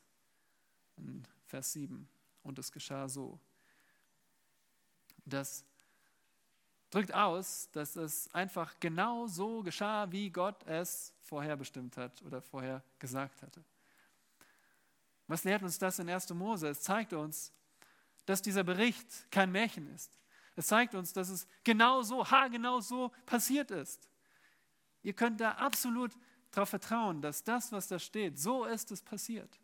in 0.97 1.27
Vers 1.47 1.73
7. 1.73 2.09
Und 2.43 2.59
es 2.59 2.73
geschah 2.73 3.09
so. 3.09 3.39
Das 5.25 5.65
drückt 6.91 7.13
aus, 7.13 7.69
dass 7.73 7.97
es 7.97 8.33
einfach 8.35 8.79
genau 8.81 9.27
so 9.27 9.63
geschah, 9.63 10.11
wie 10.11 10.31
Gott 10.31 10.65
es 10.67 11.13
vorherbestimmt 11.23 11.97
hat 11.97 12.23
oder 12.23 12.41
vorher 12.41 12.83
gesagt 12.99 13.43
hatte. 13.43 13.63
Was 15.27 15.45
lehrt 15.45 15.63
uns 15.63 15.79
das 15.79 15.99
in 15.99 16.09
1. 16.09 16.31
Mose? 16.31 16.69
Es 16.69 16.81
zeigt 16.81 17.13
uns, 17.13 17.53
dass 18.25 18.41
dieser 18.41 18.65
Bericht 18.65 19.31
kein 19.31 19.53
Märchen 19.53 19.93
ist. 19.95 20.19
Es 20.57 20.67
zeigt 20.67 20.95
uns, 20.95 21.13
dass 21.13 21.29
es 21.29 21.47
genau 21.63 22.03
so, 22.03 22.29
haargenau 22.29 22.81
so 22.81 23.13
passiert 23.27 23.71
ist. 23.71 24.09
Ihr 25.03 25.13
könnt 25.13 25.41
da 25.41 25.53
absolut 25.53 26.13
darauf 26.59 26.71
vertrauen, 26.71 27.23
dass 27.23 27.45
das, 27.45 27.71
was 27.71 27.87
da 27.87 28.01
steht, 28.01 28.39
so 28.39 28.65
ist 28.65 28.91
es 28.91 29.01
passiert. 29.01 29.61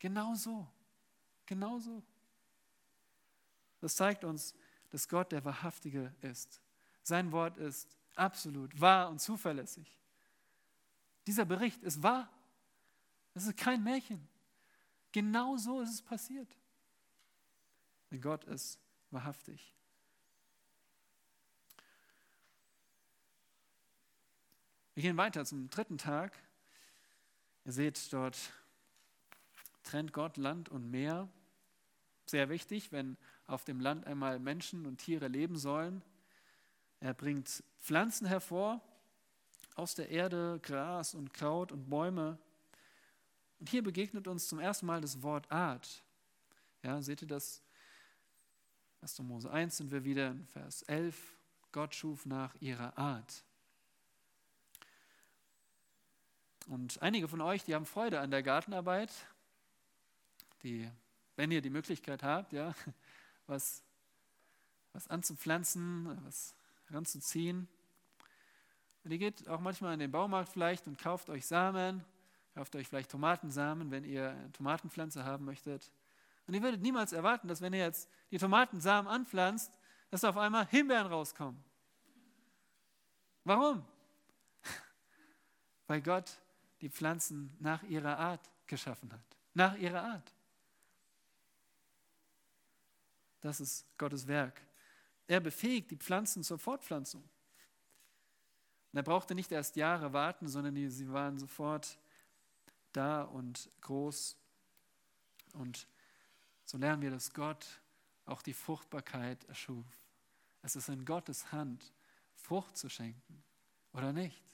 Genau 0.00 0.34
so. 0.34 0.66
Genau 1.46 1.78
so. 1.78 2.02
Das 3.80 3.94
zeigt 3.94 4.24
uns, 4.24 4.54
dass 4.90 5.08
Gott 5.08 5.30
der 5.30 5.44
Wahrhaftige 5.44 6.12
ist. 6.22 6.60
Sein 7.04 7.30
Wort 7.30 7.58
ist 7.58 7.96
absolut 8.16 8.80
wahr 8.80 9.08
und 9.08 9.20
zuverlässig. 9.20 9.98
Dieser 11.28 11.44
Bericht 11.44 11.82
ist 11.84 12.02
wahr. 12.02 12.28
Es 13.34 13.46
ist 13.46 13.56
kein 13.56 13.84
Märchen. 13.84 14.26
Genau 15.12 15.56
so 15.56 15.80
ist 15.80 15.90
es 15.90 16.02
passiert. 16.02 16.56
Denn 18.10 18.20
Gott 18.20 18.44
ist 18.44 18.80
wahrhaftig. 19.10 19.74
Wir 24.94 25.02
gehen 25.02 25.16
weiter 25.16 25.44
zum 25.44 25.68
dritten 25.70 25.98
Tag. 25.98 26.38
Ihr 27.64 27.72
seht 27.72 28.12
dort, 28.12 28.38
trennt 29.82 30.12
Gott 30.12 30.36
Land 30.36 30.68
und 30.68 30.88
Meer. 30.88 31.28
Sehr 32.26 32.48
wichtig, 32.48 32.92
wenn 32.92 33.16
auf 33.48 33.64
dem 33.64 33.80
Land 33.80 34.06
einmal 34.06 34.38
Menschen 34.38 34.86
und 34.86 34.98
Tiere 34.98 35.26
leben 35.26 35.56
sollen. 35.56 36.00
Er 37.00 37.12
bringt 37.12 37.64
Pflanzen 37.80 38.28
hervor 38.28 38.80
aus 39.74 39.96
der 39.96 40.10
Erde, 40.10 40.60
Gras 40.62 41.14
und 41.14 41.34
Kraut 41.34 41.72
und 41.72 41.90
Bäume. 41.90 42.38
Und 43.58 43.68
hier 43.68 43.82
begegnet 43.82 44.28
uns 44.28 44.46
zum 44.46 44.60
ersten 44.60 44.86
Mal 44.86 45.00
das 45.00 45.22
Wort 45.22 45.50
Art. 45.50 46.04
Ja, 46.84 47.02
seht 47.02 47.20
ihr 47.20 47.28
das? 47.28 47.64
1. 49.00 49.18
Mose 49.22 49.50
1 49.50 49.76
sind 49.76 49.90
wir 49.90 50.04
wieder 50.04 50.30
in 50.30 50.46
Vers 50.46 50.82
11. 50.82 51.36
Gott 51.72 51.96
schuf 51.96 52.26
nach 52.26 52.54
ihrer 52.60 52.96
Art. 52.96 53.42
Und 56.66 57.02
einige 57.02 57.28
von 57.28 57.40
euch, 57.40 57.64
die 57.64 57.74
haben 57.74 57.84
Freude 57.84 58.20
an 58.20 58.30
der 58.30 58.42
Gartenarbeit, 58.42 59.10
die, 60.62 60.90
wenn 61.36 61.50
ihr 61.50 61.60
die 61.60 61.70
Möglichkeit 61.70 62.22
habt, 62.22 62.52
ja, 62.52 62.74
was, 63.46 63.82
was 64.92 65.08
anzupflanzen, 65.08 66.18
was 66.24 66.54
heranzuziehen. 66.86 67.68
Und 69.04 69.10
ihr 69.10 69.18
geht 69.18 69.46
auch 69.48 69.60
manchmal 69.60 69.92
in 69.92 70.00
den 70.00 70.10
Baumarkt 70.10 70.48
vielleicht 70.48 70.86
und 70.86 70.98
kauft 70.98 71.28
euch 71.28 71.44
Samen, 71.44 72.02
kauft 72.54 72.74
euch 72.76 72.88
vielleicht 72.88 73.10
Tomatensamen, 73.10 73.90
wenn 73.90 74.04
ihr 74.04 74.30
eine 74.30 74.52
Tomatenpflanze 74.52 75.24
haben 75.24 75.44
möchtet. 75.44 75.92
Und 76.46 76.54
ihr 76.54 76.62
würdet 76.62 76.80
niemals 76.80 77.12
erwarten, 77.12 77.46
dass 77.46 77.60
wenn 77.60 77.74
ihr 77.74 77.80
jetzt 77.80 78.08
die 78.30 78.38
Tomatensamen 78.38 79.10
anpflanzt, 79.10 79.78
dass 80.10 80.24
auf 80.24 80.38
einmal 80.38 80.66
Himbeeren 80.66 81.08
rauskommen. 81.08 81.62
Warum? 83.44 83.84
Weil 85.86 86.00
Gott 86.00 86.38
die 86.84 86.90
Pflanzen 86.90 87.56
nach 87.60 87.82
ihrer 87.84 88.18
Art 88.18 88.50
geschaffen 88.66 89.10
hat. 89.10 89.38
Nach 89.54 89.74
ihrer 89.78 90.02
Art. 90.02 90.34
Das 93.40 93.58
ist 93.58 93.86
Gottes 93.96 94.26
Werk. 94.26 94.60
Er 95.26 95.40
befähigt 95.40 95.90
die 95.90 95.96
Pflanzen 95.96 96.42
zur 96.42 96.58
Fortpflanzung. 96.58 97.22
Und 98.92 98.98
er 98.98 99.02
brauchte 99.02 99.34
nicht 99.34 99.50
erst 99.50 99.76
Jahre 99.76 100.12
warten, 100.12 100.46
sondern 100.46 100.90
sie 100.90 101.10
waren 101.10 101.38
sofort 101.38 101.98
da 102.92 103.22
und 103.22 103.70
groß. 103.80 104.36
Und 105.54 105.88
so 106.66 106.76
lernen 106.76 107.00
wir, 107.00 107.10
dass 107.10 107.32
Gott 107.32 107.80
auch 108.26 108.42
die 108.42 108.52
Fruchtbarkeit 108.52 109.42
erschuf. 109.44 109.86
Es 110.60 110.76
ist 110.76 110.90
in 110.90 111.06
Gottes 111.06 111.50
Hand, 111.50 111.94
Frucht 112.34 112.76
zu 112.76 112.90
schenken 112.90 113.42
oder 113.94 114.12
nicht. 114.12 114.44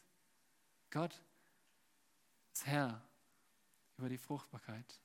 Gott 0.90 1.20
ist 2.52 2.66
Herr 2.66 3.02
über 3.96 4.08
die 4.08 4.18
Fruchtbarkeit. 4.18 5.00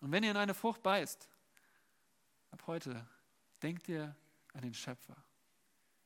Und 0.00 0.10
wenn 0.12 0.24
ihr 0.24 0.30
in 0.30 0.36
eine 0.36 0.54
Frucht 0.54 0.82
beißt, 0.82 1.28
Ab 2.52 2.66
heute 2.66 3.06
denkt 3.62 3.88
ihr 3.88 4.14
an 4.52 4.60
den 4.60 4.74
Schöpfer. 4.74 5.16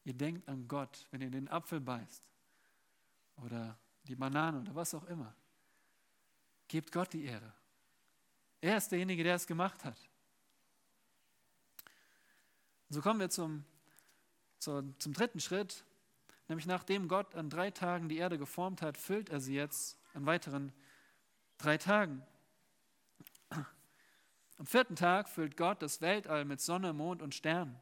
Ihr 0.04 0.14
denkt 0.14 0.48
an 0.48 0.66
Gott, 0.68 1.06
wenn 1.10 1.20
ihr 1.20 1.30
den 1.30 1.48
Apfel 1.48 1.80
beißt 1.80 2.28
oder 3.38 3.76
die 4.04 4.14
Banane 4.14 4.60
oder 4.60 4.74
was 4.74 4.94
auch 4.94 5.04
immer. 5.04 5.34
Gebt 6.68 6.92
Gott 6.92 7.12
die 7.12 7.24
Ehre. 7.24 7.52
Er 8.60 8.76
ist 8.76 8.90
derjenige, 8.90 9.24
der 9.24 9.34
es 9.34 9.46
gemacht 9.46 9.84
hat. 9.84 9.98
Und 12.88 12.94
so 12.94 13.02
kommen 13.02 13.18
wir 13.18 13.28
zum, 13.28 13.64
zum, 14.60 14.98
zum 15.00 15.12
dritten 15.12 15.40
Schritt, 15.40 15.84
nämlich 16.48 16.66
nachdem 16.66 17.08
Gott 17.08 17.34
an 17.34 17.50
drei 17.50 17.70
Tagen 17.70 18.08
die 18.08 18.18
Erde 18.18 18.38
geformt 18.38 18.82
hat, 18.82 18.96
füllt 18.96 19.30
er 19.30 19.40
sie 19.40 19.54
jetzt 19.54 19.98
an 20.14 20.26
weiteren 20.26 20.72
drei 21.58 21.78
Tagen. 21.78 22.22
Am 24.58 24.66
vierten 24.66 24.96
Tag 24.96 25.28
füllt 25.28 25.56
Gott 25.56 25.82
das 25.82 26.00
Weltall 26.00 26.44
mit 26.44 26.60
Sonne, 26.60 26.92
Mond 26.92 27.20
und 27.22 27.34
Sternen. 27.34 27.78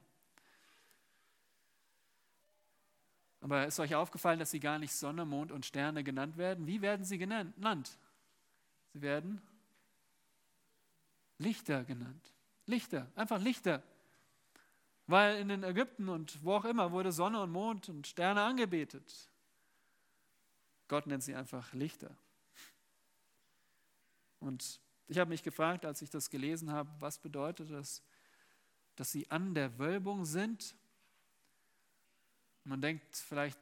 Aber 3.40 3.66
ist 3.66 3.78
euch 3.78 3.94
aufgefallen, 3.94 4.38
dass 4.38 4.50
sie 4.50 4.60
gar 4.60 4.78
nicht 4.78 4.92
Sonne, 4.92 5.26
Mond 5.26 5.52
und 5.52 5.66
Sterne 5.66 6.02
genannt 6.02 6.38
werden? 6.38 6.66
Wie 6.66 6.80
werden 6.80 7.04
sie 7.04 7.18
genannt? 7.18 7.98
Sie 8.94 9.02
werden 9.02 9.42
Lichter 11.38 11.84
genannt. 11.84 12.32
Lichter, 12.66 13.06
einfach 13.14 13.40
Lichter. 13.40 13.82
Weil 15.06 15.38
in 15.38 15.48
den 15.48 15.64
Ägypten 15.64 16.08
und 16.08 16.42
wo 16.42 16.54
auch 16.54 16.64
immer 16.64 16.92
wurde 16.92 17.12
Sonne 17.12 17.42
und 17.42 17.50
Mond 17.50 17.88
und 17.88 18.06
Sterne 18.06 18.42
angebetet. 18.42 19.30
Gott 20.88 21.06
nennt 21.06 21.22
sie 21.22 21.34
einfach 21.34 21.72
Lichter. 21.74 22.16
Und 24.40 24.80
ich 25.08 25.18
habe 25.18 25.30
mich 25.30 25.42
gefragt, 25.42 25.84
als 25.84 26.00
ich 26.02 26.10
das 26.10 26.30
gelesen 26.30 26.72
habe, 26.72 26.90
was 27.00 27.18
bedeutet 27.18 27.70
das? 27.70 28.02
dass 28.96 29.10
sie 29.10 29.30
an 29.30 29.54
der 29.54 29.78
Wölbung 29.78 30.24
sind. 30.24 30.76
Man 32.64 32.80
denkt 32.80 33.16
vielleicht 33.16 33.58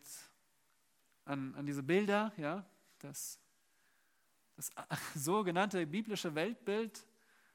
an, 1.25 1.55
an 1.55 1.67
diese 1.67 1.83
Bilder, 1.83 2.33
ja, 2.37 2.65
das, 2.99 3.39
das 4.57 4.71
sogenannte 5.15 5.87
biblische 5.87 6.35
Weltbild, 6.35 7.05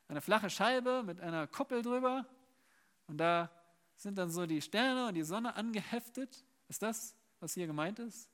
eine 0.08 0.22
flache 0.22 0.50
Scheibe 0.50 1.04
mit 1.04 1.20
einer 1.22 1.48
Kuppel 1.48 1.82
drüber 1.82 2.26
und 3.08 3.18
da 3.18 3.52
sind 3.98 4.18
dann 4.18 4.30
so 4.30 4.46
die 4.46 4.62
Sterne 4.62 5.08
und 5.08 5.16
die 5.16 5.24
Sonne 5.24 5.56
angeheftet. 5.56 6.46
Ist 6.70 6.82
das, 6.82 7.16
was 7.40 7.54
hier 7.54 7.68
gemeint 7.68 8.00
ist? 8.00 8.30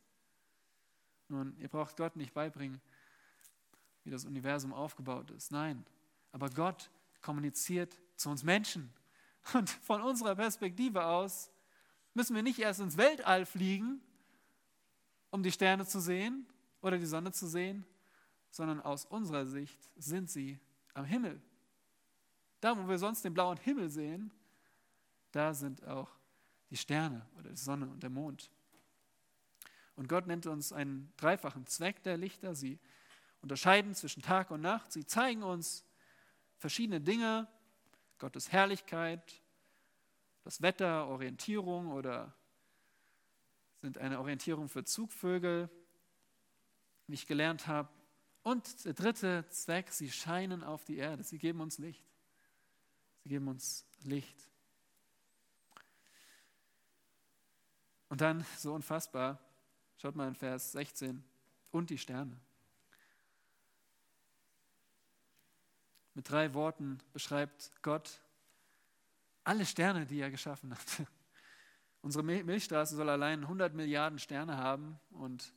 Nun, 1.30 1.58
ihr 1.58 1.70
braucht 1.70 1.98
Gott 1.98 2.16
nicht 2.16 2.34
beibringen, 2.34 2.82
wie 4.04 4.12
das 4.12 4.26
Universum 4.26 4.74
aufgebaut 4.74 5.32
ist. 5.32 5.52
Nein, 5.52 5.86
aber 6.32 6.50
Gott 6.50 6.92
kommuniziert 7.22 7.98
zu 8.16 8.30
uns 8.30 8.44
Menschen. 8.44 8.94
Und 9.54 9.70
von 9.70 10.02
unserer 10.02 10.36
Perspektive 10.36 11.06
aus 11.06 11.50
müssen 12.14 12.36
wir 12.36 12.44
nicht 12.44 12.60
erst 12.60 12.80
ins 12.80 12.98
Weltall 12.98 13.46
fliegen, 13.46 14.02
um 15.32 15.42
die 15.42 15.52
Sterne 15.52 15.86
zu 15.86 16.00
sehen 16.00 16.46
oder 16.82 16.98
die 16.98 17.06
Sonne 17.06 17.32
zu 17.32 17.48
sehen, 17.48 17.86
sondern 18.52 18.82
aus 18.82 19.06
unserer 19.06 19.48
Sicht 19.48 19.90
sind 19.96 20.30
sie 20.30 20.60
am 20.94 21.06
Himmel. 21.06 21.42
Da, 22.60 22.78
wo 22.78 22.88
wir 22.88 22.98
sonst 22.98 23.26
den 23.26 23.34
blauen 23.34 23.58
Himmel 23.58 23.90
sehen, 23.90 24.32
da 25.34 25.54
sind 25.54 25.86
auch 25.86 26.10
die 26.70 26.78
Sterne 26.78 27.28
oder 27.38 27.50
die 27.50 27.58
Sonne 27.58 27.90
und 27.90 28.02
der 28.02 28.10
Mond. 28.10 28.52
Und 29.96 30.08
Gott 30.08 30.28
nennt 30.28 30.46
uns 30.46 30.72
einen 30.72 31.12
dreifachen 31.18 31.66
Zweck 31.68 32.02
der 32.04 32.18
Lichter. 32.18 32.56
Sie 32.56 32.80
unterscheiden 33.42 33.94
zwischen 33.94 34.22
Tag 34.22 34.52
und 34.52 34.62
Nacht. 34.62 34.92
Sie 34.92 35.06
zeigen 35.06 35.44
uns 35.44 35.86
verschiedene 36.58 37.02
Dinge, 37.02 37.48
Gottes 38.20 38.52
Herrlichkeit, 38.52 39.42
das 40.44 40.62
Wetter, 40.62 41.08
Orientierung 41.08 41.92
oder 41.92 42.34
sind 43.82 43.98
eine 43.98 44.20
Orientierung 44.20 44.70
für 44.70 44.86
Zugvögel, 44.86 45.70
wie 47.08 47.16
ich 47.16 47.28
gelernt 47.28 47.68
habe. 47.68 47.90
Und 48.44 48.86
der 48.86 48.94
dritte 48.94 49.46
Zweck, 49.50 49.92
sie 49.92 50.12
scheinen 50.12 50.64
auf 50.64 50.86
die 50.86 50.98
Erde, 50.98 51.24
sie 51.24 51.38
geben 51.38 51.60
uns 51.60 51.80
Licht. 51.80 52.06
Sie 53.24 53.30
geben 53.30 53.48
uns 53.48 53.86
Licht. 54.04 54.53
Und 58.14 58.22
dann, 58.22 58.46
so 58.60 58.76
unfassbar, 58.76 59.40
schaut 59.98 60.16
mal 60.16 60.28
in 60.28 60.36
Vers 60.36 60.74
16, 60.74 61.24
und 61.72 61.90
die 61.90 61.98
Sterne. 61.98 62.40
Mit 66.14 66.30
drei 66.30 66.54
Worten 66.54 67.00
beschreibt 67.12 67.72
Gott 67.82 68.22
alle 69.44 69.66
Sterne, 69.66 70.06
die 70.06 70.20
er 70.20 70.30
geschaffen 70.30 70.76
hat. 70.76 71.08
Unsere 72.04 72.24
Milchstraße 72.24 72.96
soll 72.96 73.10
allein 73.10 73.42
100 73.42 73.74
Milliarden 73.74 74.20
Sterne 74.20 74.58
haben 74.58 75.00
und 75.10 75.52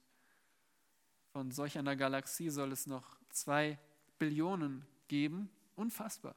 von 1.32 1.50
solch 1.50 1.76
einer 1.76 1.94
Galaxie 1.94 2.48
soll 2.48 2.72
es 2.72 2.86
noch 2.86 3.18
zwei 3.28 3.78
Billionen 4.18 4.86
geben. 5.08 5.50
Unfassbar. 5.74 6.34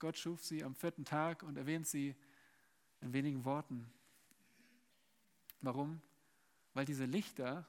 Gott 0.00 0.18
schuf 0.18 0.42
sie 0.42 0.64
am 0.64 0.74
vierten 0.74 1.04
Tag 1.04 1.44
und 1.44 1.56
erwähnt 1.56 1.86
sie 1.86 2.16
in 3.00 3.12
wenigen 3.12 3.44
Worten. 3.44 3.88
Warum? 5.62 6.02
Weil 6.74 6.84
diese 6.84 7.04
Lichter 7.04 7.66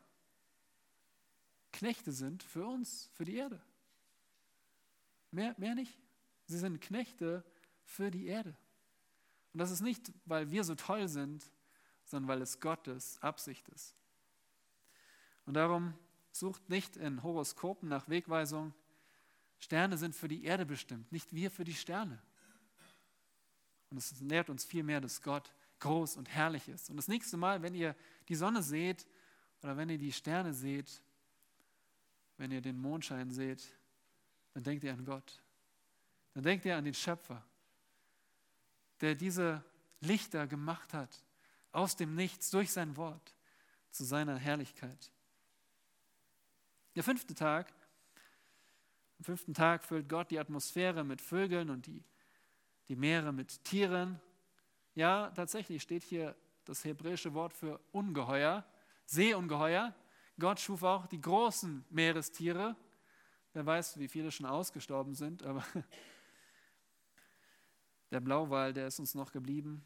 Knechte 1.72 2.12
sind 2.12 2.44
für 2.44 2.66
uns, 2.66 3.10
für 3.14 3.26
die 3.26 3.36
Erde. 3.36 3.62
Mehr, 5.32 5.56
mehr 5.58 5.76
nicht. 5.76 5.98
Sie 6.46 6.58
sind 6.58 6.82
Knechte 6.82 7.44
für 7.84 8.12
die 8.12 8.28
Erde. 8.28 8.56
Und 9.54 9.60
das 9.60 9.72
ist 9.72 9.82
nicht, 9.82 10.12
weil 10.26 10.52
wir 10.52 10.64
so 10.64 10.76
toll 10.76 11.08
sind, 11.08 11.44
sondern 12.06 12.28
weil 12.28 12.41
es 12.41 12.60
Gottes 12.60 13.22
Absicht 13.22 13.68
ist. 13.70 13.96
Und 15.46 15.56
darum 15.56 15.94
sucht 16.32 16.70
nicht 16.70 16.96
in 16.98 17.24
Horoskopen 17.24 17.89
nach 17.89 18.08
Wegweisung. 18.10 18.74
Sterne 19.60 19.98
sind 19.98 20.16
für 20.16 20.28
die 20.28 20.44
Erde 20.44 20.66
bestimmt, 20.66 21.12
nicht 21.12 21.34
wir 21.34 21.50
für 21.50 21.64
die 21.64 21.74
Sterne. 21.74 22.22
Und 23.89 23.98
es 23.98 24.20
lehrt 24.22 24.50
uns 24.50 24.66
vielmehr, 24.66 25.02
dass 25.02 25.22
Gott 25.22 25.54
groß 25.84 26.17
und 26.17 26.29
herrlich 26.29 26.67
ist. 26.67 26.89
Und 26.89 26.97
das 26.97 27.07
nächste 27.07 27.38
Mal, 27.38 27.61
wenn 27.61 27.75
ihr 27.75 27.95
die 28.27 28.36
Sonne 28.36 28.63
seht 28.63 29.07
oder 29.61 29.77
wenn 29.77 29.89
ihr 29.89 29.97
die 29.97 30.11
Sterne 30.11 30.53
seht, 30.53 31.01
wenn 32.38 32.51
ihr 32.51 32.61
den 32.61 32.79
Mondschein 32.79 33.31
seht, 33.31 33.63
dann 34.53 34.63
denkt 34.63 34.84
ihr 34.84 34.93
an 34.93 35.05
Gott. 35.05 35.41
Dann 36.34 36.43
denkt 36.43 36.65
ihr 36.65 36.75
an 36.75 36.84
den 36.84 36.93
Schöpfer 36.93 37.45
der 39.03 39.15
diese 39.15 39.61
Lichter 39.99 40.47
gemacht 40.47 40.93
hat, 40.93 41.23
aus 41.73 41.97
dem 41.97 42.15
Nichts, 42.15 42.49
durch 42.51 42.71
sein 42.71 42.95
Wort, 42.95 43.36
zu 43.91 44.05
seiner 44.05 44.38
Herrlichkeit. 44.38 45.11
Der 46.95 47.03
fünfte 47.03 47.36
Tag, 47.36 47.73
am 49.19 49.25
fünften 49.25 49.53
Tag 49.53 49.84
füllt 49.84 50.07
Gott 50.07 50.31
die 50.31 50.39
Atmosphäre 50.39 51.03
mit 51.03 51.21
Vögeln 51.21 51.69
und 51.69 51.86
die, 51.86 52.01
die 52.88 52.95
Meere 52.95 53.34
mit 53.34 53.63
Tieren. 53.65 54.21
Ja, 54.96 55.32
tatsächlich 55.32 55.82
steht 55.82 56.04
hier 56.04 56.36
das 56.66 56.86
hebräische 56.86 57.34
Wort 57.34 57.54
für 57.54 57.80
Ungeheuer, 57.91 58.64
Seeungeheuer. 59.06 59.94
Gott 60.39 60.60
schuf 60.60 60.84
auch 60.84 61.08
die 61.08 61.20
großen 61.20 61.84
Meerestiere. 61.89 62.76
Wer 63.54 63.66
weiß, 63.66 63.98
wie 63.98 64.08
viele 64.08 64.32
schon 64.32 64.46
ausgestorben 64.46 65.16
sind, 65.16 65.44
aber 65.44 65.66
der 68.12 68.20
Blauwal, 68.20 68.74
der 68.74 68.88
ist 68.88 69.00
uns 69.00 69.16
noch 69.16 69.32
geblieben. 69.32 69.84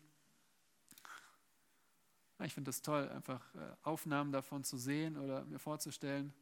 Ich 2.44 2.54
finde 2.54 2.70
es 2.70 2.82
toll, 2.82 3.10
einfach 3.10 3.56
äh, 3.56 3.76
Aufnahmen 3.84 4.32
davon 4.32 4.64
zu 4.64 4.78
sehen 4.78 5.18
oder 5.18 5.44
mir 5.46 5.58
vorzustellen, 5.58 6.34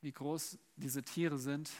wie 0.00 0.12
groß 0.12 0.58
diese 0.76 1.02
Tiere 1.02 1.38
sind. 1.38 1.70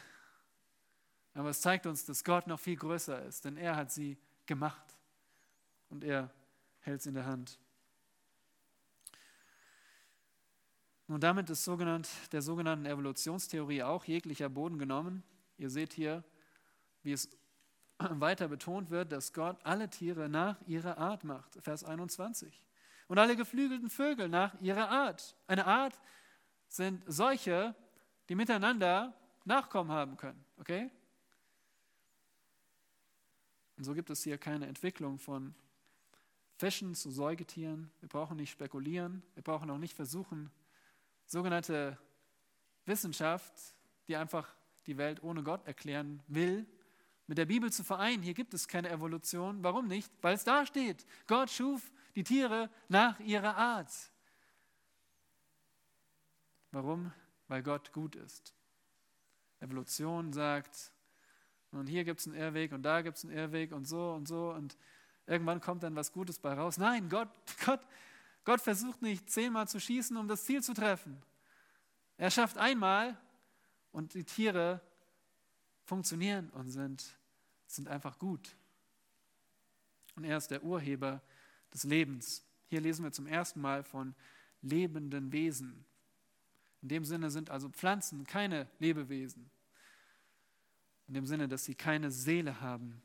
Aber 1.33 1.51
es 1.51 1.61
zeigt 1.61 1.87
uns, 1.87 2.05
dass 2.05 2.25
Gott 2.25 2.47
noch 2.47 2.59
viel 2.59 2.77
größer 2.77 3.25
ist, 3.25 3.45
denn 3.45 3.57
er 3.57 3.77
hat 3.77 3.93
sie 3.93 4.19
gemacht 4.47 4.96
und 5.91 6.05
er 6.05 6.31
hält 6.81 7.03
sie 7.03 7.11
in 7.11 7.15
der 7.15 7.27
Hand. 7.27 7.59
Nun, 11.09 11.21
damit 11.21 11.49
ist 11.51 11.65
sogenannt, 11.65 12.09
der 12.33 12.43
sogenannten 12.43 12.87
Evolutionstheorie 12.87 13.83
auch 13.83 14.05
jeglicher 14.05 14.49
Boden 14.49 14.79
genommen. 14.79 15.23
Ihr 15.57 15.71
seht 15.71 15.93
hier, 15.93 16.25
wie 17.03 17.13
es 17.13 17.31
weiter 17.99 18.49
betont 18.49 18.91
wird, 18.91 19.13
dass 19.13 19.33
Gott 19.33 19.57
alle 19.65 19.89
Tiere 19.89 20.29
nach 20.29 20.61
ihrer 20.67 20.99
Art 20.99 21.23
macht. 21.23 21.57
Vers 21.63 21.85
21. 21.85 22.65
Und 23.07 23.19
alle 23.19 23.37
geflügelten 23.37 23.89
Vögel 23.89 24.29
nach 24.29 24.61
ihrer 24.61 24.89
Art. 24.91 25.37
Eine 25.47 25.67
Art 25.67 26.01
sind 26.69 27.05
solche, 27.07 27.77
die 28.29 28.35
miteinander 28.35 29.15
Nachkommen 29.45 29.93
haben 29.93 30.17
können. 30.17 30.45
Okay? 30.59 30.91
Und 33.77 33.85
so 33.85 33.95
gibt 33.95 34.11
es 34.11 34.25
hier 34.25 34.39
keine 34.39 34.67
Entwicklung 34.67 35.21
von 35.21 35.55
Fischen 36.57 36.95
zu 36.95 37.11
Säugetieren. 37.11 37.91
Wir 38.01 38.09
brauchen 38.09 38.37
nicht 38.37 38.51
spekulieren. 38.51 39.23
Wir 39.35 39.43
brauchen 39.43 39.71
auch 39.71 39.79
nicht 39.79 39.95
versuchen, 39.95 40.51
sogenannte 41.27 41.99
Wissenschaft, 42.87 43.53
die 44.09 44.17
einfach 44.17 44.49
die 44.87 44.97
Welt 44.97 45.23
ohne 45.23 45.43
Gott 45.43 45.67
erklären 45.67 46.23
will, 46.29 46.67
mit 47.27 47.39
der 47.39 47.47
Bibel 47.47 47.73
zu 47.73 47.83
vereinen. 47.83 48.23
Hier 48.23 48.35
gibt 48.35 48.55
es 48.55 48.69
keine 48.69 48.89
Evolution. 48.89 49.63
Warum 49.65 49.89
nicht? 49.89 50.13
Weil 50.23 50.35
es 50.35 50.45
da 50.45 50.65
steht. 50.65 51.05
Gott 51.27 51.51
schuf 51.51 51.91
die 52.15 52.23
Tiere 52.23 52.71
nach 52.89 53.19
ihrer 53.21 53.57
Art. 53.57 53.93
Warum? 56.71 57.13
Weil 57.49 57.63
Gott 57.63 57.93
gut 57.93 58.17
ist. 58.17 58.55
Evolution 59.61 60.33
sagt, 60.33 60.93
und 61.73 61.89
hier 61.89 62.05
gibt 62.05 62.21
es 62.21 62.27
einen 62.27 62.37
Irrweg 62.37 62.73
und 62.73 62.83
da 62.83 63.03
gibt 63.03 63.17
es 63.17 63.25
einen 63.25 63.37
Irrweg 63.37 63.73
und 63.73 63.87
so 63.87 64.13
und 64.13 64.29
so 64.29 64.53
und 64.53 64.77
irgendwann 65.27 65.61
kommt 65.61 65.83
dann 65.83 65.97
was 65.97 66.13
Gutes 66.13 66.39
bei 66.39 66.55
raus. 66.55 66.79
Nein, 66.79 67.09
Gott, 67.09 67.29
Gott, 67.65 67.81
Gott 68.45 68.61
versucht 68.61 69.03
nicht 69.03 69.29
zehnmal 69.29 69.69
zu 69.69 69.81
schießen, 69.81 70.17
um 70.17 70.29
das 70.29 70.45
Ziel 70.45 70.63
zu 70.63 70.73
treffen. 70.73 71.21
Er 72.17 72.31
schafft 72.31 72.59
einmal 72.59 73.17
und 73.93 74.15
die 74.15 74.25
Tiere 74.25 74.81
funktionieren 75.85 76.51
und 76.51 76.71
sind, 76.71 77.05
sind 77.67 77.89
einfach 77.89 78.19
gut. 78.19 78.57
Und 80.15 80.25
er 80.25 80.39
ist 80.39 80.51
der 80.51 80.63
Urheber 80.63 81.21
des 81.73 81.85
Lebens. 81.85 82.45
Hier 82.69 82.81
lesen 82.81 83.05
wir 83.05 83.13
zum 83.13 83.27
ersten 83.27 83.61
Mal 83.61 83.85
von 83.85 84.15
lebenden 84.63 85.31
Wesen. 85.33 85.85
In 86.83 86.89
dem 86.89 87.05
Sinne 87.05 87.31
sind 87.31 87.51
also 87.51 87.69
Pflanzen 87.69 88.25
keine 88.25 88.69
Lebewesen. 88.79 89.51
In 91.09 91.15
dem 91.15 91.27
Sinne, 91.27 91.49
dass 91.49 91.65
sie 91.65 91.75
keine 91.75 92.11
Seele 92.11 92.61
haben. 92.61 93.03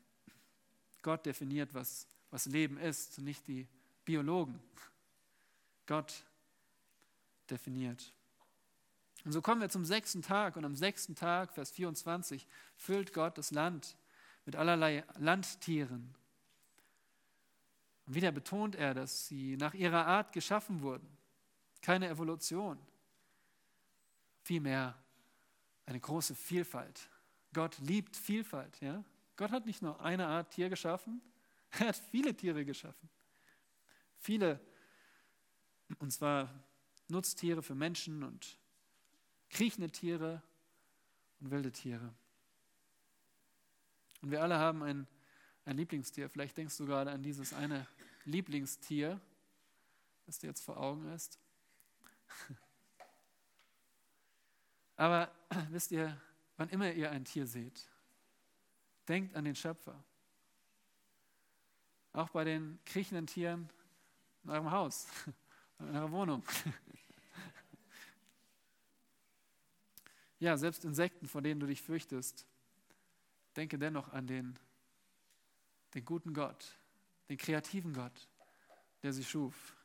Gott 1.02 1.26
definiert, 1.26 1.74
was, 1.74 2.06
was 2.30 2.46
Leben 2.46 2.78
ist, 2.78 3.18
nicht 3.18 3.46
die 3.48 3.66
Biologen. 4.04 4.60
Gott 5.86 6.24
definiert. 7.50 8.12
Und 9.24 9.32
so 9.32 9.40
kommen 9.40 9.60
wir 9.60 9.68
zum 9.68 9.84
sechsten 9.84 10.22
Tag 10.22 10.56
und 10.56 10.64
am 10.64 10.74
sechsten 10.74 11.14
Tag, 11.14 11.52
Vers 11.52 11.70
24, 11.70 12.46
füllt 12.76 13.12
Gott 13.12 13.38
das 13.38 13.50
Land 13.50 13.96
mit 14.44 14.56
allerlei 14.56 15.04
Landtieren. 15.18 16.14
Und 18.06 18.14
wieder 18.14 18.32
betont 18.32 18.74
er, 18.74 18.94
dass 18.94 19.28
sie 19.28 19.56
nach 19.56 19.74
ihrer 19.74 20.06
Art 20.06 20.32
geschaffen 20.32 20.82
wurden. 20.82 21.06
Keine 21.82 22.08
Evolution. 22.08 22.78
Vielmehr 24.42 24.98
eine 25.86 26.00
große 26.00 26.34
Vielfalt. 26.34 27.08
Gott 27.52 27.78
liebt 27.78 28.16
Vielfalt. 28.16 28.80
Ja? 28.80 29.04
Gott 29.42 29.50
hat 29.50 29.66
nicht 29.66 29.82
nur 29.82 30.00
eine 30.00 30.28
Art 30.28 30.52
Tier 30.52 30.68
geschaffen, 30.68 31.20
er 31.72 31.88
hat 31.88 31.96
viele 31.96 32.32
Tiere 32.32 32.64
geschaffen. 32.64 33.10
Viele, 34.18 34.60
und 35.98 36.12
zwar 36.12 36.48
Nutztiere 37.08 37.60
für 37.60 37.74
Menschen 37.74 38.22
und 38.22 38.56
kriechende 39.50 39.90
Tiere 39.90 40.44
und 41.40 41.50
wilde 41.50 41.72
Tiere. 41.72 42.14
Und 44.20 44.30
wir 44.30 44.40
alle 44.40 44.60
haben 44.60 44.84
ein, 44.84 45.08
ein 45.64 45.76
Lieblingstier. 45.76 46.28
Vielleicht 46.28 46.56
denkst 46.56 46.76
du 46.76 46.86
gerade 46.86 47.10
an 47.10 47.24
dieses 47.24 47.52
eine 47.52 47.88
Lieblingstier, 48.24 49.20
das 50.24 50.38
dir 50.38 50.46
jetzt 50.46 50.62
vor 50.62 50.76
Augen 50.76 51.12
ist. 51.12 51.40
Aber 54.96 55.32
wisst 55.70 55.90
ihr, 55.90 56.16
wann 56.56 56.68
immer 56.68 56.92
ihr 56.92 57.10
ein 57.10 57.24
Tier 57.24 57.48
seht, 57.48 57.88
denkt 59.12 59.36
an 59.36 59.44
den 59.44 59.54
Schöpfer. 59.54 60.02
Auch 62.14 62.30
bei 62.30 62.44
den 62.44 62.78
kriechenden 62.86 63.26
Tieren 63.26 63.68
in 64.42 64.50
eurem 64.50 64.70
Haus, 64.70 65.06
in 65.78 65.94
eurer 65.94 66.10
Wohnung. 66.10 66.42
Ja, 70.38 70.56
selbst 70.56 70.84
Insekten, 70.84 71.28
vor 71.28 71.40
denen 71.40 71.60
du 71.60 71.68
dich 71.68 71.80
fürchtest, 71.80 72.48
denke 73.54 73.78
dennoch 73.78 74.08
an 74.08 74.26
den, 74.26 74.58
den 75.94 76.04
guten 76.04 76.34
Gott, 76.34 76.76
den 77.28 77.36
kreativen 77.36 77.92
Gott, 77.92 78.28
der 79.04 79.12
sie 79.12 79.22
schuf. 79.22 79.76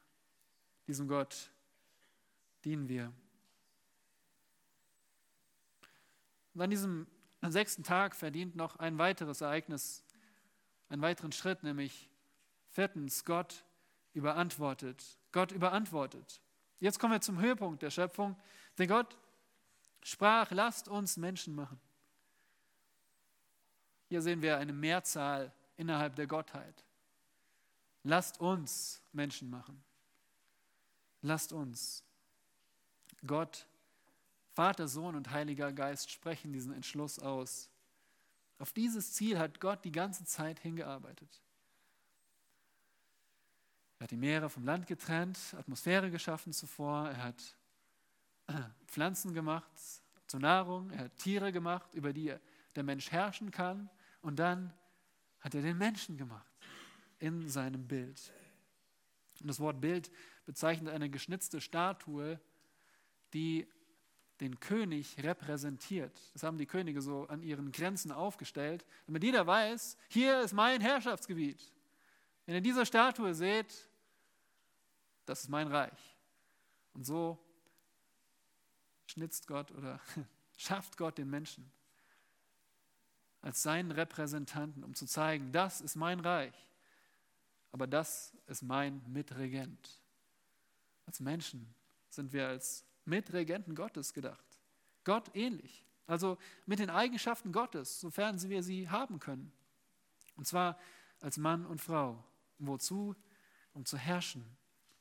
Diesem 0.87 1.07
Gott 1.07 1.51
dienen 2.65 2.89
wir. 2.89 3.13
Und 6.55 6.61
an 6.61 6.71
diesem 6.71 7.05
sechsten 7.51 7.83
Tag 7.83 8.15
verdient 8.15 8.55
noch 8.55 8.77
ein 8.77 8.97
weiteres 8.97 9.41
Ereignis, 9.41 10.03
einen 10.89 11.01
weiteren 11.01 11.31
Schritt, 11.31 11.63
nämlich 11.63 12.09
viertens, 12.69 13.25
Gott 13.25 13.63
überantwortet. 14.13 15.03
Gott 15.31 15.51
überantwortet. 15.51 16.41
Jetzt 16.79 16.99
kommen 16.99 17.13
wir 17.13 17.21
zum 17.21 17.39
Höhepunkt 17.39 17.81
der 17.81 17.91
Schöpfung, 17.91 18.35
denn 18.77 18.87
Gott 18.87 19.17
sprach, 20.03 20.51
lasst 20.51 20.87
uns 20.87 21.17
Menschen 21.17 21.55
machen. 21.55 21.79
Hier 24.09 24.21
sehen 24.21 24.41
wir 24.41 24.57
eine 24.57 24.73
Mehrzahl 24.73 25.51
innerhalb 25.75 26.15
der 26.15 26.27
Gottheit. 26.27 26.83
Lasst 28.03 28.39
uns 28.39 29.01
Menschen 29.11 29.49
machen. 29.49 29.83
Lasst 31.21 31.51
uns. 31.51 32.03
Gott, 33.25 33.67
Vater, 34.57 34.87
Sohn 34.87 35.13
und 35.13 35.29
Heiliger 35.29 35.71
Geist 35.71 36.09
sprechen 36.09 36.51
diesen 36.51 36.73
Entschluss 36.73 37.19
aus. 37.19 37.69
Auf 38.57 38.73
dieses 38.73 39.13
Ziel 39.13 39.37
hat 39.37 39.59
Gott 39.59 39.85
die 39.85 39.91
ganze 39.91 40.25
Zeit 40.25 40.59
hingearbeitet. 40.61 41.43
Er 43.99 44.05
hat 44.05 44.09
die 44.09 44.17
Meere 44.17 44.49
vom 44.49 44.65
Land 44.65 44.87
getrennt, 44.87 45.37
Atmosphäre 45.59 46.09
geschaffen 46.09 46.53
zuvor, 46.53 47.07
er 47.07 47.23
hat 47.23 47.57
Pflanzen 48.87 49.35
gemacht 49.35 49.69
zur 50.25 50.39
Nahrung, 50.39 50.89
er 50.89 51.03
hat 51.03 51.17
Tiere 51.17 51.51
gemacht, 51.51 51.93
über 51.93 52.11
die 52.11 52.33
der 52.75 52.83
Mensch 52.83 53.11
herrschen 53.11 53.51
kann 53.51 53.91
und 54.21 54.39
dann 54.39 54.73
hat 55.39 55.53
er 55.53 55.61
den 55.61 55.77
Menschen 55.77 56.17
gemacht 56.17 56.51
in 57.19 57.47
seinem 57.47 57.87
Bild. 57.87 58.33
Und 59.39 59.49
das 59.49 59.59
Wort 59.59 59.79
Bild 59.79 60.09
bezeichnet 60.47 60.91
eine 60.91 61.11
geschnitzte 61.11 61.61
Statue, 61.61 62.39
die 63.33 63.67
den 64.41 64.59
König 64.59 65.21
repräsentiert. 65.23 66.19
Das 66.33 66.43
haben 66.43 66.57
die 66.57 66.65
Könige 66.65 67.01
so 67.01 67.27
an 67.27 67.41
ihren 67.43 67.71
Grenzen 67.71 68.11
aufgestellt, 68.11 68.85
damit 69.05 69.23
jeder 69.23 69.45
weiß, 69.47 69.97
hier 70.09 70.41
ist 70.41 70.53
mein 70.53 70.81
Herrschaftsgebiet. 70.81 71.73
Wenn 72.45 72.55
ihr 72.55 72.61
diese 72.61 72.85
Statue 72.85 73.33
seht, 73.33 73.89
das 75.25 75.41
ist 75.41 75.49
mein 75.49 75.67
Reich. 75.67 76.17
Und 76.93 77.05
so 77.05 77.37
schnitzt 79.05 79.47
Gott 79.47 79.71
oder 79.71 79.99
schafft 80.57 80.97
Gott 80.97 81.17
den 81.17 81.29
Menschen 81.29 81.71
als 83.41 83.61
seinen 83.63 83.91
Repräsentanten, 83.91 84.83
um 84.83 84.93
zu 84.93 85.05
zeigen, 85.05 85.51
das 85.51 85.81
ist 85.81 85.95
mein 85.95 86.19
Reich, 86.19 86.55
aber 87.71 87.87
das 87.87 88.35
ist 88.47 88.61
mein 88.61 89.01
Mitregent. 89.07 90.01
Als 91.05 91.19
Menschen 91.19 91.73
sind 92.09 92.33
wir 92.33 92.47
als 92.47 92.86
Mitregenten 93.07 93.75
Gottes 93.75 94.13
gedacht. 94.13 94.45
Gott 95.03 95.35
ähnlich. 95.35 95.85
Also 96.05 96.37
mit 96.65 96.79
den 96.79 96.89
Eigenschaften 96.89 97.51
Gottes, 97.51 97.99
sofern 97.99 98.41
wir 98.41 98.63
sie 98.63 98.89
haben 98.89 99.19
können. 99.19 99.51
Und 100.35 100.45
zwar 100.45 100.77
als 101.21 101.37
Mann 101.37 101.65
und 101.65 101.81
Frau. 101.81 102.23
Wozu? 102.59 103.15
Um 103.73 103.85
zu 103.85 103.97
herrschen. 103.97 104.45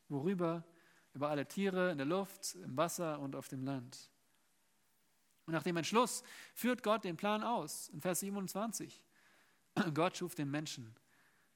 Worüber? 0.08 0.64
über 1.16 1.30
alle 1.30 1.48
Tiere 1.48 1.90
in 1.90 1.96
der 1.96 2.06
Luft, 2.06 2.54
im 2.56 2.76
Wasser 2.76 3.18
und 3.20 3.34
auf 3.34 3.48
dem 3.48 3.64
Land. 3.64 4.10
Und 5.46 5.54
nach 5.54 5.62
dem 5.62 5.78
Entschluss 5.78 6.22
führt 6.54 6.82
Gott 6.82 7.04
den 7.04 7.16
Plan 7.16 7.42
aus. 7.42 7.88
In 7.88 8.02
Vers 8.02 8.20
27. 8.20 9.02
Gott 9.94 10.18
schuf 10.18 10.34
den 10.34 10.50
Menschen 10.50 10.94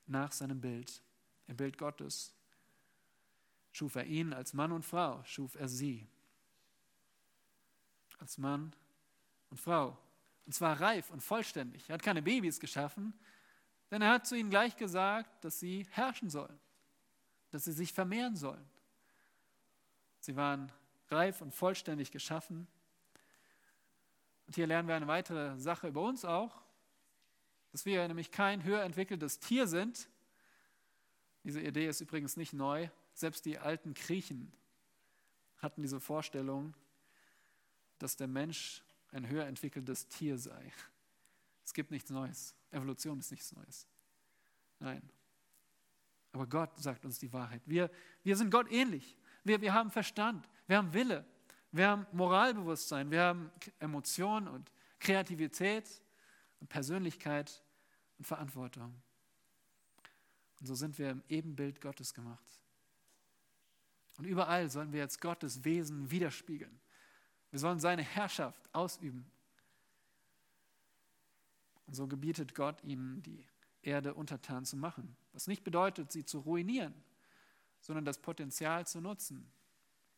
nach 0.07 0.33
seinem 0.33 0.63
Bild, 0.63 1.03
im 1.47 1.59
Bild 1.59 1.77
Gottes. 1.77 2.35
Schuf 3.71 3.97
er 3.97 4.07
ihn 4.07 4.33
als 4.33 4.55
Mann 4.55 4.73
und 4.73 4.87
Frau, 4.87 5.23
schuf 5.25 5.55
er 5.57 5.69
sie. 5.69 6.09
Als 8.21 8.39
Mann 8.39 8.73
und 9.51 9.59
Frau. 9.59 9.99
Und 10.47 10.53
zwar 10.53 10.81
reif 10.81 11.11
und 11.11 11.21
vollständig. 11.21 11.89
Er 11.89 11.95
hat 11.95 12.03
keine 12.03 12.23
Babys 12.23 12.61
geschaffen, 12.61 13.13
denn 13.91 14.03
er 14.03 14.11
hat 14.11 14.27
zu 14.27 14.37
ihnen 14.37 14.51
gleich 14.51 14.77
gesagt, 14.77 15.45
dass 15.45 15.59
sie 15.59 15.87
herrschen 15.91 16.31
sollen, 16.31 16.59
dass 17.51 17.65
sie 17.65 17.73
sich 17.73 17.93
vermehren 17.93 18.37
sollen. 18.37 18.65
Sie 20.21 20.37
waren 20.37 20.71
reif 21.09 21.41
und 21.41 21.53
vollständig 21.53 22.11
geschaffen. 22.11 22.69
Und 24.47 24.55
hier 24.55 24.67
lernen 24.67 24.89
wir 24.89 24.95
eine 24.95 25.07
weitere 25.07 25.59
Sache 25.59 25.89
über 25.89 26.03
uns 26.03 26.25
auch, 26.25 26.63
dass 27.73 27.85
wir 27.85 28.07
nämlich 28.07 28.31
kein 28.31 28.65
höher 28.65 28.83
entwickeltes 28.83 29.39
Tier 29.39 29.67
sind. 29.67 30.09
Diese 31.45 31.61
Idee 31.61 31.89
ist 31.89 32.01
übrigens 32.01 32.37
nicht 32.37 32.53
neu. 32.53 32.89
Selbst 33.15 33.45
die 33.45 33.59
alten 33.59 33.95
Griechen 33.95 34.53
hatten 35.59 35.83
diese 35.83 36.01
Vorstellung, 36.01 36.75
dass 38.03 38.17
der 38.17 38.27
Mensch 38.27 38.83
ein 39.13 39.29
höher 39.29 39.47
entwickeltes 39.47 40.09
Tier 40.09 40.39
sei. 40.39 40.73
Es 41.65 41.75
gibt 41.75 41.91
nichts 41.91 42.11
Neues. 42.11 42.55
Evolution 42.71 43.19
ist 43.19 43.31
nichts 43.31 43.53
Neues. 43.53 43.87
Nein. 44.79 45.03
Aber 46.33 46.47
Gott 46.47 46.77
sagt 46.79 47.05
uns 47.05 47.19
die 47.19 47.33
Wahrheit. 47.33 47.63
Wir, 47.67 47.91
wir 48.23 48.37
sind 48.37 48.51
Gott 48.51 48.71
ähnlich. 48.71 49.17
Wir, 49.45 49.61
wir 49.61 49.73
haben 49.73 49.91
Verstand, 49.91 50.49
wir 50.67 50.77
haben 50.77 50.93
Wille, 50.93 51.25
wir 51.73 51.89
haben 51.89 52.07
Moralbewusstsein, 52.13 53.11
wir 53.11 53.23
haben 53.23 53.51
Emotionen 53.79 54.49
und 54.49 54.71
Kreativität 54.99 56.03
und 56.61 56.69
Persönlichkeit 56.69 57.63
und 58.19 58.27
Verantwortung. 58.27 58.95
Und 60.61 60.67
so 60.67 60.75
sind 60.75 60.99
wir 60.99 61.11
im 61.11 61.23
Ebenbild 61.29 61.81
Gottes 61.81 62.13
gemacht. 62.13 62.61
Und 64.19 64.27
überall 64.27 64.69
sollen 64.69 64.93
wir 64.93 65.01
jetzt 65.01 65.21
Gottes 65.21 65.65
Wesen 65.65 66.11
widerspiegeln. 66.11 66.79
Wir 67.51 67.59
sollen 67.59 67.81
seine 67.81 68.03
Herrschaft 68.03 68.69
ausüben. 68.73 69.31
Und 71.87 71.95
so 71.95 72.07
gebietet 72.07 72.55
Gott 72.55 72.83
ihnen, 72.85 73.23
die 73.23 73.45
Erde 73.83 74.15
untertan 74.15 74.65
zu 74.65 74.77
machen. 74.77 75.17
Was 75.33 75.47
nicht 75.47 75.65
bedeutet, 75.65 76.13
sie 76.13 76.25
zu 76.25 76.41
ruinieren, 76.41 76.95
sondern 77.81 78.05
das 78.05 78.19
Potenzial 78.19 78.87
zu 78.87 79.01
nutzen. 79.01 79.51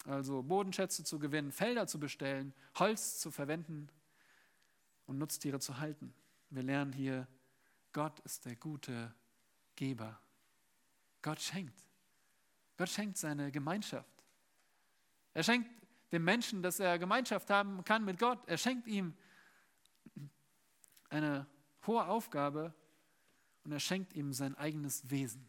Also 0.04 0.42
Bodenschätze 0.42 1.04
zu 1.04 1.18
gewinnen, 1.18 1.52
Felder 1.52 1.86
zu 1.86 1.98
bestellen, 2.00 2.52
Holz 2.78 3.20
zu 3.20 3.30
verwenden 3.30 3.88
und 5.06 5.18
Nutztiere 5.18 5.60
zu 5.60 5.78
halten. 5.78 6.12
Wir 6.50 6.62
lernen 6.62 6.92
hier, 6.92 7.28
Gott 7.92 8.20
ist 8.20 8.44
der 8.44 8.56
gute 8.56 9.14
Geber. 9.76 10.20
Gott 11.22 11.40
schenkt. 11.40 11.84
Gott 12.76 12.88
schenkt 12.88 13.16
seine 13.16 13.52
Gemeinschaft. 13.52 14.24
Er 15.34 15.42
schenkt 15.44 15.70
dem 16.12 16.24
Menschen, 16.24 16.62
dass 16.62 16.78
er 16.78 16.98
Gemeinschaft 16.98 17.50
haben 17.50 17.82
kann 17.84 18.04
mit 18.04 18.18
Gott. 18.18 18.38
Er 18.46 18.58
schenkt 18.58 18.86
ihm 18.86 19.14
eine 21.08 21.46
hohe 21.86 22.06
Aufgabe 22.06 22.74
und 23.64 23.72
er 23.72 23.80
schenkt 23.80 24.12
ihm 24.14 24.32
sein 24.32 24.54
eigenes 24.56 25.10
Wesen. 25.10 25.48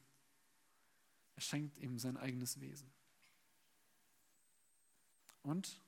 Er 1.35 1.41
schenkt 1.41 1.77
ihm 1.79 1.99
sein 1.99 2.17
eigenes 2.17 2.59
Wesen. 2.59 2.91
Und 5.41 5.81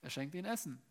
er 0.00 0.10
schenkt 0.10 0.34
ihnen 0.34 0.46
Essen. 0.46 0.82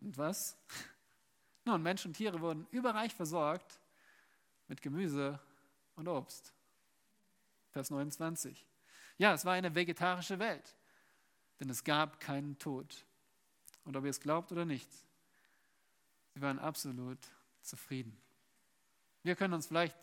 Und 0.00 0.16
was? 0.18 0.56
Nun, 1.64 1.82
Menschen 1.82 2.08
und 2.08 2.14
Tiere 2.14 2.40
wurden 2.40 2.66
überreich 2.70 3.14
versorgt 3.14 3.80
mit 4.66 4.82
Gemüse 4.82 5.38
und 5.94 6.08
Obst. 6.08 6.54
Vers 7.70 7.90
29. 7.90 8.66
Ja, 9.18 9.34
es 9.34 9.44
war 9.44 9.52
eine 9.52 9.74
vegetarische 9.74 10.38
Welt, 10.38 10.74
denn 11.60 11.70
es 11.70 11.84
gab 11.84 12.18
keinen 12.18 12.58
Tod. 12.58 13.04
Und 13.84 13.96
ob 13.96 14.04
ihr 14.04 14.10
es 14.10 14.20
glaubt 14.20 14.50
oder 14.50 14.64
nicht, 14.64 14.90
sie 16.34 16.40
waren 16.40 16.58
absolut 16.58 17.18
zufrieden. 17.60 18.20
Wir 19.22 19.36
können 19.36 19.54
uns 19.54 19.66
vielleicht 19.66 19.96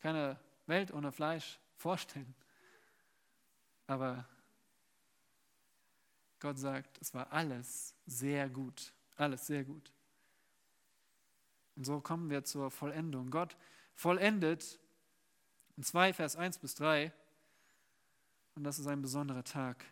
keine 0.00 0.38
Welt 0.66 0.92
ohne 0.92 1.12
Fleisch 1.12 1.58
vorstellen, 1.76 2.34
aber 3.86 4.26
Gott 6.38 6.58
sagt, 6.58 7.00
es 7.00 7.14
war 7.14 7.32
alles 7.32 7.94
sehr 8.06 8.48
gut, 8.48 8.92
alles 9.16 9.46
sehr 9.46 9.64
gut. 9.64 9.92
Und 11.76 11.84
so 11.84 12.00
kommen 12.00 12.30
wir 12.30 12.44
zur 12.44 12.70
Vollendung. 12.70 13.30
Gott 13.30 13.56
vollendet 13.94 14.78
in 15.76 15.82
2 15.82 16.12
Vers 16.12 16.36
1 16.36 16.58
bis 16.58 16.74
3 16.74 17.12
und 18.54 18.64
das 18.64 18.78
ist 18.78 18.86
ein 18.86 19.02
besonderer 19.02 19.44
Tag. 19.44 19.84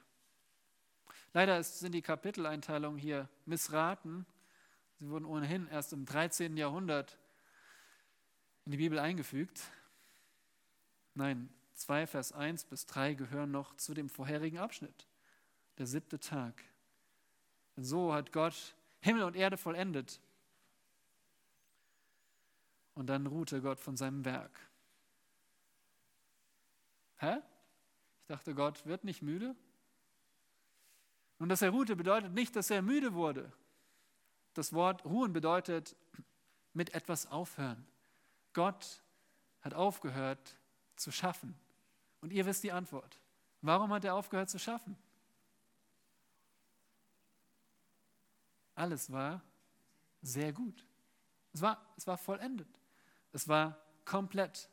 Leider 1.32 1.62
sind 1.62 1.92
die 1.92 2.02
Kapiteleinteilungen 2.02 2.98
hier 2.98 3.28
missraten. 3.46 4.26
Sie 4.98 5.08
wurden 5.08 5.24
ohnehin 5.24 5.68
erst 5.68 5.92
im 5.92 6.04
13. 6.04 6.56
Jahrhundert 6.56 7.18
in 8.64 8.72
die 8.72 8.78
Bibel 8.78 8.98
eingefügt. 8.98 9.62
Nein, 11.14 11.48
2 11.74 12.06
Vers 12.06 12.32
1 12.32 12.64
bis 12.64 12.86
3 12.86 13.14
gehören 13.14 13.50
noch 13.50 13.76
zu 13.76 13.94
dem 13.94 14.08
vorherigen 14.08 14.58
Abschnitt, 14.58 15.06
der 15.78 15.86
siebte 15.86 16.18
Tag. 16.18 16.62
Und 17.76 17.84
so 17.84 18.12
hat 18.12 18.32
Gott 18.32 18.74
Himmel 19.00 19.22
und 19.22 19.36
Erde 19.36 19.56
vollendet. 19.56 20.20
Und 22.94 23.06
dann 23.06 23.26
ruhte 23.26 23.62
Gott 23.62 23.80
von 23.80 23.96
seinem 23.96 24.24
Werk. 24.24 24.60
Hä? 27.16 27.38
Ich 28.20 28.26
dachte, 28.26 28.54
Gott 28.54 28.84
wird 28.84 29.04
nicht 29.04 29.22
müde. 29.22 29.54
Und 31.40 31.48
dass 31.48 31.62
er 31.62 31.70
ruhte 31.70 31.96
bedeutet 31.96 32.34
nicht, 32.34 32.54
dass 32.54 32.70
er 32.70 32.82
müde 32.82 33.14
wurde. 33.14 33.50
Das 34.52 34.74
Wort 34.74 35.04
ruhen 35.06 35.32
bedeutet 35.32 35.96
mit 36.74 36.92
etwas 36.94 37.26
aufhören. 37.26 37.86
Gott 38.52 39.02
hat 39.62 39.72
aufgehört 39.72 40.58
zu 40.96 41.10
schaffen. 41.10 41.58
Und 42.20 42.30
ihr 42.30 42.44
wisst 42.44 42.62
die 42.62 42.72
Antwort. 42.72 43.18
Warum 43.62 43.90
hat 43.90 44.04
er 44.04 44.14
aufgehört 44.14 44.50
zu 44.50 44.58
schaffen? 44.58 44.98
Alles 48.74 49.10
war 49.10 49.40
sehr 50.20 50.52
gut. 50.52 50.86
Es 51.54 51.62
war, 51.62 51.82
es 51.96 52.06
war 52.06 52.18
vollendet. 52.18 52.68
Es 53.32 53.48
war 53.48 53.78
komplett. 54.04 54.68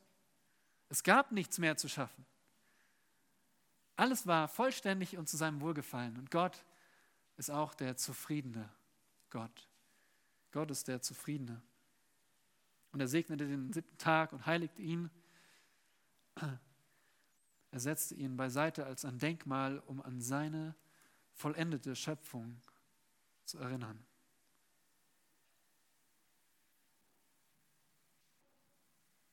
Es 0.90 1.02
gab 1.02 1.32
nichts 1.32 1.60
mehr 1.60 1.78
zu 1.78 1.88
schaffen. 1.88 2.26
Alles 3.98 4.26
war 4.28 4.48
vollständig 4.48 5.18
und 5.18 5.28
zu 5.28 5.36
seinem 5.38 5.60
Wohlgefallen. 5.60 6.18
Und 6.18 6.32
Gott 6.32 6.64
ist 7.36 7.50
auch 7.50 7.74
der 7.74 7.98
zufriedene 7.98 8.70
Gott. 9.30 9.68
Gott 10.52 10.72
ist 10.72 10.88
der 10.88 11.02
Zufriedene. 11.02 11.62
Und 12.92 13.02
er 13.02 13.08
segnete 13.08 13.48
den 13.48 13.74
siebten 13.74 13.98
Tag 13.98 14.32
und 14.34 14.46
heiligte 14.46 14.82
ihn. 14.82 15.10
Er 17.72 17.80
setzte 17.80 18.16
ihn 18.16 18.38
beiseite 18.38 18.86
als 18.86 19.04
ein 19.04 19.20
Denkmal, 19.20 19.80
um 19.80 20.02
an 20.02 20.22
seine 20.22 20.76
vollendete 21.34 21.96
Schöpfung 21.96 22.62
zu 23.46 23.58
erinnern. 23.58 24.04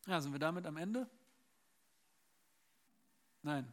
Ja, 0.07 0.21
sind 0.21 0.33
wir 0.33 0.39
damit 0.39 0.67
am 0.67 0.77
Ende? 0.77 1.09
Nein. 3.43 3.73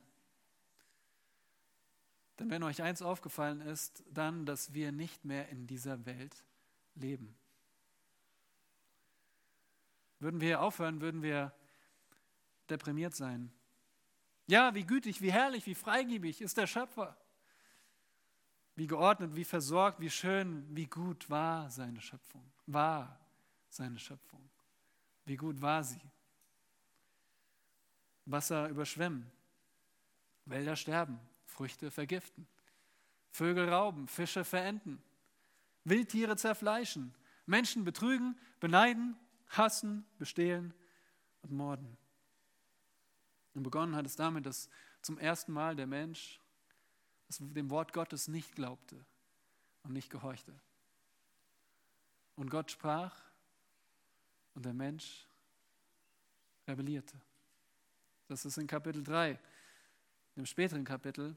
Denn 2.42 2.50
wenn 2.50 2.64
euch 2.64 2.82
eins 2.82 3.04
aufgefallen 3.04 3.62
ist, 3.62 4.04
dann, 4.10 4.48
dass 4.48 4.74
wir 4.74 4.92
nicht 4.92 5.24
mehr 5.24 5.48
in 5.50 5.68
dieser 5.68 6.08
Welt 6.08 6.44
leben. 6.96 7.38
Würden 10.18 10.42
wir 10.42 10.60
aufhören, 10.60 11.02
würden 11.02 11.22
wir 11.22 11.54
deprimiert 12.68 13.16
sein. 13.16 13.52
Ja, 14.48 14.74
wie 14.74 14.84
gütig, 14.84 15.22
wie 15.22 15.32
herrlich, 15.32 15.68
wie 15.68 15.76
freigebig 15.76 16.42
ist 16.42 16.58
der 16.58 16.66
Schöpfer. 16.66 17.16
Wie 18.76 18.88
geordnet, 18.88 19.36
wie 19.36 19.44
versorgt, 19.44 20.00
wie 20.00 20.10
schön, 20.10 20.66
wie 20.76 20.88
gut 20.88 21.30
war 21.30 21.70
seine 21.70 22.02
Schöpfung. 22.02 22.52
War 22.66 23.20
seine 23.70 24.00
Schöpfung. 24.00 24.50
Wie 25.26 25.38
gut 25.38 25.62
war 25.62 25.84
sie. 25.84 26.02
Wasser 28.26 28.68
überschwemmen, 28.68 29.32
Wälder 30.46 30.76
sterben, 30.76 31.20
Früchte 31.52 31.92
vergiften, 31.92 32.48
Vögel 33.30 33.70
rauben, 33.70 34.08
Fische 34.08 34.44
verenden, 34.44 35.02
Wildtiere 35.84 36.36
zerfleischen, 36.38 37.14
Menschen 37.46 37.84
betrügen, 37.84 38.40
beneiden, 38.60 39.18
hassen, 39.50 40.06
bestehlen 40.18 40.74
und 41.42 41.52
morden. 41.52 41.98
Und 43.54 43.64
begonnen 43.64 43.96
hat 43.96 44.06
es 44.06 44.16
damit, 44.16 44.46
dass 44.46 44.70
zum 45.02 45.18
ersten 45.18 45.52
Mal 45.52 45.76
der 45.76 45.88
Mensch 45.88 46.40
dem 47.40 47.70
Wort 47.70 47.94
Gottes 47.94 48.28
nicht 48.28 48.56
glaubte 48.56 49.06
und 49.84 49.94
nicht 49.94 50.10
gehorchte. 50.10 50.54
Und 52.36 52.50
Gott 52.50 52.72
sprach 52.72 53.16
und 54.54 54.66
der 54.66 54.74
Mensch 54.74 55.28
rebellierte. 56.68 57.20
Das 58.28 58.46
ist 58.46 58.58
in 58.58 58.68
Kapitel 58.68 59.04
3, 59.04 59.40
im 60.36 60.46
späteren 60.46 60.86
Kapitel. 60.86 61.36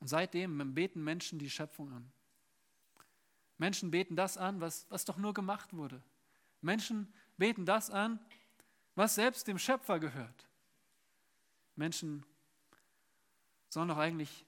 Und 0.00 0.08
seitdem 0.08 0.74
beten 0.74 1.02
Menschen 1.02 1.38
die 1.38 1.50
Schöpfung 1.50 1.92
an. 1.92 2.10
Menschen 3.58 3.90
beten 3.90 4.16
das 4.16 4.36
an, 4.36 4.60
was, 4.60 4.86
was 4.90 5.04
doch 5.04 5.16
nur 5.16 5.32
gemacht 5.32 5.72
wurde. 5.72 6.02
Menschen 6.60 7.12
beten 7.38 7.64
das 7.64 7.90
an, 7.90 8.20
was 8.94 9.14
selbst 9.14 9.46
dem 9.48 9.58
Schöpfer 9.58 9.98
gehört. 9.98 10.46
Menschen 11.74 12.24
sollen 13.68 13.88
doch 13.88 13.98
eigentlich 13.98 14.44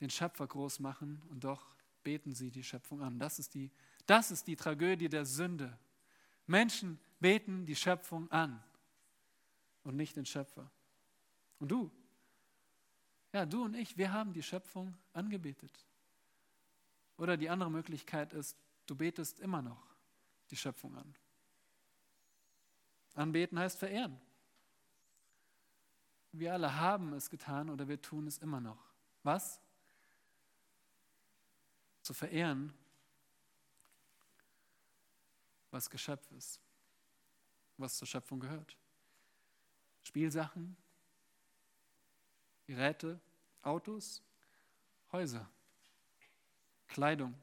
den 0.00 0.10
Schöpfer 0.10 0.46
groß 0.46 0.80
machen 0.80 1.22
und 1.28 1.44
doch 1.44 1.74
beten 2.02 2.34
sie 2.34 2.50
die 2.50 2.64
Schöpfung 2.64 3.02
an. 3.02 3.18
Das 3.18 3.38
ist 3.38 3.54
die, 3.54 3.70
das 4.06 4.30
ist 4.30 4.46
die 4.46 4.56
Tragödie 4.56 5.08
der 5.08 5.24
Sünde. 5.24 5.78
Menschen 6.46 6.98
beten 7.20 7.66
die 7.66 7.76
Schöpfung 7.76 8.30
an 8.30 8.62
und 9.84 9.96
nicht 9.96 10.16
den 10.16 10.26
Schöpfer. 10.26 10.70
Und 11.58 11.70
du? 11.70 11.90
Ja, 13.32 13.46
du 13.46 13.64
und 13.64 13.74
ich, 13.74 13.96
wir 13.96 14.12
haben 14.12 14.32
die 14.32 14.42
Schöpfung 14.42 14.96
angebetet. 15.12 15.86
Oder 17.16 17.36
die 17.36 17.48
andere 17.48 17.70
Möglichkeit 17.70 18.32
ist, 18.32 18.56
du 18.86 18.96
betest 18.96 19.38
immer 19.40 19.62
noch 19.62 19.86
die 20.50 20.56
Schöpfung 20.56 20.96
an. 20.96 21.14
Anbeten 23.14 23.58
heißt 23.58 23.78
verehren. 23.78 24.20
Wir 26.32 26.54
alle 26.54 26.76
haben 26.76 27.12
es 27.12 27.28
getan 27.28 27.70
oder 27.70 27.88
wir 27.88 28.00
tun 28.00 28.26
es 28.26 28.38
immer 28.38 28.60
noch. 28.60 28.82
Was? 29.22 29.60
Zu 32.02 32.14
verehren, 32.14 32.72
was 35.70 35.90
Geschöpf 35.90 36.30
ist, 36.32 36.60
was 37.76 37.98
zur 37.98 38.06
Schöpfung 38.06 38.40
gehört. 38.40 38.76
Spielsachen, 40.02 40.76
Geräte, 42.70 43.18
Autos, 43.62 44.22
Häuser, 45.10 45.50
Kleidung, 46.86 47.34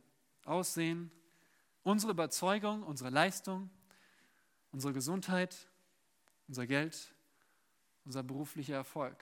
Aussehen, 0.46 1.12
unsere 1.84 2.14
Überzeugung, 2.14 2.82
unsere 2.84 3.10
Leistung, 3.10 3.70
unsere 4.72 4.94
Gesundheit, 4.94 5.68
unser 6.48 6.66
Geld, 6.66 7.14
unser 8.06 8.24
beruflicher 8.24 8.76
Erfolg. 8.76 9.22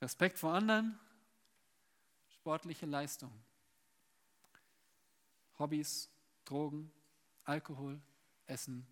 Respekt 0.00 0.38
vor 0.38 0.54
anderen, 0.54 0.96
sportliche 2.28 2.86
Leistung, 2.86 3.32
Hobbys, 5.58 6.08
Drogen, 6.44 6.92
Alkohol, 7.42 8.00
Essen, 8.46 8.86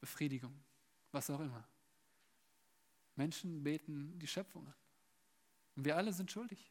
Befriedigung, 0.00 0.52
was 1.12 1.30
auch 1.30 1.38
immer. 1.38 1.62
Menschen 3.16 3.62
beten 3.62 4.18
die 4.18 4.26
Schöpfung 4.26 4.66
an. 4.66 4.74
Und 5.76 5.84
wir 5.84 5.96
alle 5.96 6.12
sind 6.12 6.30
schuldig. 6.30 6.70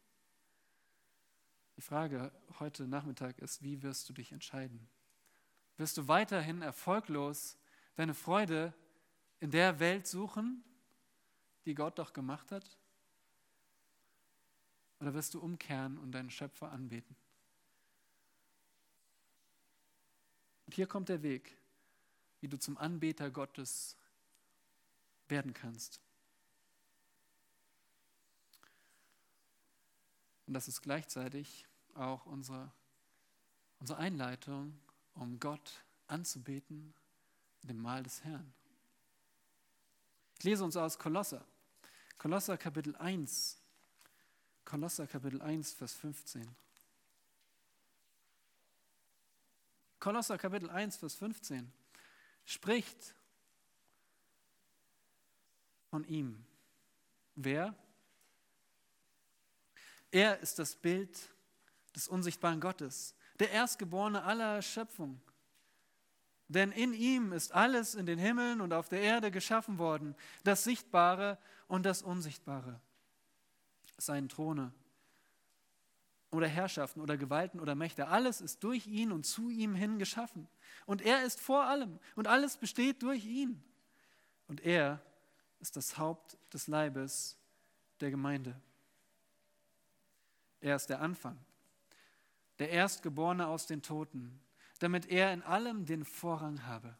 Die 1.77 1.81
Frage 1.81 2.31
heute 2.59 2.87
Nachmittag 2.87 3.39
ist, 3.39 3.63
wie 3.63 3.81
wirst 3.81 4.07
du 4.09 4.13
dich 4.13 4.31
entscheiden? 4.31 4.87
Wirst 5.77 5.97
du 5.97 6.07
weiterhin 6.07 6.61
erfolglos 6.61 7.57
deine 7.95 8.13
Freude 8.13 8.73
in 9.39 9.51
der 9.51 9.79
Welt 9.79 10.07
suchen, 10.07 10.63
die 11.65 11.73
Gott 11.73 11.97
doch 11.97 12.13
gemacht 12.13 12.51
hat? 12.51 12.77
Oder 14.99 15.13
wirst 15.15 15.33
du 15.33 15.39
umkehren 15.39 15.97
und 15.97 16.11
deinen 16.11 16.29
Schöpfer 16.29 16.71
anbeten? 16.71 17.15
Und 20.67 20.75
hier 20.75 20.85
kommt 20.85 21.09
der 21.09 21.23
Weg, 21.23 21.57
wie 22.39 22.47
du 22.47 22.57
zum 22.57 22.77
Anbeter 22.77 23.31
Gottes 23.31 23.97
werden 25.27 25.53
kannst. 25.53 25.99
Und 30.51 30.55
das 30.55 30.67
ist 30.67 30.81
gleichzeitig 30.81 31.65
auch 31.93 32.25
unsere, 32.25 32.69
unsere 33.79 33.99
Einleitung, 33.99 34.77
um 35.13 35.39
Gott 35.39 35.85
anzubeten 36.07 36.93
dem 37.61 37.77
Mahl 37.77 38.03
des 38.03 38.21
Herrn. 38.25 38.53
Ich 40.39 40.43
lese 40.43 40.65
uns 40.65 40.75
aus 40.75 40.99
Kolosser. 40.99 41.45
Kolosser 42.17 42.57
Kapitel 42.57 42.97
1. 42.97 43.61
Kolosser 44.65 45.07
Kapitel 45.07 45.41
1, 45.41 45.71
Vers 45.71 45.93
15. 45.93 46.53
Kolosser 50.01 50.37
Kapitel 50.37 50.69
1, 50.69 50.97
Vers 50.97 51.15
15 51.15 51.71
spricht 52.43 53.15
von 55.89 56.03
ihm. 56.03 56.45
Wer? 57.35 57.73
Er 60.11 60.39
ist 60.39 60.59
das 60.59 60.75
Bild 60.75 61.17
des 61.95 62.07
unsichtbaren 62.07 62.59
Gottes, 62.59 63.15
der 63.39 63.51
Erstgeborene 63.51 64.23
aller 64.23 64.61
Schöpfung. 64.61 65.21
Denn 66.49 66.73
in 66.73 66.93
ihm 66.93 67.31
ist 67.31 67.53
alles 67.53 67.95
in 67.95 68.05
den 68.05 68.19
Himmeln 68.19 68.59
und 68.59 68.73
auf 68.73 68.89
der 68.89 69.01
Erde 69.01 69.31
geschaffen 69.31 69.77
worden, 69.77 70.15
das 70.43 70.65
Sichtbare 70.65 71.37
und 71.69 71.85
das 71.85 72.01
Unsichtbare. 72.01 72.81
Seien 73.97 74.27
Throne 74.27 74.73
oder 76.29 76.47
Herrschaften 76.47 76.99
oder 76.99 77.17
Gewalten 77.17 77.61
oder 77.61 77.75
Mächte, 77.75 78.09
alles 78.09 78.41
ist 78.41 78.63
durch 78.65 78.87
ihn 78.87 79.13
und 79.13 79.25
zu 79.25 79.49
ihm 79.49 79.75
hin 79.75 79.97
geschaffen. 79.97 80.49
Und 80.85 81.01
er 81.01 81.23
ist 81.23 81.39
vor 81.39 81.63
allem 81.63 81.99
und 82.15 82.27
alles 82.27 82.57
besteht 82.57 83.01
durch 83.01 83.25
ihn. 83.25 83.63
Und 84.47 84.59
er 84.61 85.01
ist 85.59 85.77
das 85.77 85.97
Haupt 85.97 86.37
des 86.53 86.67
Leibes 86.67 87.37
der 88.01 88.11
Gemeinde. 88.11 88.59
Er 90.61 90.75
ist 90.75 90.87
der 90.87 91.01
Anfang, 91.01 91.37
der 92.59 92.69
Erstgeborene 92.69 93.47
aus 93.47 93.67
den 93.67 93.81
Toten, 93.81 94.39
damit 94.79 95.07
er 95.07 95.33
in 95.33 95.43
allem 95.43 95.85
den 95.85 96.05
Vorrang 96.05 96.65
habe. 96.65 96.97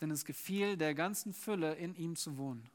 Denn 0.00 0.10
es 0.10 0.24
gefiel 0.24 0.76
der 0.76 0.94
ganzen 0.94 1.32
Fülle 1.32 1.74
in 1.74 1.94
ihm 1.94 2.16
zu 2.16 2.36
wohnen 2.36 2.68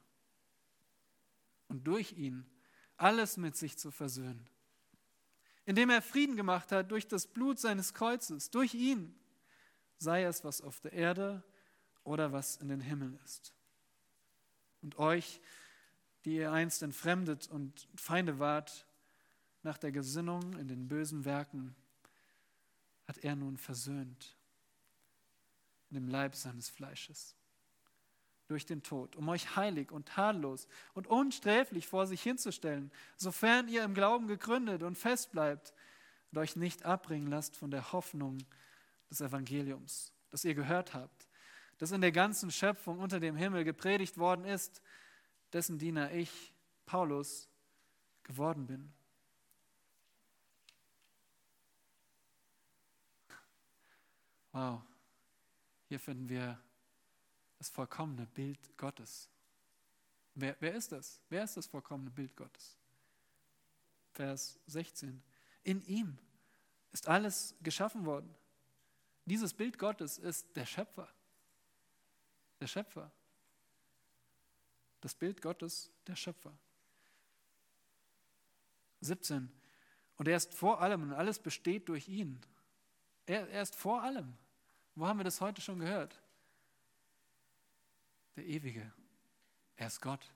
und 1.68 1.86
durch 1.86 2.14
ihn 2.14 2.46
alles 2.98 3.38
mit 3.38 3.56
sich 3.56 3.78
zu 3.78 3.92
versöhnen 3.92 4.50
indem 5.66 5.90
er 5.90 6.02
Frieden 6.02 6.36
gemacht 6.36 6.72
hat 6.72 6.92
durch 6.92 7.08
das 7.08 7.28
Blut 7.28 7.60
seines 7.60 7.94
Kreuzes, 7.94 8.50
durch 8.50 8.74
ihn, 8.74 9.16
sei 9.98 10.24
es 10.24 10.44
was 10.44 10.62
auf 10.62 10.80
der 10.80 10.94
Erde 10.94 11.44
oder 12.04 12.32
was 12.32 12.58
in 12.58 12.70
den 12.70 12.82
Himmeln 12.82 13.20
ist. 13.24 13.54
Und 14.82 14.98
euch, 14.98 15.40
die 16.26 16.38
ihr 16.38 16.52
einst 16.52 16.82
entfremdet 16.82 17.48
und 17.48 17.88
Feinde 17.96 18.40
wart, 18.40 18.88
nach 19.64 19.78
der 19.78 19.92
Gesinnung 19.92 20.58
in 20.58 20.68
den 20.68 20.88
bösen 20.88 21.26
Werken, 21.26 21.76
hat 23.08 23.18
er 23.20 23.36
nun 23.36 23.58
versöhnt 23.58 24.38
in 25.90 25.96
dem 25.96 26.08
Leib 26.08 26.36
seines 26.36 26.70
Fleisches 26.70 27.36
durch 28.48 28.66
den 28.66 28.84
Tod, 28.84 29.16
um 29.16 29.30
euch 29.30 29.56
heilig 29.56 29.92
und 29.92 30.08
tadellos 30.10 30.68
und 30.94 31.08
unsträflich 31.08 31.88
vor 31.88 32.06
sich 32.06 32.22
hinzustellen, 32.22 32.92
sofern 33.16 33.70
ihr 33.70 33.84
im 33.84 33.94
Glauben 33.94 34.28
gegründet 34.28 34.84
und 34.84 34.98
fest 34.98 35.32
bleibt 35.32 35.74
und 36.32 36.38
euch 36.38 36.56
nicht 36.58 36.84
abbringen 36.84 37.28
lasst 37.28 37.56
von 37.56 37.72
der 37.72 37.94
Hoffnung 37.94 38.40
des 39.10 39.22
Evangeliums, 39.22 40.12
das 40.30 40.44
ihr 40.44 40.54
gehört 40.54 40.94
habt, 40.94 41.30
das 41.78 41.92
in 41.92 42.02
der 42.02 42.12
ganzen 42.12 42.52
Schöpfung 42.52 43.00
unter 43.00 43.20
dem 43.20 43.36
Himmel 43.36 43.64
gepredigt 43.64 44.18
worden 44.18 44.44
ist, 44.44 44.82
dessen 45.54 45.78
Diener 45.78 46.12
ich, 46.12 46.54
Paulus, 46.86 47.48
geworden 48.24 48.68
bin. 48.68 48.94
Wow, 54.52 54.82
hier 55.88 56.00
finden 56.00 56.28
wir 56.28 56.60
das 57.58 57.70
vollkommene 57.70 58.26
Bild 58.26 58.78
Gottes. 58.78 59.30
Wer, 60.34 60.56
wer 60.60 60.74
ist 60.74 60.92
das? 60.92 61.22
Wer 61.30 61.44
ist 61.44 61.58
das 61.58 61.68
vollkommene 61.68 62.10
Bild 62.10 62.36
Gottes? 62.36 62.78
Vers 64.14 64.60
16. 64.68 65.22
In 65.64 65.82
ihm 65.86 66.18
ist 66.92 67.08
alles 67.08 67.56
geschaffen 67.62 68.06
worden. 68.06 68.34
Dieses 69.26 69.54
Bild 69.54 69.78
Gottes 69.78 70.18
ist 70.18 70.56
der 70.56 70.66
Schöpfer. 70.66 71.08
Der 72.60 72.68
Schöpfer. 72.68 73.12
Das 75.00 75.16
Bild 75.16 75.42
Gottes, 75.42 75.90
der 76.08 76.16
Schöpfer. 76.16 76.54
17. 79.02 79.52
Und 80.18 80.28
er 80.28 80.38
ist 80.38 80.54
vor 80.54 80.82
allem 80.82 81.04
und 81.04 81.14
alles 81.14 81.40
besteht 81.40 81.90
durch 81.90 82.08
ihn. 82.08 82.40
Er, 83.26 83.48
er 83.50 83.62
ist 83.62 83.76
vor 83.76 84.02
allem. 84.02 84.34
Wo 84.96 85.06
haben 85.06 85.20
wir 85.20 85.24
das 85.24 85.42
heute 85.42 85.62
schon 85.62 85.80
gehört? 85.80 86.22
der 88.36 88.46
Ewige. 88.46 88.92
Er 89.76 89.88
ist 89.88 90.02
Gott. 90.02 90.32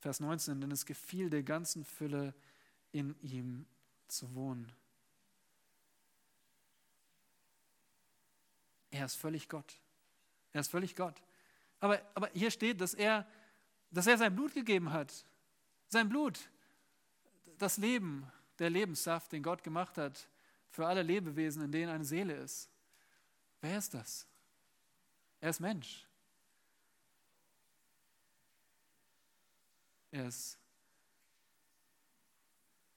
Vers 0.00 0.20
19, 0.20 0.60
denn 0.60 0.70
es 0.70 0.84
gefiel 0.84 1.30
der 1.30 1.42
ganzen 1.42 1.84
Fülle 1.84 2.34
in 2.90 3.18
ihm 3.20 3.66
zu 4.08 4.34
wohnen. 4.34 4.72
Er 8.90 9.06
ist 9.06 9.14
völlig 9.14 9.48
Gott. 9.48 9.80
Er 10.52 10.60
ist 10.60 10.70
völlig 10.70 10.96
Gott. 10.96 11.22
Aber, 11.80 12.00
aber 12.14 12.28
hier 12.34 12.50
steht, 12.50 12.80
dass 12.80 12.94
er, 12.94 13.26
dass 13.90 14.06
er 14.06 14.18
sein 14.18 14.34
Blut 14.34 14.54
gegeben 14.54 14.92
hat. 14.92 15.24
Sein 15.88 16.08
Blut, 16.08 16.50
das 17.58 17.76
Leben, 17.76 18.30
der 18.58 18.70
Lebenssaft, 18.70 19.32
den 19.32 19.42
Gott 19.42 19.62
gemacht 19.62 19.98
hat 19.98 20.28
für 20.70 20.86
alle 20.86 21.02
Lebewesen, 21.02 21.62
in 21.62 21.72
denen 21.72 21.90
eine 21.90 22.04
Seele 22.04 22.34
ist. 22.34 22.70
Wer 23.60 23.78
ist 23.78 23.94
das? 23.94 24.26
Er 25.40 25.50
ist 25.50 25.60
Mensch. 25.60 26.06
Er 30.10 30.28
ist, 30.28 30.58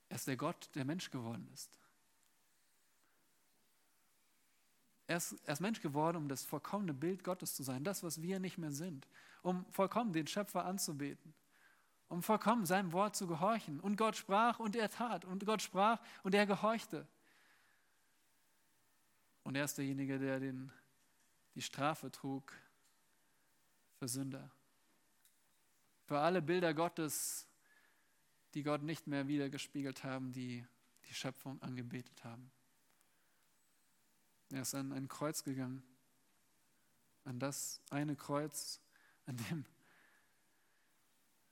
er 0.09 0.15
ist 0.15 0.27
der 0.27 0.37
Gott, 0.37 0.69
der 0.75 0.85
Mensch 0.85 1.09
geworden 1.09 1.49
ist. 1.53 1.79
Er 5.07 5.17
ist, 5.17 5.33
er 5.45 5.53
ist 5.53 5.59
Mensch 5.61 5.81
geworden, 5.81 6.17
um 6.17 6.27
das 6.27 6.43
vollkommene 6.43 6.93
Bild 6.93 7.23
Gottes 7.23 7.55
zu 7.55 7.63
sein, 7.63 7.83
das, 7.83 8.03
was 8.03 8.21
wir 8.21 8.39
nicht 8.39 8.57
mehr 8.57 8.71
sind, 8.71 9.07
um 9.43 9.65
vollkommen 9.71 10.13
den 10.13 10.27
Schöpfer 10.27 10.65
anzubeten, 10.65 11.33
um 12.09 12.21
vollkommen 12.21 12.65
seinem 12.65 12.91
Wort 12.91 13.15
zu 13.15 13.27
gehorchen. 13.27 13.79
Und 13.79 13.97
Gott 13.97 14.15
sprach 14.15 14.59
und 14.59 14.75
er 14.75 14.89
tat, 14.89 15.25
und 15.25 15.45
Gott 15.45 15.61
sprach 15.61 16.01
und 16.23 16.35
er 16.35 16.45
gehorchte. 16.45 17.07
Und 19.43 19.55
er 19.55 19.65
ist 19.65 19.77
derjenige, 19.77 20.17
der 20.19 20.39
den, 20.39 20.71
die 21.53 21.61
Strafe 21.61 22.11
trug 22.11 22.51
für 23.99 24.07
Sünder. 24.07 24.51
Für 26.05 26.19
alle 26.19 26.41
Bilder 26.41 26.73
Gottes, 26.73 27.47
die 28.53 28.63
Gott 28.63 28.83
nicht 28.83 29.07
mehr 29.07 29.27
wiedergespiegelt 29.27 30.03
haben, 30.03 30.31
die 30.31 30.65
die 31.07 31.13
Schöpfung 31.13 31.61
angebetet 31.61 32.23
haben. 32.23 32.51
Er 34.51 34.61
ist 34.61 34.75
an 34.75 34.91
ein 34.93 35.07
Kreuz 35.07 35.43
gegangen, 35.43 35.83
an 37.23 37.39
das 37.39 37.81
eine 37.89 38.15
Kreuz, 38.15 38.79
an 39.25 39.37
dem, 39.37 39.65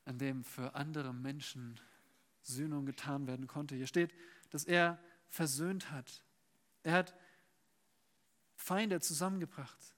an 0.05 0.17
dem 0.17 0.43
für 0.43 0.75
andere 0.75 1.13
Menschen 1.13 1.79
Sühnung 2.41 2.85
getan 2.85 3.27
werden 3.27 3.47
konnte. 3.47 3.75
Hier 3.75 3.87
steht, 3.87 4.13
dass 4.49 4.65
er 4.65 4.99
versöhnt 5.29 5.91
hat. 5.91 6.23
Er 6.83 6.93
hat 6.93 7.15
Feinde 8.55 8.99
zusammengebracht 8.99 9.95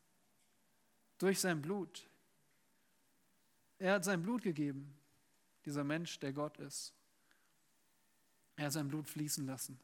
durch 1.18 1.40
sein 1.40 1.62
Blut. 1.62 2.08
Er 3.80 3.94
hat 3.94 4.06
sein 4.06 4.22
Blut 4.22 4.44
gegeben, 4.44 4.98
dieser 5.66 5.84
Mensch, 5.84 6.20
der 6.20 6.34
Gott 6.34 6.58
ist. 6.60 6.94
Er 8.56 8.68
hat 8.68 8.74
sein 8.74 8.88
Blut 8.88 9.10
fließen 9.10 9.46
lassen. 9.46 9.80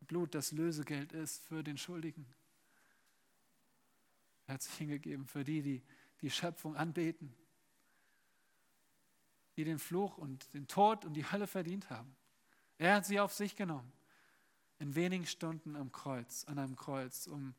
Blut, 0.00 0.34
das 0.34 0.52
Lösegeld 0.52 1.12
ist 1.12 1.42
für 1.42 1.62
den 1.62 1.78
Schuldigen. 1.78 2.26
Er 4.46 4.54
hat 4.54 4.62
sich 4.62 4.74
hingegeben 4.74 5.26
für 5.26 5.44
die, 5.44 5.62
die 5.62 5.82
die 6.20 6.30
Schöpfung 6.30 6.76
anbeten, 6.76 7.34
die 9.58 9.64
den 9.64 9.80
Fluch 9.80 10.18
und 10.18 10.54
den 10.54 10.68
Tod 10.68 11.04
und 11.04 11.14
die 11.14 11.28
Hölle 11.28 11.48
verdient 11.48 11.90
haben. 11.90 12.16
Er 12.78 12.94
hat 12.94 13.06
sie 13.06 13.18
auf 13.18 13.34
sich 13.34 13.56
genommen 13.56 13.92
in 14.78 14.94
wenigen 14.94 15.26
Stunden 15.26 15.74
am 15.74 15.90
Kreuz, 15.90 16.44
an 16.44 16.60
einem 16.60 16.76
Kreuz, 16.76 17.26
um, 17.26 17.56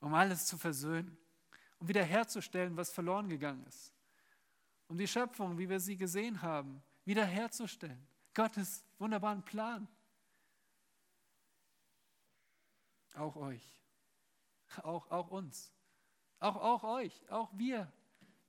um 0.00 0.12
alles 0.12 0.46
zu 0.46 0.58
versöhnen, 0.58 1.16
um 1.78 1.86
wiederherzustellen, 1.86 2.76
was 2.76 2.90
verloren 2.90 3.28
gegangen 3.28 3.64
ist, 3.66 3.94
um 4.88 4.98
die 4.98 5.06
Schöpfung, 5.06 5.56
wie 5.56 5.68
wir 5.68 5.78
sie 5.78 5.96
gesehen 5.96 6.42
haben, 6.42 6.82
wiederherzustellen. 7.04 8.04
Gottes 8.34 8.84
wunderbaren 8.98 9.44
Plan. 9.44 9.86
Auch 13.14 13.36
euch, 13.36 13.80
auch, 14.82 15.08
auch 15.12 15.28
uns, 15.28 15.72
auch, 16.40 16.56
auch 16.56 16.82
euch, 16.82 17.30
auch 17.30 17.50
wir. 17.56 17.92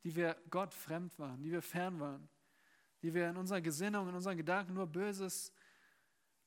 die 0.04 0.16
wir 0.16 0.36
Gott 0.50 0.74
fremd 0.74 1.20
waren, 1.20 1.44
die 1.44 1.52
wir 1.52 1.62
fern 1.62 2.00
waren, 2.00 2.28
die 3.02 3.14
wir 3.14 3.30
in 3.30 3.38
unserer 3.38 3.62
Gesinnung, 3.62 4.10
in 4.10 4.16
unseren 4.16 4.38
Gedanken 4.38 4.74
nur 4.74 4.88
Böses, 4.88 5.52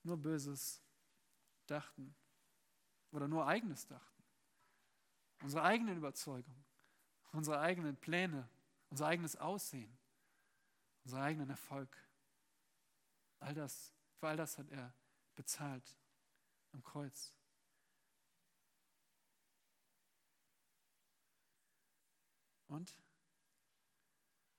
nur 0.03 0.17
Böses 0.17 0.83
dachten 1.67 2.15
oder 3.11 3.29
nur 3.29 3.47
Eigenes 3.47 3.87
dachten. 3.87 4.23
Unsere 5.43 5.63
eigenen 5.63 5.97
Überzeugungen, 5.97 6.65
unsere 7.33 7.61
eigenen 7.61 7.97
Pläne, 7.97 8.49
unser 8.91 9.07
eigenes 9.07 9.37
Aussehen, 9.37 9.99
unseren 11.05 11.23
eigenen 11.23 11.51
Erfolg. 11.51 11.97
All 13.41 13.55
das, 13.55 13.93
für 14.19 14.29
all 14.29 14.37
das 14.37 14.57
hat 14.59 14.71
er 14.71 14.95
bezahlt 15.35 15.97
am 16.73 16.83
Kreuz. 16.83 17.33
Und 22.69 23.04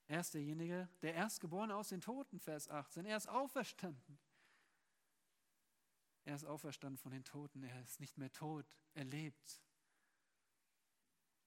er 0.08 0.20
ist 0.20 0.34
derjenige, 0.34 0.88
der 1.02 1.16
Erstgeborene 1.16 1.76
aus 1.76 1.90
den 1.90 2.02
Toten, 2.02 2.40
Vers 2.40 2.68
18. 2.68 3.06
Er 3.06 3.18
ist 3.18 3.28
auferstanden. 3.28 4.20
Er 6.26 6.36
ist 6.36 6.46
auferstanden 6.46 6.98
von 6.98 7.12
den 7.12 7.24
Toten. 7.24 7.64
Er 7.64 7.82
ist 7.82 8.00
nicht 8.00 8.18
mehr 8.18 8.32
tot. 8.32 8.78
Er 8.94 9.04
lebt. 9.04 9.64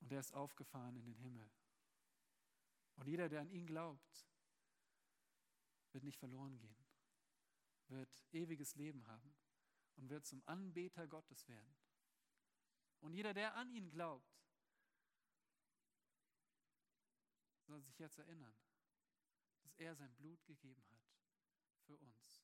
Und 0.00 0.12
er 0.12 0.20
ist 0.20 0.32
aufgefahren 0.34 0.96
in 0.96 1.04
den 1.04 1.16
Himmel. 1.16 1.48
Und 2.96 3.06
jeder, 3.06 3.28
der 3.28 3.42
an 3.42 3.50
ihn 3.50 3.66
glaubt, 3.66 4.28
wird 5.92 6.04
nicht 6.04 6.18
verloren 6.18 6.58
gehen, 6.58 6.84
wird 7.88 8.24
ewiges 8.32 8.74
Leben 8.74 9.06
haben 9.06 9.34
und 9.96 10.10
wird 10.10 10.26
zum 10.26 10.42
Anbeter 10.46 11.06
Gottes 11.06 11.48
werden. 11.48 11.76
Und 13.00 13.14
jeder, 13.14 13.34
der 13.34 13.54
an 13.54 13.70
ihn 13.70 13.90
glaubt, 13.90 14.37
sondern 17.68 17.84
sich 17.84 17.98
jetzt 17.98 18.18
erinnern, 18.18 18.56
dass 19.62 19.74
er 19.74 19.94
sein 19.94 20.14
Blut 20.14 20.42
gegeben 20.46 20.82
hat 20.90 21.02
für 21.84 21.98
uns. 21.98 22.37